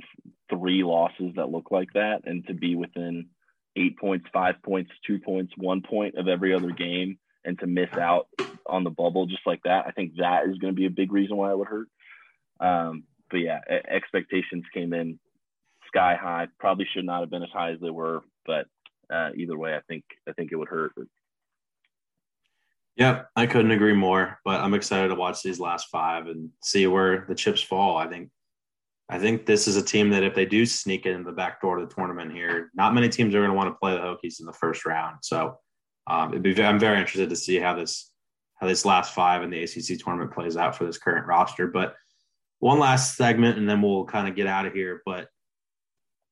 three 0.49 0.83
losses 0.83 1.33
that 1.35 1.49
look 1.49 1.71
like 1.71 1.93
that, 1.93 2.21
and 2.25 2.45
to 2.47 2.53
be 2.53 2.75
within 2.75 3.27
eight 3.75 3.97
points, 3.97 4.25
five 4.33 4.55
points, 4.63 4.91
two 5.05 5.19
points, 5.19 5.53
one 5.57 5.81
point 5.81 6.15
of 6.15 6.27
every 6.27 6.53
other 6.53 6.71
game, 6.71 7.17
and 7.45 7.57
to 7.59 7.67
miss 7.67 7.91
out 7.93 8.27
on 8.65 8.83
the 8.83 8.89
bubble 8.89 9.25
just 9.25 9.45
like 9.45 9.61
that, 9.63 9.85
I 9.87 9.91
think 9.91 10.15
that 10.17 10.47
is 10.47 10.57
going 10.57 10.73
to 10.73 10.79
be 10.79 10.85
a 10.85 10.91
big 10.91 11.11
reason 11.11 11.37
why 11.37 11.51
it 11.51 11.57
would 11.57 11.67
hurt. 11.67 11.87
Um, 12.61 13.03
but 13.29 13.37
yeah, 13.37 13.59
expectations 13.89 14.65
came 14.73 14.93
in 14.93 15.19
sky 15.87 16.15
high. 16.15 16.47
Probably 16.59 16.85
should 16.93 17.05
not 17.05 17.21
have 17.21 17.29
been 17.29 17.43
as 17.43 17.49
high 17.53 17.71
as 17.71 17.79
they 17.81 17.89
were, 17.89 18.21
but 18.45 18.67
uh, 19.11 19.29
either 19.35 19.57
way, 19.57 19.75
I 19.75 19.81
think 19.87 20.03
I 20.27 20.33
think 20.33 20.51
it 20.51 20.55
would 20.55 20.69
hurt. 20.69 20.93
Yeah, 22.95 23.23
I 23.35 23.47
couldn't 23.47 23.71
agree 23.71 23.93
more. 23.93 24.39
But 24.45 24.61
I'm 24.61 24.73
excited 24.73 25.09
to 25.09 25.15
watch 25.15 25.41
these 25.41 25.59
last 25.59 25.87
five 25.89 26.27
and 26.27 26.49
see 26.61 26.87
where 26.87 27.25
the 27.27 27.35
chips 27.35 27.61
fall. 27.61 27.97
I 27.97 28.07
think 28.07 28.29
I 29.09 29.19
think 29.19 29.45
this 29.45 29.67
is 29.67 29.75
a 29.75 29.83
team 29.83 30.09
that 30.11 30.23
if 30.23 30.35
they 30.35 30.45
do 30.45 30.65
sneak 30.65 31.05
in 31.05 31.23
the 31.23 31.31
back 31.33 31.61
door 31.61 31.77
of 31.77 31.87
the 31.87 31.93
tournament 31.93 32.31
here, 32.31 32.71
not 32.73 32.93
many 32.93 33.09
teams 33.09 33.35
are 33.35 33.39
going 33.39 33.49
to 33.49 33.55
want 33.55 33.69
to 33.69 33.77
play 33.77 33.93
the 33.93 33.99
Hokies 33.99 34.39
in 34.39 34.45
the 34.45 34.53
first 34.53 34.85
round. 34.85 35.17
So 35.21 35.57
um, 36.07 36.41
be, 36.41 36.63
I'm 36.63 36.79
very 36.79 36.97
interested 36.97 37.29
to 37.29 37.35
see 37.35 37.59
how 37.59 37.75
this 37.75 38.11
how 38.59 38.67
this 38.67 38.85
last 38.85 39.13
five 39.13 39.41
in 39.43 39.49
the 39.49 39.63
ACC 39.63 39.99
tournament 39.99 40.33
plays 40.33 40.55
out 40.55 40.75
for 40.75 40.85
this 40.85 40.97
current 40.97 41.25
roster. 41.25 41.67
But 41.67 41.95
one 42.61 42.79
last 42.79 43.17
segment, 43.17 43.57
and 43.57 43.67
then 43.67 43.81
we'll 43.81 44.05
kind 44.05 44.27
of 44.27 44.35
get 44.35 44.47
out 44.47 44.65
of 44.65 44.73
here. 44.73 45.01
But 45.05 45.27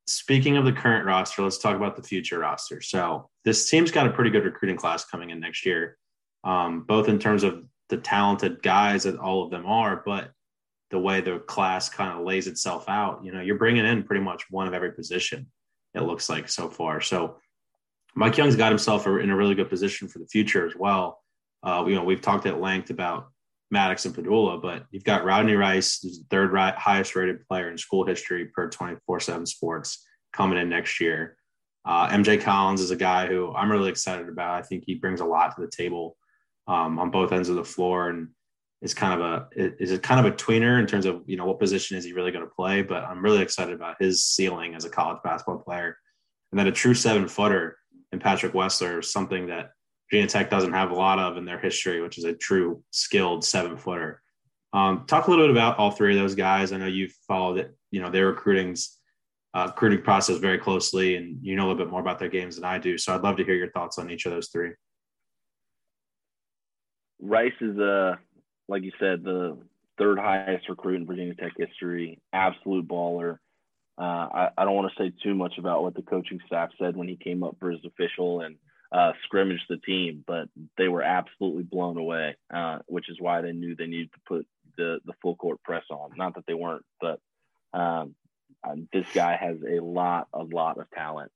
speaking 0.07 0.57
of 0.57 0.65
the 0.65 0.71
current 0.71 1.05
roster, 1.05 1.41
let's 1.41 1.57
talk 1.57 1.75
about 1.75 1.95
the 1.95 2.03
future 2.03 2.39
roster. 2.39 2.81
So 2.81 3.29
this 3.45 3.69
team's 3.69 3.91
got 3.91 4.07
a 4.07 4.11
pretty 4.11 4.29
good 4.29 4.45
recruiting 4.45 4.77
class 4.77 5.05
coming 5.05 5.31
in 5.31 5.39
next 5.39 5.65
year, 5.65 5.97
um, 6.43 6.83
both 6.87 7.09
in 7.09 7.19
terms 7.19 7.43
of 7.43 7.65
the 7.89 7.97
talented 7.97 8.61
guys 8.61 9.03
that 9.03 9.17
all 9.17 9.43
of 9.43 9.49
them 9.49 9.65
are, 9.65 10.03
but 10.05 10.31
the 10.91 10.99
way 10.99 11.19
the 11.19 11.39
class 11.39 11.89
kind 11.89 12.17
of 12.17 12.25
lays 12.25 12.47
itself 12.47 12.87
out. 12.87 13.23
You 13.23 13.31
know, 13.31 13.41
you're 13.41 13.57
bringing 13.57 13.85
in 13.85 14.03
pretty 14.03 14.23
much 14.23 14.43
one 14.51 14.67
of 14.67 14.73
every 14.73 14.91
position. 14.91 15.47
It 15.95 16.01
looks 16.01 16.29
like 16.29 16.47
so 16.47 16.69
far. 16.69 17.01
So 17.01 17.37
Mike 18.15 18.37
Young's 18.37 18.55
got 18.55 18.71
himself 18.71 19.07
in 19.07 19.31
a 19.31 19.35
really 19.35 19.55
good 19.55 19.69
position 19.69 20.07
for 20.07 20.19
the 20.19 20.27
future 20.27 20.65
as 20.67 20.75
well. 20.75 21.23
Uh, 21.63 21.85
you 21.87 21.95
know, 21.95 22.03
we've 22.03 22.21
talked 22.21 22.45
at 22.45 22.61
length 22.61 22.91
about 22.91 23.31
Maddox 23.71 24.05
and 24.05 24.15
Pedulla, 24.15 24.61
but 24.61 24.85
you've 24.91 25.03
got 25.03 25.25
Rodney 25.25 25.53
Rice, 25.53 25.99
who's 26.01 26.19
the 26.19 26.25
third 26.29 26.55
highest 26.77 27.15
rated 27.15 27.47
player 27.47 27.69
in 27.69 27.77
school 27.77 28.05
history 28.05 28.45
per 28.45 28.69
24 28.69 29.19
7 29.19 29.45
sports, 29.45 30.05
coming 30.33 30.57
in 30.57 30.69
next 30.69 30.99
year. 30.99 31.37
Uh, 31.85 32.09
MJ 32.09 32.41
Collins 32.41 32.81
is 32.81 32.91
a 32.91 32.95
guy 32.95 33.27
who 33.27 33.53
I'm 33.53 33.71
really 33.71 33.89
excited 33.89 34.27
about. 34.27 34.59
I 34.59 34.61
think 34.63 34.83
he 34.85 34.95
brings 34.95 35.21
a 35.21 35.25
lot 35.25 35.55
to 35.55 35.61
the 35.61 35.71
table 35.71 36.17
um, 36.67 36.99
on 36.99 37.11
both 37.11 37.31
ends 37.31 37.49
of 37.49 37.55
the 37.55 37.63
floor 37.63 38.09
and 38.09 38.29
is 38.81 38.93
kind 38.93 39.19
of 39.19 39.21
a 39.21 39.47
is 39.81 39.91
it 39.91 40.01
kind 40.01 40.25
of 40.25 40.31
a 40.31 40.35
tweener 40.35 40.79
in 40.79 40.87
terms 40.87 41.05
of 41.05 41.21
you 41.25 41.35
know 41.35 41.45
what 41.45 41.59
position 41.59 41.97
is 41.97 42.05
he 42.05 42.13
really 42.13 42.31
going 42.31 42.45
to 42.45 42.51
play. 42.51 42.81
But 42.81 43.03
I'm 43.03 43.23
really 43.23 43.41
excited 43.41 43.73
about 43.73 43.97
his 43.99 44.23
ceiling 44.23 44.75
as 44.75 44.85
a 44.85 44.89
college 44.89 45.19
basketball 45.23 45.59
player, 45.59 45.97
and 46.51 46.59
then 46.59 46.67
a 46.67 46.71
true 46.71 46.93
seven 46.93 47.27
footer 47.27 47.77
in 48.11 48.19
Patrick 48.19 48.53
Wessler 48.53 48.99
is 48.99 49.11
something 49.11 49.47
that 49.47 49.71
Virginia 50.09 50.29
Tech 50.29 50.49
doesn't 50.49 50.73
have 50.73 50.91
a 50.91 50.95
lot 50.95 51.19
of 51.19 51.37
in 51.37 51.45
their 51.45 51.59
history, 51.59 52.01
which 52.01 52.17
is 52.17 52.23
a 52.23 52.33
true 52.33 52.83
skilled 52.91 53.43
seven 53.43 53.77
footer. 53.77 54.21
Um, 54.73 55.05
talk 55.07 55.27
a 55.27 55.29
little 55.29 55.45
bit 55.45 55.51
about 55.51 55.77
all 55.77 55.91
three 55.91 56.15
of 56.15 56.21
those 56.21 56.35
guys. 56.35 56.71
I 56.71 56.77
know 56.77 56.87
you've 56.87 57.15
followed 57.27 57.57
it, 57.59 57.75
you 57.91 58.01
know, 58.01 58.09
their 58.09 58.27
recruiting's 58.27 58.97
uh, 59.53 59.65
recruiting 59.67 60.01
process 60.01 60.37
very 60.37 60.57
closely, 60.57 61.15
and 61.15 61.37
you 61.41 61.55
know 61.55 61.63
a 61.63 61.67
little 61.67 61.83
bit 61.83 61.91
more 61.91 62.01
about 62.01 62.19
their 62.19 62.29
games 62.29 62.55
than 62.55 62.65
I 62.65 62.77
do. 62.77 62.97
So 62.97 63.13
I'd 63.13 63.21
love 63.21 63.37
to 63.37 63.43
hear 63.43 63.55
your 63.55 63.71
thoughts 63.71 63.97
on 63.97 64.09
each 64.09 64.25
of 64.25 64.31
those 64.31 64.49
three. 64.49 64.71
Rice 67.21 67.51
is 67.59 67.77
a, 67.77 68.19
like 68.67 68.83
you 68.83 68.91
said, 68.99 69.23
the 69.23 69.57
third 69.97 70.19
highest 70.19 70.69
recruit 70.69 70.95
in 70.97 71.05
Virginia 71.05 71.35
Tech 71.35 71.53
history. 71.57 72.21
Absolute 72.31 72.87
baller. 72.87 73.37
Uh, 73.97 74.01
I, 74.01 74.49
I, 74.57 74.63
don't 74.63 74.75
want 74.75 74.89
to 74.95 75.03
say 75.03 75.11
too 75.21 75.35
much 75.35 75.57
about 75.57 75.83
what 75.83 75.93
the 75.93 76.01
coaching 76.01 76.39
staff 76.47 76.69
said 76.79 76.95
when 76.95 77.09
he 77.09 77.17
came 77.17 77.43
up 77.43 77.57
for 77.59 77.69
his 77.69 77.81
official 77.83 78.39
and 78.39 78.55
uh, 78.91 79.11
scrimmage 79.23 79.61
the 79.69 79.77
team, 79.77 80.23
but 80.25 80.49
they 80.77 80.87
were 80.87 81.03
absolutely 81.03 81.63
blown 81.63 81.97
away, 81.97 82.35
uh, 82.53 82.79
which 82.87 83.09
is 83.09 83.17
why 83.19 83.41
they 83.41 83.51
knew 83.51 83.75
they 83.75 83.85
needed 83.85 84.11
to 84.13 84.19
put 84.27 84.47
the 84.77 84.99
the 85.05 85.13
full 85.21 85.35
court 85.35 85.61
press 85.63 85.83
on. 85.91 86.11
Not 86.15 86.35
that 86.35 86.45
they 86.47 86.53
weren't, 86.53 86.85
but 86.99 87.19
um, 87.73 88.15
uh, 88.63 88.75
this 88.91 89.05
guy 89.13 89.37
has 89.37 89.57
a 89.67 89.79
lot, 89.79 90.27
a 90.33 90.43
lot 90.43 90.79
of 90.79 90.89
talent. 90.91 91.31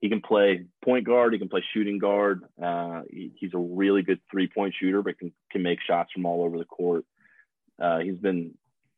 He 0.00 0.08
can 0.08 0.20
play 0.20 0.66
point 0.84 1.06
guard. 1.06 1.32
He 1.32 1.38
can 1.38 1.48
play 1.48 1.64
shooting 1.72 1.98
guard. 1.98 2.42
Uh, 2.62 3.02
he, 3.08 3.32
he's 3.36 3.54
a 3.54 3.58
really 3.58 4.02
good 4.02 4.20
three 4.30 4.48
point 4.48 4.74
shooter, 4.78 5.02
but 5.02 5.18
can 5.18 5.32
can 5.50 5.62
make 5.62 5.78
shots 5.80 6.12
from 6.12 6.26
all 6.26 6.42
over 6.42 6.58
the 6.58 6.64
court. 6.64 7.04
Uh, 7.80 8.00
he's 8.00 8.18
been 8.18 8.54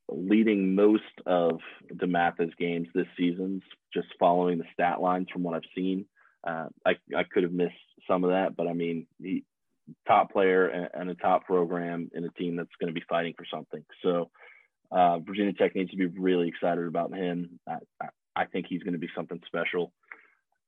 leading 0.08 0.74
most 0.74 1.02
of 1.26 1.60
DeMatha's 1.94 2.54
games 2.58 2.88
this 2.94 3.06
season, 3.16 3.62
just 3.92 4.08
following 4.18 4.58
the 4.58 4.64
stat 4.72 5.00
lines 5.00 5.28
from 5.32 5.42
what 5.42 5.54
I've 5.54 5.62
seen. 5.74 6.06
Uh, 6.46 6.66
I, 6.84 6.92
I 7.16 7.24
could 7.24 7.42
have 7.42 7.52
missed 7.52 7.74
some 8.06 8.24
of 8.24 8.30
that, 8.30 8.56
but 8.56 8.66
I 8.66 8.72
mean, 8.72 9.06
the 9.18 9.42
top 10.06 10.32
player 10.32 10.66
and, 10.66 11.10
a 11.10 11.14
top 11.14 11.44
program 11.44 12.10
in 12.14 12.24
a 12.24 12.30
team 12.30 12.56
that's 12.56 12.70
going 12.80 12.92
to 12.92 12.98
be 12.98 13.04
fighting 13.08 13.34
for 13.36 13.46
something. 13.50 13.84
So 14.02 14.30
uh, 14.90 15.18
Virginia 15.18 15.52
Tech 15.52 15.74
needs 15.74 15.90
to 15.90 15.96
be 15.96 16.06
really 16.06 16.48
excited 16.48 16.86
about 16.86 17.14
him. 17.14 17.58
I, 17.68 17.78
I, 18.36 18.44
think 18.46 18.66
he's 18.68 18.82
going 18.82 18.94
to 18.94 18.98
be 18.98 19.08
something 19.14 19.40
special. 19.46 19.92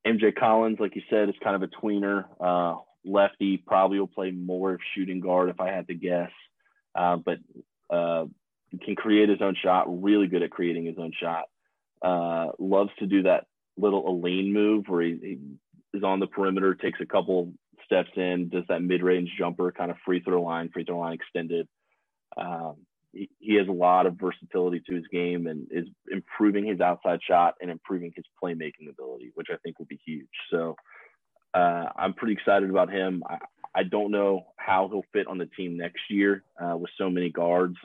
MJ 0.07 0.35
Collins, 0.35 0.79
like 0.81 0.97
you 0.97 1.03
said, 1.11 1.29
is 1.29 1.35
kind 1.43 1.57
of 1.57 1.63
a 1.63 1.69
tweener. 1.69 2.25
Uh, 2.41 2.81
lefty 3.05 3.57
probably 3.57 3.99
will 3.99 4.07
play 4.07 4.31
more 4.31 4.75
of 4.75 4.81
shooting 4.95 5.21
guard 5.21 5.51
if 5.51 5.61
I 5.61 5.71
had 5.71 5.89
to 5.89 5.95
guess, 5.95 6.31
uh, 6.95 7.17
but 7.17 7.39
uh, 7.91 8.27
can 8.85 8.97
create 8.97 9.29
his 9.29 9.41
own 9.41 9.57
shot. 9.63 10.03
Really 10.03 10.27
good 10.27 10.43
at 10.43 10.51
creating 10.51 10.87
his 10.87 10.99
own 10.99 11.13
shot. 11.21 11.45
Uh, 12.03 12.53
loves 12.59 12.91
to 12.99 13.07
do 13.07 13.23
that 13.23 13.47
little 13.77 14.05
Alleyne 14.07 14.53
move 14.53 14.85
where 14.89 15.03
he, 15.03 15.19
he 15.23 15.39
is 15.95 16.03
on 16.03 16.21
the 16.21 16.27
perimeter, 16.27 16.75
takes 16.75 17.01
a 17.01 17.07
couple 17.07 17.53
steps 17.85 18.11
in, 18.17 18.49
does 18.49 18.65
that 18.69 18.83
mid-range 18.83 19.31
jumper, 19.39 19.73
kind 19.73 19.91
of 19.91 19.97
free 20.05 20.21
throw 20.21 20.43
line, 20.43 20.71
free 20.73 20.85
throw 20.85 20.99
line 20.99 21.15
extended. 21.15 21.69
Um, 22.37 22.77
he, 23.13 23.31
he 23.39 23.55
has 23.55 23.69
a 23.69 23.73
lot 23.73 24.07
of 24.07 24.19
versatility 24.19 24.83
to 24.89 24.95
his 24.95 25.05
game 25.11 25.47
and 25.47 25.67
is 25.71 25.87
improving 26.11 26.67
his 26.67 26.81
outside 26.81 27.21
shot 27.27 27.55
and 27.61 27.71
improving 27.71 28.13
his 28.15 28.25
playmaking 28.43 28.91
ability, 28.91 29.33
which 29.35 29.49
I 29.51 29.57
think 29.63 29.79
will 29.79 29.87
be 29.87 30.01
huge. 30.05 30.27
So 30.51 30.77
uh, 31.55 31.87
I'm 31.97 32.13
pretty 32.13 32.35
excited 32.35 32.69
about 32.69 32.93
him. 32.93 33.23
I, 33.29 33.39
I, 33.75 33.83
don't 33.85 34.11
know 34.11 34.47
how 34.57 34.89
he'll 34.89 35.05
fit 35.13 35.27
on 35.27 35.39
the 35.39 35.47
team 35.47 35.77
next 35.77 36.03
year 36.11 36.45
uh, 36.61 36.77
with 36.77 36.91
so 36.99 37.09
many 37.09 37.31
guards. 37.31 37.77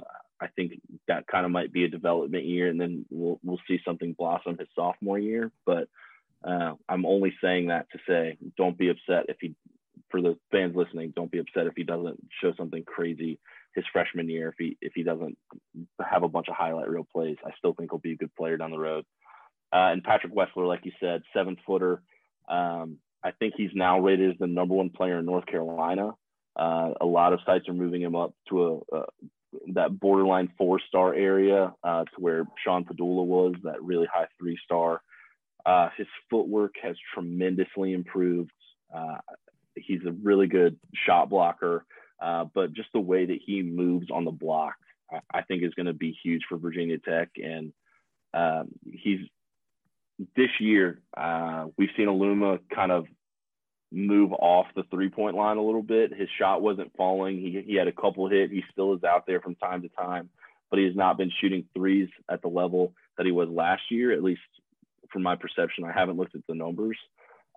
I 0.42 0.48
think 0.48 0.74
that 1.08 1.28
kind 1.28 1.46
of 1.46 1.52
might 1.52 1.72
be 1.72 1.86
a 1.86 1.90
development 1.90 2.46
year, 2.46 2.68
and 2.70 2.82
then 2.82 3.06
we'll 3.10 3.40
we'll 3.44 3.62
see 3.68 3.80
something 3.86 4.14
blossom 4.14 4.58
his 4.58 4.68
sophomore 4.76 5.20
year. 5.20 5.52
But 5.66 5.88
Uh, 6.44 6.74
I'm 6.90 7.06
only 7.06 7.34
saying 7.44 7.68
that 7.68 7.88
to 7.92 8.00
say 8.08 8.38
don't 8.58 8.78
be 8.78 8.90
upset 8.90 9.26
if 9.30 9.38
he, 9.40 9.56
for 10.10 10.22
the 10.22 10.38
fans 10.52 10.76
listening, 10.76 11.14
don't 11.16 11.32
be 11.32 11.40
upset 11.40 11.68
if 11.68 11.74
he 11.76 11.84
doesn't 11.84 12.20
show 12.42 12.54
something 12.58 12.84
crazy 12.84 13.40
his 13.76 13.86
freshman 13.94 14.30
year. 14.30 14.50
If 14.50 14.56
he 14.58 14.78
if 14.82 14.94
he 14.96 15.04
doesn't 15.04 15.38
have 16.04 16.24
a 16.24 16.30
bunch 16.30 16.48
of 16.50 16.56
highlight 16.56 16.90
reel 16.90 17.08
plays, 17.12 17.38
I 17.46 17.52
still 17.58 17.74
think 17.74 17.92
he'll 17.92 18.00
be 18.00 18.14
a 18.14 18.18
good 18.18 18.36
player 18.36 18.58
down 18.58 18.72
the 18.72 18.80
road. 18.80 19.06
Uh, 19.74 19.92
and 19.92 20.04
Patrick 20.04 20.36
Wessler, 20.36 20.68
like 20.68 20.86
you 20.86 20.92
said, 21.00 21.22
seven 21.34 21.58
footer. 21.66 22.02
Um, 22.50 22.98
I 23.24 23.32
think 23.32 23.54
he's 23.56 23.70
now 23.74 24.00
rated 24.00 24.32
as 24.32 24.38
the 24.40 24.48
number 24.48 24.74
one 24.74 24.90
player 24.90 25.20
in 25.20 25.26
North 25.26 25.46
Carolina. 25.46 26.12
Uh, 26.56 26.92
a 27.00 27.06
lot 27.06 27.34
of 27.34 27.40
sites 27.46 27.70
are 27.70 27.74
moving 27.74 28.02
him 28.02 28.16
up 28.16 28.34
to 28.50 28.84
a, 28.92 28.98
a 28.98 29.04
that 29.74 30.00
borderline 30.00 30.50
four 30.58 30.80
star 30.88 31.14
area 31.14 31.74
uh, 31.84 32.04
to 32.04 32.12
where 32.18 32.46
Sean 32.64 32.86
Pedulla 32.86 33.24
was, 33.24 33.54
that 33.64 33.82
really 33.82 34.08
high 34.12 34.28
three 34.40 34.58
star. 34.64 35.02
Uh, 35.66 35.90
his 35.98 36.08
footwork 36.30 36.76
has 36.82 36.96
tremendously 37.14 37.94
improved. 37.94 38.52
Uh, 38.94 39.18
he's 39.76 40.02
a 40.06 40.12
really 40.12 40.48
good 40.48 40.78
shot 41.06 41.30
blocker, 41.30 41.86
uh, 42.22 42.46
but 42.54 42.74
just 42.74 42.90
the 42.94 43.00
way 43.00 43.26
that 43.26 43.40
he 43.46 43.62
moves 43.62 44.08
on 44.12 44.26
the 44.26 44.32
block, 44.32 44.76
I, 45.12 45.20
I 45.40 45.42
think 45.44 45.64
is 45.64 45.74
going 45.74 45.86
to 45.86 45.94
be 45.94 46.18
huge 46.24 46.42
for 46.50 46.58
Virginia 46.58 46.98
Tech. 46.98 47.30
And 47.36 47.74
um, 48.34 48.70
he's 48.92 49.20
this 50.36 50.50
year, 50.60 51.02
uh, 51.16 51.68
we've 51.78 51.90
seen 51.98 52.08
Aluma 52.08 52.60
kind 52.74 52.92
of 52.92 53.06
move 53.92 54.32
off 54.34 54.68
the 54.76 54.84
three 54.90 55.10
point 55.10 55.36
line 55.36 55.58
a 55.58 55.64
little 55.64 55.84
bit. 55.84 56.14
His 56.14 56.30
shot 56.40 56.62
wasn't 56.62 56.96
falling. 56.96 57.38
He, 57.38 57.64
he 57.66 57.76
had 57.76 57.88
a 57.88 57.92
couple 57.92 58.30
hit. 58.30 58.52
He 58.52 58.64
still 58.72 58.94
is 58.94 59.04
out 59.04 59.26
there 59.28 59.42
from 59.42 59.56
time 59.56 59.82
to 59.82 59.90
time, 59.90 60.30
but 60.70 60.80
he 60.80 60.86
has 60.86 60.96
not 60.96 61.18
been 61.18 61.32
shooting 61.42 61.66
threes 61.76 62.10
at 62.30 62.42
the 62.42 62.48
level 62.48 62.94
that 63.18 63.26
he 63.26 63.32
was 63.32 63.50
last 63.50 63.84
year, 63.90 64.12
at 64.12 64.24
least 64.24 64.42
from 65.12 65.24
my 65.24 65.36
perception. 65.36 65.84
I 65.84 65.92
haven't 65.92 66.18
looked 66.18 66.36
at 66.36 66.42
the 66.48 66.56
numbers. 66.56 66.98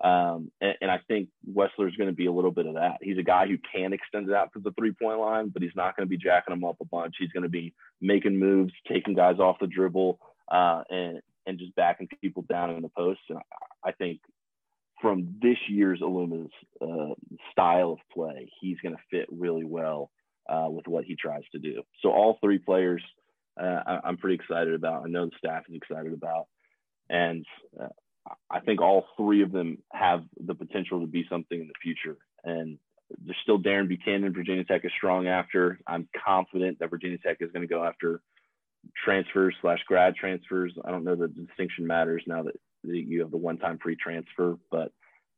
Um, 0.03 0.51
and, 0.61 0.75
and, 0.81 0.91
I 0.91 0.99
think 1.07 1.29
Wessler 1.49 1.89
is 1.89 1.95
going 1.95 2.11
to 2.11 2.17
be 2.17 2.27
a 2.27 2.33
little 2.33 2.51
bit 2.51 2.67
of 2.67 2.75
that. 2.75 2.99
He's 3.01 3.17
a 3.17 3.23
guy 3.23 3.47
who 3.47 3.59
can 3.73 3.93
extend 3.93 4.29
it 4.29 4.35
out 4.35 4.53
to 4.53 4.59
the 4.59 4.73
three 4.73 4.91
point 4.91 5.21
line, 5.21 5.51
but 5.51 5.63
he's 5.63 5.77
not 5.77 5.97
going 5.97 6.05
to 6.05 6.11
be 6.11 6.19
jacking 6.19 6.53
them 6.53 6.65
up 6.65 6.79
a 6.81 6.85
bunch. 6.85 7.15
He's 7.17 7.31
going 7.31 7.45
to 7.45 7.49
be 7.49 7.75
making 8.01 8.37
moves, 8.37 8.73
taking 8.89 9.15
guys 9.15 9.39
off 9.39 9.61
the 9.61 9.69
dribble, 9.69 10.19
uh, 10.51 10.83
and, 10.91 11.21
and 11.47 11.61
just 11.61 11.77
backing 11.77 12.09
people 12.21 12.45
down 12.51 12.71
in 12.71 12.83
the 12.83 12.89
post. 12.89 13.21
And 13.29 13.39
I 13.85 13.93
think 13.93 14.21
from 15.01 15.37
this 15.41 15.59
year's 15.69 16.01
Aluma's 16.01 16.51
uh, 16.83 17.15
style 17.53 17.93
of 17.93 17.99
play, 18.13 18.51
he's 18.61 18.79
going 18.83 18.97
to 18.97 19.03
fit 19.11 19.29
really 19.31 19.65
well 19.65 20.11
uh, 20.49 20.67
with 20.69 20.89
what 20.89 21.05
he 21.05 21.15
tries 21.15 21.45
to 21.53 21.59
do. 21.59 21.83
So 22.01 22.11
all 22.11 22.39
three 22.43 22.59
players, 22.59 23.03
uh, 23.61 23.81
I, 23.87 24.09
am 24.09 24.17
pretty 24.17 24.37
excited 24.37 24.75
about. 24.75 25.05
I 25.05 25.09
know 25.09 25.27
the 25.27 25.33
staff 25.39 25.65
is 25.69 25.77
excited 25.77 26.13
about, 26.13 26.47
and 27.09 27.45
uh, 27.81 27.89
I 28.51 28.61
think 28.61 28.81
all 28.81 29.07
three 29.17 29.43
of 29.43 29.53
them 29.53 29.79
have 29.93 30.25
the 30.45 30.55
potential 30.55 31.01
to 31.01 31.07
be 31.07 31.27
something 31.29 31.61
in 31.61 31.69
the 31.69 31.75
future. 31.83 32.17
And 32.45 32.79
there's 33.25 33.37
still 33.43 33.59
Darren 33.59 33.89
Buchanan. 33.89 34.33
Virginia 34.33 34.65
Tech 34.65 34.85
is 34.85 34.93
strong 34.97 35.27
after. 35.27 35.79
I'm 35.87 36.09
confident 36.25 36.79
that 36.79 36.91
Virginia 36.91 37.19
Tech 37.19 37.39
is 37.41 37.51
going 37.53 37.67
to 37.67 37.73
go 37.73 37.85
after 37.85 38.21
transfers 39.05 39.55
slash 39.61 39.81
grad 39.87 40.15
transfers. 40.15 40.73
I 40.85 40.91
don't 40.91 41.05
know 41.05 41.17
that 41.17 41.35
the 41.35 41.43
distinction 41.43 41.87
matters 41.87 42.23
now 42.27 42.43
that 42.45 42.55
you 42.83 43.21
have 43.21 43.31
the 43.31 43.37
one-time 43.37 43.79
free 43.83 43.97
transfer, 43.97 44.57
but 44.71 44.93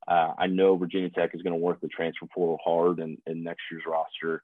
uh, 0.09 0.33
I 0.39 0.47
know 0.47 0.77
Virginia 0.77 1.11
Tech 1.11 1.35
is 1.35 1.43
going 1.43 1.53
to 1.53 1.59
work 1.59 1.81
the 1.81 1.89
transfer 1.89 2.27
portal 2.33 2.59
hard, 2.64 3.01
and, 3.01 3.19
and 3.27 3.43
next 3.43 3.62
year's 3.71 3.85
roster 3.87 4.43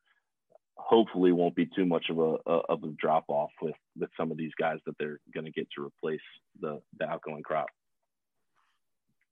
hopefully 0.92 1.32
won't 1.32 1.54
be 1.56 1.64
too 1.64 1.86
much 1.86 2.10
of 2.10 2.18
a, 2.18 2.36
a 2.46 2.56
of 2.68 2.84
a 2.84 2.88
drop 2.98 3.24
off 3.28 3.50
with 3.62 3.74
with 3.98 4.10
some 4.14 4.30
of 4.30 4.36
these 4.36 4.52
guys 4.60 4.78
that 4.84 4.94
they're 4.98 5.20
going 5.32 5.46
to 5.46 5.50
get 5.50 5.66
to 5.74 5.82
replace 5.82 6.20
the 6.60 6.80
the 6.98 7.08
outgoing 7.08 7.42
crop. 7.42 7.68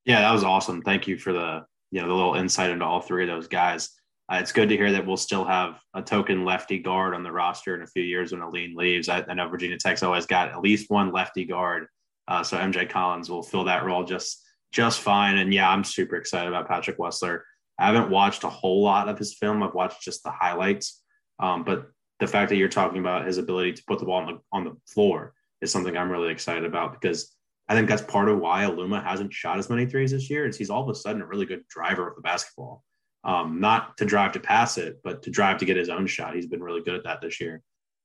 Yeah, 0.03 0.21
that 0.21 0.31
was 0.31 0.43
awesome. 0.43 0.81
Thank 0.81 1.07
you 1.07 1.19
for 1.19 1.31
the 1.31 1.63
you 1.91 2.01
know 2.01 2.07
the 2.07 2.13
little 2.13 2.33
insight 2.33 2.71
into 2.71 2.85
all 2.85 3.01
three 3.01 3.23
of 3.23 3.29
those 3.29 3.47
guys. 3.47 3.89
Uh, 4.31 4.37
it's 4.37 4.51
good 4.51 4.69
to 4.69 4.77
hear 4.77 4.91
that 4.91 5.05
we'll 5.05 5.17
still 5.17 5.45
have 5.45 5.79
a 5.93 6.01
token 6.01 6.45
lefty 6.45 6.79
guard 6.79 7.13
on 7.13 7.21
the 7.21 7.31
roster 7.31 7.75
in 7.75 7.81
a 7.81 7.87
few 7.87 8.01
years 8.01 8.31
when 8.31 8.41
Alleyne 8.41 8.75
leaves. 8.75 9.09
I, 9.09 9.23
I 9.27 9.33
know 9.33 9.47
Virginia 9.47 9.77
Tech's 9.77 10.03
always 10.03 10.25
got 10.25 10.49
at 10.49 10.61
least 10.61 10.89
one 10.89 11.11
lefty 11.11 11.45
guard, 11.45 11.85
uh, 12.27 12.41
so 12.41 12.57
MJ 12.57 12.89
Collins 12.89 13.29
will 13.29 13.43
fill 13.43 13.65
that 13.65 13.85
role 13.85 14.03
just 14.03 14.43
just 14.71 15.01
fine. 15.01 15.37
And 15.37 15.53
yeah, 15.53 15.69
I'm 15.69 15.83
super 15.83 16.15
excited 16.15 16.47
about 16.47 16.67
Patrick 16.67 16.97
Wessler. 16.97 17.41
I 17.77 17.85
haven't 17.85 18.09
watched 18.09 18.43
a 18.43 18.49
whole 18.49 18.83
lot 18.83 19.09
of 19.09 19.19
his 19.19 19.35
film. 19.35 19.61
I've 19.61 19.73
watched 19.73 20.01
just 20.01 20.23
the 20.23 20.31
highlights, 20.31 21.00
um, 21.41 21.63
but 21.63 21.91
the 22.19 22.27
fact 22.27 22.49
that 22.49 22.55
you're 22.55 22.69
talking 22.69 22.99
about 22.99 23.25
his 23.25 23.39
ability 23.39 23.73
to 23.73 23.83
put 23.87 23.99
the 23.99 24.05
ball 24.05 24.21
on 24.21 24.27
the 24.27 24.39
on 24.51 24.63
the 24.63 24.77
floor 24.87 25.33
is 25.61 25.71
something 25.71 25.97
I'm 25.97 26.11
really 26.11 26.31
excited 26.31 26.63
about 26.63 26.93
because 26.93 27.35
I 27.67 27.75
think 27.75 27.89
that's 27.89 28.01
part 28.01 28.29
of 28.29 28.39
why 28.39 28.63
Aluma 28.63 29.03
hasn't 29.03 29.33
shot 29.33 29.57
as 29.57 29.69
many 29.69 29.85
threes 29.85 30.11
this 30.11 30.29
year. 30.29 30.45
Is 30.45 30.57
he's 30.57 30.69
all 30.69 30.83
of 30.83 30.89
a 30.89 30.95
sudden 30.95 31.21
a 31.21 31.25
really 31.25 31.45
good 31.45 31.67
driver 31.67 32.07
of 32.07 32.15
the 32.15 32.21
basketball, 32.21 32.83
um, 33.23 33.59
not 33.59 33.97
to 33.97 34.05
drive 34.05 34.33
to 34.33 34.39
pass 34.39 34.77
it, 34.77 34.99
but 35.03 35.23
to 35.23 35.31
drive 35.31 35.57
to 35.57 35.65
get 35.65 35.77
his 35.77 35.89
own 35.89 36.05
shot. 36.05 36.35
He's 36.35 36.47
been 36.47 36.63
really 36.63 36.81
good 36.81 36.95
at 36.95 37.03
that 37.05 37.21
this 37.21 37.41
year, 37.41 37.61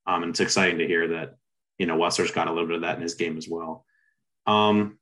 um, 0.07 0.23
and 0.23 0.31
it's 0.31 0.39
exciting 0.39 0.79
to 0.79 0.87
hear 0.87 1.07
that 1.09 1.35
you 1.77 1.85
know 1.85 1.97
Wessler's 1.97 2.31
got 2.31 2.47
a 2.47 2.51
little 2.51 2.67
bit 2.67 2.77
of 2.77 2.81
that 2.81 2.95
in 2.95 3.03
his 3.03 3.15
game 3.15 3.37
as 3.37 3.47
well. 3.47 3.85
Um, 4.47 4.97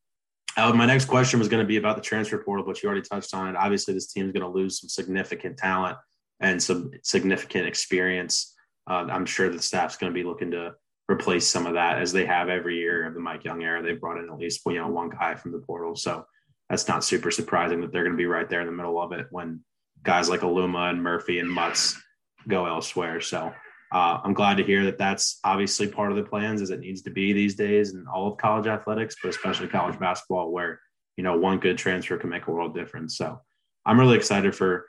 uh, 0.57 0.73
my 0.73 0.85
next 0.85 1.05
question 1.05 1.39
was 1.39 1.49
going 1.49 1.63
to 1.63 1.67
be 1.67 1.77
about 1.77 1.95
the 1.95 2.01
transfer 2.01 2.37
portal, 2.37 2.65
but 2.65 2.81
you 2.81 2.87
already 2.87 3.07
touched 3.07 3.33
on 3.33 3.49
it. 3.49 3.55
Obviously, 3.55 3.93
this 3.93 4.11
team 4.11 4.25
is 4.25 4.31
going 4.31 4.41
to 4.41 4.49
lose 4.49 4.79
some 4.79 4.89
significant 4.89 5.57
talent 5.57 5.97
and 6.39 6.61
some 6.61 6.91
significant 7.03 7.67
experience. 7.67 8.53
Uh, 8.89 9.07
I'm 9.09 9.25
sure 9.25 9.49
the 9.49 9.61
staff's 9.61 9.97
going 9.97 10.11
to 10.11 10.17
be 10.17 10.23
looking 10.23 10.51
to 10.51 10.73
replace 11.09 11.47
some 11.47 11.65
of 11.65 11.73
that 11.73 11.99
as 11.99 12.11
they 12.11 12.25
have 12.25 12.49
every 12.49 12.77
year 12.77 13.05
of 13.05 13.13
the 13.13 13.19
Mike 13.19 13.43
Young 13.43 13.63
era. 13.63 13.81
They've 13.81 13.99
brought 13.99 14.17
in 14.17 14.29
at 14.29 14.37
least 14.37 14.61
you 14.65 14.75
know 14.75 14.87
one 14.87 15.09
guy 15.09 15.35
from 15.35 15.51
the 15.51 15.59
portal, 15.59 15.95
so 15.95 16.25
that's 16.69 16.87
not 16.87 17.03
super 17.03 17.31
surprising 17.31 17.81
that 17.81 17.91
they're 17.91 18.03
going 18.03 18.15
to 18.15 18.17
be 18.17 18.25
right 18.25 18.49
there 18.49 18.61
in 18.61 18.67
the 18.67 18.73
middle 18.73 19.01
of 19.01 19.11
it 19.11 19.27
when 19.29 19.61
guys 20.03 20.29
like 20.29 20.41
Aluma 20.41 20.89
and 20.89 21.01
Murphy 21.01 21.39
and 21.39 21.49
Mutts 21.49 21.99
go 22.47 22.65
elsewhere. 22.65 23.21
So 23.21 23.53
uh, 23.91 24.19
I'm 24.23 24.33
glad 24.33 24.57
to 24.57 24.63
hear 24.63 24.83
that 24.85 24.97
that's 24.97 25.39
obviously 25.43 25.87
part 25.87 26.11
of 26.11 26.17
the 26.17 26.23
plans 26.23 26.61
as 26.61 26.69
it 26.69 26.79
needs 26.79 27.01
to 27.03 27.11
be 27.11 27.33
these 27.33 27.55
days 27.55 27.93
in 27.93 28.05
all 28.07 28.31
of 28.31 28.37
college 28.37 28.67
athletics, 28.67 29.15
but 29.21 29.29
especially 29.29 29.67
college 29.67 29.99
basketball, 29.99 30.51
where 30.51 30.79
you 31.17 31.23
know 31.23 31.37
one 31.37 31.59
good 31.59 31.77
transfer 31.77 32.17
can 32.17 32.29
make 32.29 32.47
a 32.47 32.51
world 32.51 32.75
difference. 32.75 33.17
So 33.17 33.39
I'm 33.85 33.99
really 33.99 34.17
excited 34.17 34.55
for 34.55 34.85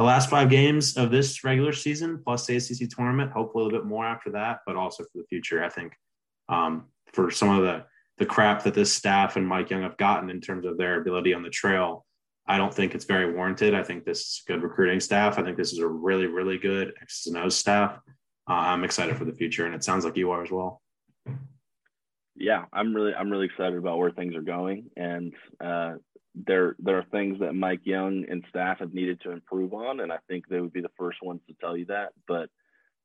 the 0.00 0.06
last 0.06 0.30
five 0.30 0.48
games 0.48 0.96
of 0.96 1.10
this 1.10 1.44
regular 1.44 1.74
season 1.74 2.22
plus 2.24 2.46
the 2.46 2.56
ACC 2.56 2.88
tournament. 2.88 3.30
Hopefully, 3.32 3.60
a 3.60 3.66
little 3.66 3.80
bit 3.80 3.86
more 3.86 4.06
after 4.06 4.30
that, 4.30 4.60
but 4.66 4.74
also 4.74 5.02
for 5.02 5.18
the 5.18 5.26
future. 5.28 5.62
I 5.62 5.68
think 5.68 5.92
um, 6.48 6.86
for 7.12 7.30
some 7.30 7.50
of 7.50 7.62
the 7.62 7.84
the 8.16 8.24
crap 8.24 8.62
that 8.62 8.72
this 8.72 8.90
staff 8.90 9.36
and 9.36 9.46
Mike 9.46 9.68
Young 9.68 9.82
have 9.82 9.98
gotten 9.98 10.30
in 10.30 10.40
terms 10.40 10.64
of 10.64 10.78
their 10.78 11.02
ability 11.02 11.34
on 11.34 11.42
the 11.42 11.50
trail, 11.50 12.06
I 12.46 12.56
don't 12.56 12.72
think 12.72 12.94
it's 12.94 13.04
very 13.04 13.34
warranted. 13.34 13.74
I 13.74 13.82
think 13.82 14.06
this 14.06 14.20
is 14.20 14.42
good 14.48 14.62
recruiting 14.62 15.00
staff. 15.00 15.38
I 15.38 15.42
think 15.42 15.58
this 15.58 15.74
is 15.74 15.80
a 15.80 15.86
really, 15.86 16.28
really 16.28 16.56
good 16.56 16.94
X's 17.02 17.26
and 17.26 17.36
O's 17.36 17.54
staff. 17.54 17.98
Uh, 18.48 18.54
I'm 18.54 18.84
excited 18.84 19.18
for 19.18 19.26
the 19.26 19.34
future, 19.34 19.66
and 19.66 19.74
it 19.74 19.84
sounds 19.84 20.06
like 20.06 20.16
you 20.16 20.30
are 20.30 20.42
as 20.42 20.50
well. 20.50 20.80
Yeah, 22.36 22.64
I'm 22.72 22.94
really, 22.94 23.14
I'm 23.14 23.28
really 23.28 23.44
excited 23.44 23.76
about 23.76 23.98
where 23.98 24.12
things 24.12 24.34
are 24.34 24.40
going, 24.40 24.86
and 24.96 25.34
uh, 25.62 25.96
there 26.34 26.76
there 26.78 26.98
are 26.98 27.06
things 27.10 27.40
that 27.40 27.54
Mike 27.54 27.80
Young 27.84 28.24
and 28.28 28.44
staff 28.48 28.78
have 28.78 28.94
needed 28.94 29.20
to 29.22 29.32
improve 29.32 29.74
on, 29.74 30.00
and 30.00 30.12
I 30.12 30.18
think 30.28 30.46
they 30.46 30.60
would 30.60 30.72
be 30.72 30.80
the 30.80 30.90
first 30.98 31.18
ones 31.22 31.40
to 31.48 31.54
tell 31.60 31.76
you 31.76 31.86
that. 31.86 32.12
But 32.28 32.50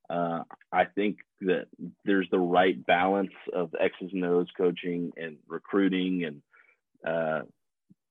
uh, 0.09 0.43
I 0.71 0.85
think 0.85 1.17
that 1.41 1.65
there's 2.03 2.27
the 2.29 2.39
right 2.39 2.83
balance 2.85 3.33
of 3.53 3.73
X's 3.79 4.11
and 4.13 4.23
O's 4.25 4.47
coaching 4.55 5.11
and 5.17 5.37
recruiting 5.47 6.23
and 6.23 6.41
uh, 7.05 7.45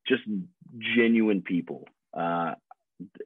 just 0.06 0.22
genuine 0.96 1.42
people. 1.42 1.86
Uh, 2.12 2.54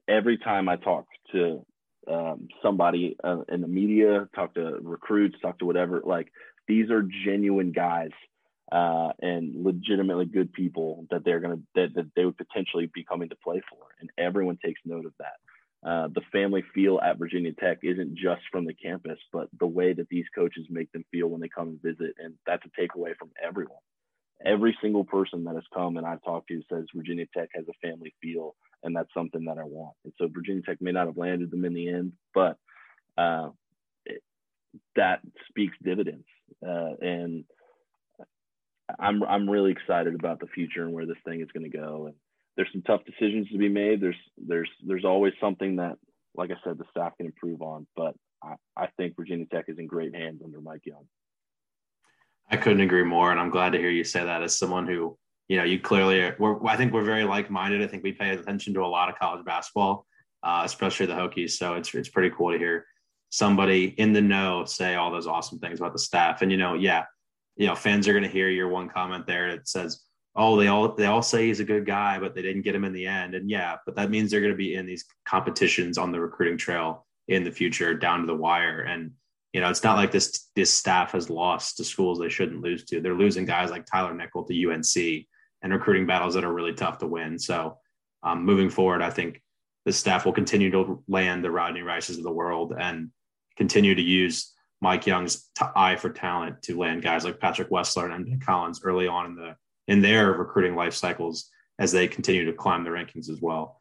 every 0.07 0.39
time 0.39 0.69
I 0.69 0.77
talk 0.77 1.07
to 1.33 1.65
um, 2.11 2.49
somebody 2.63 3.17
uh, 3.25 3.43
in 3.49 3.61
the 3.61 3.69
media, 3.69 4.29
talk 4.35 4.55
to 4.55 4.79
recruits, 4.83 5.37
talk 5.41 5.59
to 5.59 5.67
whatever, 5.67 6.03
like 6.05 6.33
these 6.67 6.91
are 6.91 7.03
genuine 7.25 7.73
guys 7.73 8.11
uh, 8.71 9.11
and 9.21 9.65
legitimately 9.65 10.27
good 10.27 10.53
people 10.53 11.07
that 11.11 11.25
they're 11.25 11.41
going 11.41 11.57
to 11.57 11.63
that, 11.75 11.95
that 11.95 12.11
they 12.15 12.25
would 12.25 12.37
potentially 12.37 12.91
be 12.93 13.05
coming 13.05 13.29
to 13.31 13.37
play 13.37 13.63
for. 13.69 13.87
And 14.01 14.11
everyone 14.19 14.59
takes 14.63 14.81
note 14.85 15.07
of 15.07 15.13
that. 15.19 15.89
Uh, 15.89 16.09
the 16.09 16.23
family 16.33 16.63
feel 16.75 16.99
at 17.01 17.19
virginia 17.19 17.53
tech 17.53 17.79
isn't 17.85 18.17
just 18.17 18.43
from 18.51 18.67
the 18.67 18.75
campus 18.75 19.19
but 19.33 19.49
the 19.61 19.67
way 19.67 19.93
that 19.93 20.09
these 20.09 20.25
coaches 20.35 20.67
make 20.69 20.91
them 20.91 21.05
feel 21.13 21.29
when 21.29 21.41
they 21.41 21.49
come 21.49 21.69
and 21.69 21.83
visit. 21.83 22.15
And 22.19 22.35
that's 22.47 22.65
a 22.67 22.81
takeaway 22.81 23.17
from 23.17 23.31
everyone. 23.43 23.79
Every 24.45 24.77
single 24.83 25.05
person 25.05 25.45
that 25.45 25.55
has 25.55 25.65
come 25.73 25.97
and 25.97 26.05
i've 26.05 26.23
talked 26.25 26.49
to 26.49 26.63
says 26.71 26.87
virginia 26.95 27.27
tech 27.33 27.51
has 27.55 27.65
a 27.69 27.87
family 27.87 28.13
feel 28.21 28.57
and 28.83 28.95
that's 28.95 29.15
something 29.15 29.45
that 29.45 29.59
i 29.59 29.65
want. 29.65 29.95
And 30.05 30.13
so 30.19 30.29
virginia 30.29 30.63
tech 30.63 30.79
may 30.81 30.93
not 30.93 31.07
have 31.07 31.17
landed 31.17 31.51
them 31.51 31.65
in 31.65 31.75
the 31.75 31.89
end 31.89 32.13
but 32.35 32.59
uh, 33.17 33.51
it, 34.05 34.23
that 34.97 35.21
speaks 35.49 35.77
dividends. 35.83 36.27
Uh, 36.67 36.95
and 37.01 37.45
I'm 38.99 39.23
I'm 39.23 39.49
really 39.49 39.73
excited 39.73 40.15
about 40.15 40.41
the 40.41 40.47
future 40.47 40.85
and 40.85 40.93
where 40.93 41.07
this 41.07 41.17
thing 41.25 41.41
is 41.41 41.49
going 41.53 41.71
to 41.71 41.77
go. 41.77 42.07
And 42.07 42.15
there's 42.57 42.71
some 42.73 42.83
tough 42.83 43.03
decisions 43.05 43.49
to 43.51 43.59
be 43.59 43.69
made. 43.69 44.01
There's 44.01 44.17
there's 44.37 44.71
there's 44.87 45.05
always 45.05 45.33
something 45.41 45.77
that, 45.77 45.97
like 46.35 46.51
I 46.51 46.57
said, 46.65 46.79
the 46.79 46.85
staff 46.91 47.17
can 47.17 47.27
improve 47.27 47.63
on. 47.63 47.87
But 47.97 48.15
I, 48.43 48.55
I 48.77 48.89
think 48.97 49.17
Virginia 49.17 49.47
Tech 49.47 49.67
is 49.69 49.79
in 49.79 49.87
great 49.87 50.15
hands 50.15 50.43
under 50.45 50.61
Mike 50.61 50.85
Young. 50.85 51.07
I 52.51 52.57
couldn't 52.57 52.81
agree 52.81 53.05
more, 53.05 53.31
and 53.31 53.39
I'm 53.39 53.51
glad 53.51 53.73
to 53.73 53.79
hear 53.79 53.91
you 53.91 54.05
say 54.05 54.25
that 54.25 54.43
as 54.43 54.57
someone 54.57 54.87
who 54.87 55.19
you 55.49 55.57
know, 55.57 55.65
you 55.65 55.81
clearly, 55.81 56.31
we're, 56.39 56.65
I 56.67 56.77
think 56.77 56.93
we're 56.93 57.05
very 57.05 57.25
like-minded. 57.25 57.83
I 57.83 57.87
think 57.87 58.03
we 58.03 58.13
pay 58.13 58.31
attention 58.31 58.75
to 58.75 58.83
a 58.83 58.87
lot 58.87 59.09
of 59.09 59.19
college 59.19 59.45
basketball, 59.45 60.07
uh, 60.43 60.63
especially 60.65 61.07
the 61.07 61.15
Hokies. 61.15 61.53
So 61.53 61.75
it's, 61.75 61.95
it's 61.95 62.11
pretty 62.11 62.35
cool 62.37 62.53
to 62.53 62.59
hear 62.59 62.85
somebody 63.31 63.87
in 63.87 64.13
the 64.13 64.21
know 64.21 64.65
say 64.67 64.95
all 64.95 65.11
those 65.11 65.27
awesome 65.27 65.59
things 65.59 65.81
about 65.81 65.95
the 65.95 65.99
staff. 65.99 66.43
And, 66.43 66.53
you 66.53 66.59
know, 66.59 66.75
yeah, 66.75 67.05
you 67.59 67.67
know, 67.67 67.75
fans 67.75 68.09
are 68.09 68.13
going 68.13 68.23
to 68.23 68.31
hear 68.31 68.49
your 68.49 68.69
one 68.69 68.89
comment 68.89 69.27
there 69.27 69.51
that 69.51 69.69
says, 69.69 70.01
oh, 70.37 70.57
they 70.57 70.69
all, 70.69 70.95
they 70.95 71.07
all 71.07 71.21
say 71.21 71.49
he's 71.49 71.59
a 71.59 71.65
good 71.65 71.85
guy, 71.85 72.19
but 72.19 72.35
they 72.35 72.41
didn't 72.41 72.63
get 72.63 72.75
him 72.75 72.85
in 72.85 72.93
the 72.93 73.07
end. 73.07 73.35
And 73.35 73.51
yeah, 73.51 73.77
but 73.85 73.97
that 73.97 74.11
means 74.11 74.31
they're 74.31 74.41
going 74.41 74.53
to 74.53 74.57
be 74.57 74.77
in 74.77 74.87
these 74.87 75.05
competitions 75.27 75.99
on 75.99 76.13
the 76.13 76.21
recruiting 76.21 76.57
trail 76.57 77.05
in 77.27 77.43
the 77.43 77.51
future 77.51 77.95
down 77.95 78.21
to 78.21 78.27
the 78.27 78.35
wire. 78.35 78.83
And, 78.83 79.11
you 79.53 79.61
know, 79.61 79.69
it's 79.69 79.83
not 79.83 79.97
like 79.97 80.13
this, 80.13 80.47
this 80.55 80.73
staff 80.73 81.13
has 81.13 81.29
lost 81.29 81.77
to 81.79 81.85
schools 81.85 82.21
they 82.21 82.29
shouldn't 82.29 82.63
lose 82.63 82.85
to. 82.87 83.01
They're 83.01 83.15
losing 83.15 83.45
guys 83.45 83.71
like 83.71 83.85
Tyler 83.85 84.15
Nickel 84.15 84.45
to 84.45 84.71
UNC 84.71 85.27
and 85.63 85.73
recruiting 85.73 86.07
battles 86.07 86.35
that 86.35 86.45
are 86.45 86.55
really 86.55 86.75
tough 86.75 86.99
to 86.99 87.09
win. 87.09 87.41
So 87.41 87.79
um, 88.23 88.45
moving 88.45 88.71
forward, 88.71 89.03
I 89.03 89.11
think 89.11 89.43
the 89.85 89.93
staff 89.93 90.25
will 90.25 90.33
continue 90.33 90.71
to 90.71 91.03
land 91.09 91.43
the 91.43 91.51
Rodney 91.51 91.83
Rices 91.83 92.19
of 92.19 92.23
the 92.23 92.31
world 92.31 92.73
and 92.79 93.11
continue 93.57 93.97
to 93.97 94.03
use 94.03 94.55
Mike 94.81 95.07
Young's 95.07 95.49
t- 95.59 95.65
eye 95.75 95.97
for 95.97 96.11
talent 96.11 96.63
to 96.63 96.79
land 96.79 97.03
guys 97.03 97.25
like 97.25 97.41
Patrick 97.41 97.71
Wessler 97.71 98.13
and 98.13 98.27
MJ 98.27 98.41
Collins 98.41 98.83
early 98.85 99.09
on 99.09 99.27
in 99.27 99.35
the 99.35 99.57
in 99.89 100.03
their 100.03 100.33
recruiting 100.33 100.77
life 100.77 100.95
cycles 100.95 101.51
as 101.79 101.93
they 101.93 102.07
continue 102.07 102.45
to 102.45 102.53
climb 102.53 102.85
the 102.85 102.91
rankings 102.91 103.31
as 103.31 103.41
well. 103.41 103.79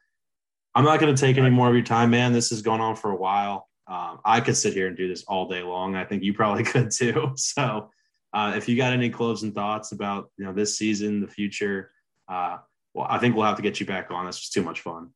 I'm 0.74 0.86
not 0.86 1.00
going 1.00 1.14
to 1.14 1.20
take 1.20 1.38
any 1.38 1.50
more 1.50 1.68
of 1.68 1.74
your 1.74 1.84
time, 1.84 2.12
man. 2.12 2.34
This 2.34 2.52
has 2.52 2.62
gone 2.62 2.82
on 2.82 2.96
for 2.96 3.12
a 3.12 3.16
while. 3.16 3.68
Um, 3.88 4.20
I 4.24 4.42
could 4.42 4.56
sit 4.56 4.74
here 4.74 4.88
and 4.88 4.96
do 4.96 5.08
this 5.08 5.24
all 5.24 5.48
day 5.48 5.64
long. 5.64 5.96
I 5.96 6.06
think 6.06 6.24
you 6.24 6.34
probably 6.34 6.64
could 6.66 6.92
too. 6.92 7.34
So 7.36 7.92
uh, 8.34 8.54
if 8.56 8.68
you 8.68 8.78
got 8.78 8.94
any 8.94 9.10
closing 9.10 9.52
thoughts 9.52 9.92
about 9.92 10.32
you 10.38 10.46
know 10.46 10.54
this 10.54 10.78
season, 10.78 11.22
the 11.22 11.28
future, 11.28 11.92
uh, 12.28 12.58
well, 12.94 13.08
I 13.10 13.18
think 13.18 13.36
we'll 13.36 13.46
have 13.46 13.56
to 13.58 13.62
get 13.62 13.80
you 13.80 13.86
back 13.86 14.12
on. 14.12 14.26
This 14.26 14.40
was 14.40 14.50
too 14.50 14.64
much 14.64 14.82
fun. 14.82 15.10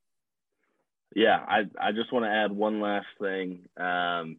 Yeah, 1.15 1.43
I 1.47 1.65
I 1.79 1.91
just 1.91 2.13
want 2.13 2.25
to 2.25 2.31
add 2.31 2.51
one 2.51 2.79
last 2.79 3.07
thing 3.19 3.67
um, 3.77 4.37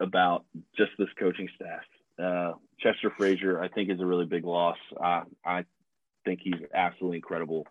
about 0.00 0.44
just 0.76 0.92
this 0.98 1.08
coaching 1.18 1.48
staff. 1.54 1.82
Uh, 2.22 2.52
Chester 2.80 3.12
Frazier, 3.16 3.60
I 3.60 3.68
think, 3.68 3.90
is 3.90 4.00
a 4.00 4.06
really 4.06 4.26
big 4.26 4.44
loss. 4.44 4.78
Uh, 4.98 5.22
I 5.44 5.64
think 6.24 6.40
he's 6.42 6.60
absolutely 6.74 7.18
incredible. 7.18 7.66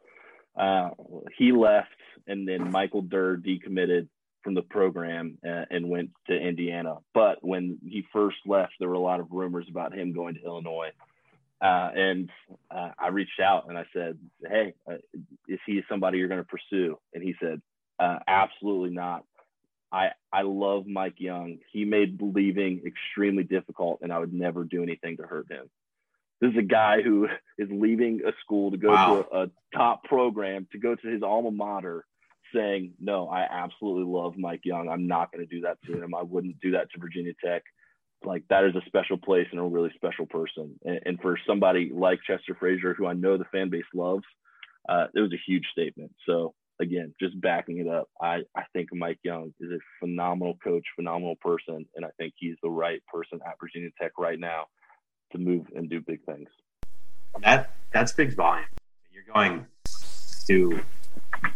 Uh, 0.56 0.90
he 1.38 1.52
left, 1.52 1.90
and 2.28 2.48
then 2.48 2.72
Michael 2.72 3.02
Durr 3.02 3.38
decommitted 3.38 4.08
from 4.44 4.54
the 4.54 4.62
program 4.62 5.38
uh, 5.46 5.66
and 5.72 5.90
went 5.90 6.12
to 6.28 6.34
Indiana. 6.34 6.98
But 7.14 7.40
when 7.42 7.80
he 7.84 8.06
first 8.14 8.38
left, 8.46 8.74
there 8.80 8.88
were 8.88 8.94
a 8.96 9.00
lot 9.00 9.20
of 9.20 9.28
rumors 9.32 9.66
about 9.70 9.94
him 9.94 10.14
going 10.14 10.36
to 10.36 10.44
Illinois. 10.44 10.92
Uh, 11.60 11.90
and 11.96 12.30
uh, 12.70 12.92
I 13.00 13.08
reached 13.08 13.40
out 13.40 13.66
and 13.70 13.78
I 13.78 13.86
said, 13.92 14.20
Hey, 14.48 14.74
uh, 14.90 14.98
is 15.48 15.60
he 15.66 15.82
somebody 15.90 16.20
you're 16.20 16.28
going 16.28 16.44
to 16.44 16.48
pursue? 16.48 17.00
And 17.14 17.24
he 17.24 17.34
said, 17.42 17.62
uh, 18.00 18.20
Absolutely 18.28 18.92
not. 18.92 19.24
I, 19.96 20.10
I 20.34 20.42
love 20.42 20.86
Mike 20.88 21.20
Young. 21.20 21.60
He 21.72 21.86
made 21.86 22.22
leaving 22.22 22.82
extremely 22.86 23.44
difficult, 23.44 24.00
and 24.02 24.12
I 24.12 24.20
would 24.20 24.34
never 24.34 24.66
do 24.66 24.84
anything 24.84 25.16
to 25.18 25.24
hurt 25.24 25.50
him. 25.50 25.70
This 26.42 26.52
is 26.52 26.58
a 26.58 26.64
guy 26.64 27.02
who 27.02 27.30
is 27.58 27.70
leaving 27.72 28.20
a 28.28 28.34
school 28.44 28.72
to 28.72 28.78
go 28.78 28.90
wow. 28.90 29.22
to 29.22 29.36
a, 29.38 29.44
a 29.44 29.48
top 29.74 30.04
program, 30.04 30.68
to 30.74 30.80
go 30.80 30.96
to 30.96 31.08
his 31.08 31.24
alma 31.24 31.50
mater, 31.50 32.06
saying, 32.54 32.94
no, 33.00 33.30
I 33.30 33.48
absolutely 33.50 34.12
love 34.12 34.34
Mike 34.38 34.66
Young. 34.66 34.90
I'm 34.90 35.08
not 35.08 35.32
going 35.32 35.48
to 35.48 35.56
do 35.56 35.62
that 35.62 35.78
to 35.86 36.04
him. 36.04 36.14
I 36.14 36.24
wouldn't 36.24 36.60
do 36.60 36.72
that 36.72 36.92
to 36.92 37.00
Virginia 37.00 37.34
Tech. 37.44 37.64
Like 38.24 38.44
that 38.50 38.66
is 38.66 38.76
a 38.76 38.86
special 38.88 39.18
place 39.18 39.48
and 39.52 39.62
a 39.62 39.64
really 39.64 39.92
special 39.96 40.26
person. 40.26 40.78
And, 40.84 41.00
and 41.06 41.20
for 41.22 41.40
somebody 41.48 41.92
like 41.94 42.20
Chester 42.28 42.56
Frazier, 42.60 42.94
who 42.94 43.08
I 43.08 43.14
know 43.14 43.38
the 43.38 43.46
fan 43.46 43.70
base 43.70 43.84
loves, 43.94 44.26
uh, 44.90 45.08
it 45.16 45.22
was 45.22 45.32
a 45.32 45.42
huge 45.48 45.66
statement. 45.72 46.12
So 46.28 46.54
again, 46.80 47.14
just 47.20 47.40
backing 47.40 47.80
it 47.80 47.88
up, 47.88 48.10
I, 48.22 48.44
I 48.56 48.64
think 48.74 48.90
Mike 48.94 49.20
Young 49.24 49.54
is 49.60 49.72
a 49.72 49.80
phenomenal 50.00 50.58
coach, 50.64 50.84
phenomenal 50.96 51.36
person, 51.42 51.86
and 51.96 52.06
I 52.06 52.10
think 52.18 52.34
he's 52.38 52.56
the 52.62 52.70
right 52.70 53.02
person 53.12 53.40
at 53.46 53.56
Virginia 53.60 53.90
Tech 54.00 54.14
right 54.18 54.40
now 54.40 54.66
to 55.32 55.38
move 55.38 55.68
and 55.76 55.90
do 55.90 56.02
big 56.02 56.24
things. 56.26 56.50
That 57.42 57.72
that 57.92 58.10
speaks 58.10 58.34
volume. 58.34 58.66
You're 59.12 59.24
going 59.34 59.66
to 60.48 60.80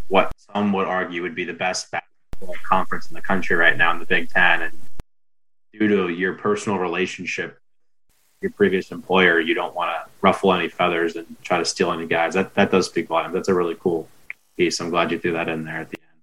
what 0.07 0.32
some 0.53 0.74
would 0.74 0.88
argue 0.88 1.22
would 1.22 1.36
be 1.36 1.45
the 1.45 1.53
best 1.53 1.91
basketball 1.91 2.55
conference 2.63 3.07
in 3.09 3.15
the 3.15 3.22
country 3.22 3.55
right 3.55 3.78
now 3.78 3.91
in 3.91 3.99
the 3.99 4.05
Big 4.05 4.30
Ten. 4.30 4.63
And 4.63 4.78
due 5.72 5.88
to 5.88 6.09
your 6.09 6.34
personal 6.34 6.80
relationship, 6.80 7.59
your 8.41 8.51
previous 8.51 8.91
employer, 8.91 9.39
you 9.39 9.53
don't 9.53 9.76
want 9.76 9.91
to 9.91 10.11
ruffle 10.22 10.53
any 10.53 10.67
feathers 10.67 11.15
and 11.15 11.26
try 11.43 11.57
to 11.57 11.65
steal 11.65 11.91
any 11.91 12.07
guys. 12.07 12.34
That 12.34 12.53
that 12.55 12.72
does 12.72 12.88
speak 12.88 13.07
volumes. 13.07 13.34
That's 13.34 13.49
a 13.49 13.53
really 13.53 13.78
cool 13.80 14.07
piece. 14.60 14.80
I'm 14.80 14.89
glad 14.89 15.12
you 15.12 15.18
threw 15.18 15.34
that 15.34 15.49
in 15.49 15.64
there 15.64 15.78
at 15.78 15.89
the 15.89 15.97
end. 16.01 16.22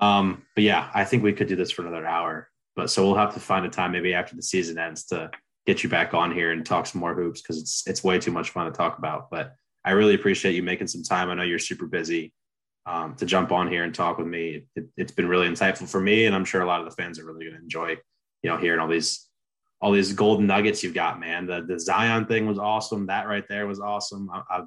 Um, 0.00 0.42
but 0.54 0.64
yeah, 0.64 0.90
I 0.94 1.04
think 1.04 1.22
we 1.22 1.32
could 1.32 1.46
do 1.46 1.56
this 1.56 1.70
for 1.70 1.82
another 1.82 2.06
hour. 2.06 2.48
But 2.74 2.90
so 2.90 3.04
we'll 3.04 3.16
have 3.16 3.34
to 3.34 3.40
find 3.40 3.66
a 3.66 3.68
time 3.68 3.92
maybe 3.92 4.14
after 4.14 4.34
the 4.34 4.42
season 4.42 4.78
ends 4.78 5.04
to 5.06 5.30
get 5.66 5.82
you 5.82 5.90
back 5.90 6.14
on 6.14 6.32
here 6.32 6.52
and 6.52 6.64
talk 6.64 6.86
some 6.86 7.00
more 7.00 7.14
hoops 7.14 7.42
because 7.42 7.60
it's 7.60 7.86
it's 7.86 8.02
way 8.02 8.18
too 8.18 8.30
much 8.30 8.50
fun 8.50 8.66
to 8.66 8.72
talk 8.72 8.98
about. 8.98 9.30
But 9.30 9.54
I 9.84 9.90
really 9.90 10.14
appreciate 10.14 10.54
you 10.54 10.62
making 10.62 10.86
some 10.86 11.02
time. 11.02 11.28
I 11.28 11.34
know 11.34 11.42
you're 11.42 11.58
super 11.58 11.86
busy 11.86 12.32
um, 12.86 13.14
to 13.16 13.26
jump 13.26 13.52
on 13.52 13.68
here 13.68 13.84
and 13.84 13.94
talk 13.94 14.16
with 14.18 14.26
me. 14.26 14.64
It, 14.74 14.86
has 14.98 15.10
been 15.10 15.28
really 15.28 15.48
insightful 15.48 15.88
for 15.88 16.00
me, 16.00 16.26
and 16.26 16.34
I'm 16.34 16.44
sure 16.44 16.62
a 16.62 16.66
lot 16.66 16.80
of 16.80 16.86
the 16.86 16.94
fans 16.94 17.18
are 17.18 17.26
really 17.26 17.44
going 17.44 17.56
to 17.56 17.62
enjoy, 17.62 17.96
you 18.42 18.50
know, 18.50 18.56
hearing 18.56 18.80
all 18.80 18.88
these 18.88 19.26
all 19.80 19.92
these 19.92 20.12
golden 20.12 20.46
nuggets 20.46 20.82
you've 20.82 20.94
got, 20.94 21.20
man. 21.20 21.46
The 21.46 21.62
the 21.62 21.78
Zion 21.78 22.26
thing 22.26 22.46
was 22.46 22.58
awesome. 22.58 23.06
That 23.06 23.28
right 23.28 23.46
there 23.48 23.66
was 23.66 23.80
awesome. 23.80 24.30
I, 24.32 24.62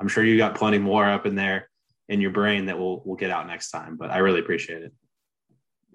am 0.00 0.08
sure 0.08 0.24
you 0.24 0.38
got 0.38 0.54
plenty 0.54 0.78
more 0.78 1.04
up 1.04 1.26
in 1.26 1.34
there 1.34 1.69
in 2.10 2.20
your 2.20 2.32
brain 2.32 2.66
that 2.66 2.78
we'll 2.78 3.00
we'll 3.04 3.16
get 3.16 3.30
out 3.30 3.46
next 3.46 3.70
time. 3.70 3.96
But 3.96 4.10
I 4.10 4.18
really 4.18 4.40
appreciate 4.40 4.82
it. 4.82 4.92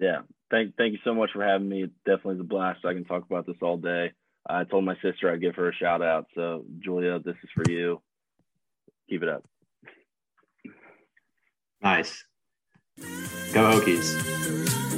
Yeah, 0.00 0.22
thank 0.50 0.74
thank 0.76 0.92
you 0.92 0.98
so 1.04 1.14
much 1.14 1.30
for 1.32 1.44
having 1.44 1.68
me. 1.68 1.84
It 1.84 1.90
definitely 2.04 2.36
is 2.36 2.40
a 2.40 2.44
blast. 2.44 2.84
I 2.84 2.94
can 2.94 3.04
talk 3.04 3.24
about 3.30 3.46
this 3.46 3.56
all 3.62 3.76
day. 3.76 4.12
I 4.48 4.64
told 4.64 4.84
my 4.84 4.96
sister 5.02 5.30
I'd 5.30 5.40
give 5.40 5.54
her 5.56 5.68
a 5.68 5.74
shout 5.74 6.02
out. 6.02 6.26
So 6.34 6.64
Julia, 6.80 7.20
this 7.20 7.36
is 7.44 7.50
for 7.54 7.70
you. 7.70 8.02
Keep 9.08 9.22
it 9.22 9.28
up. 9.28 9.44
Nice. 11.82 12.24
Go 13.52 13.70
Hokies. 13.70 14.95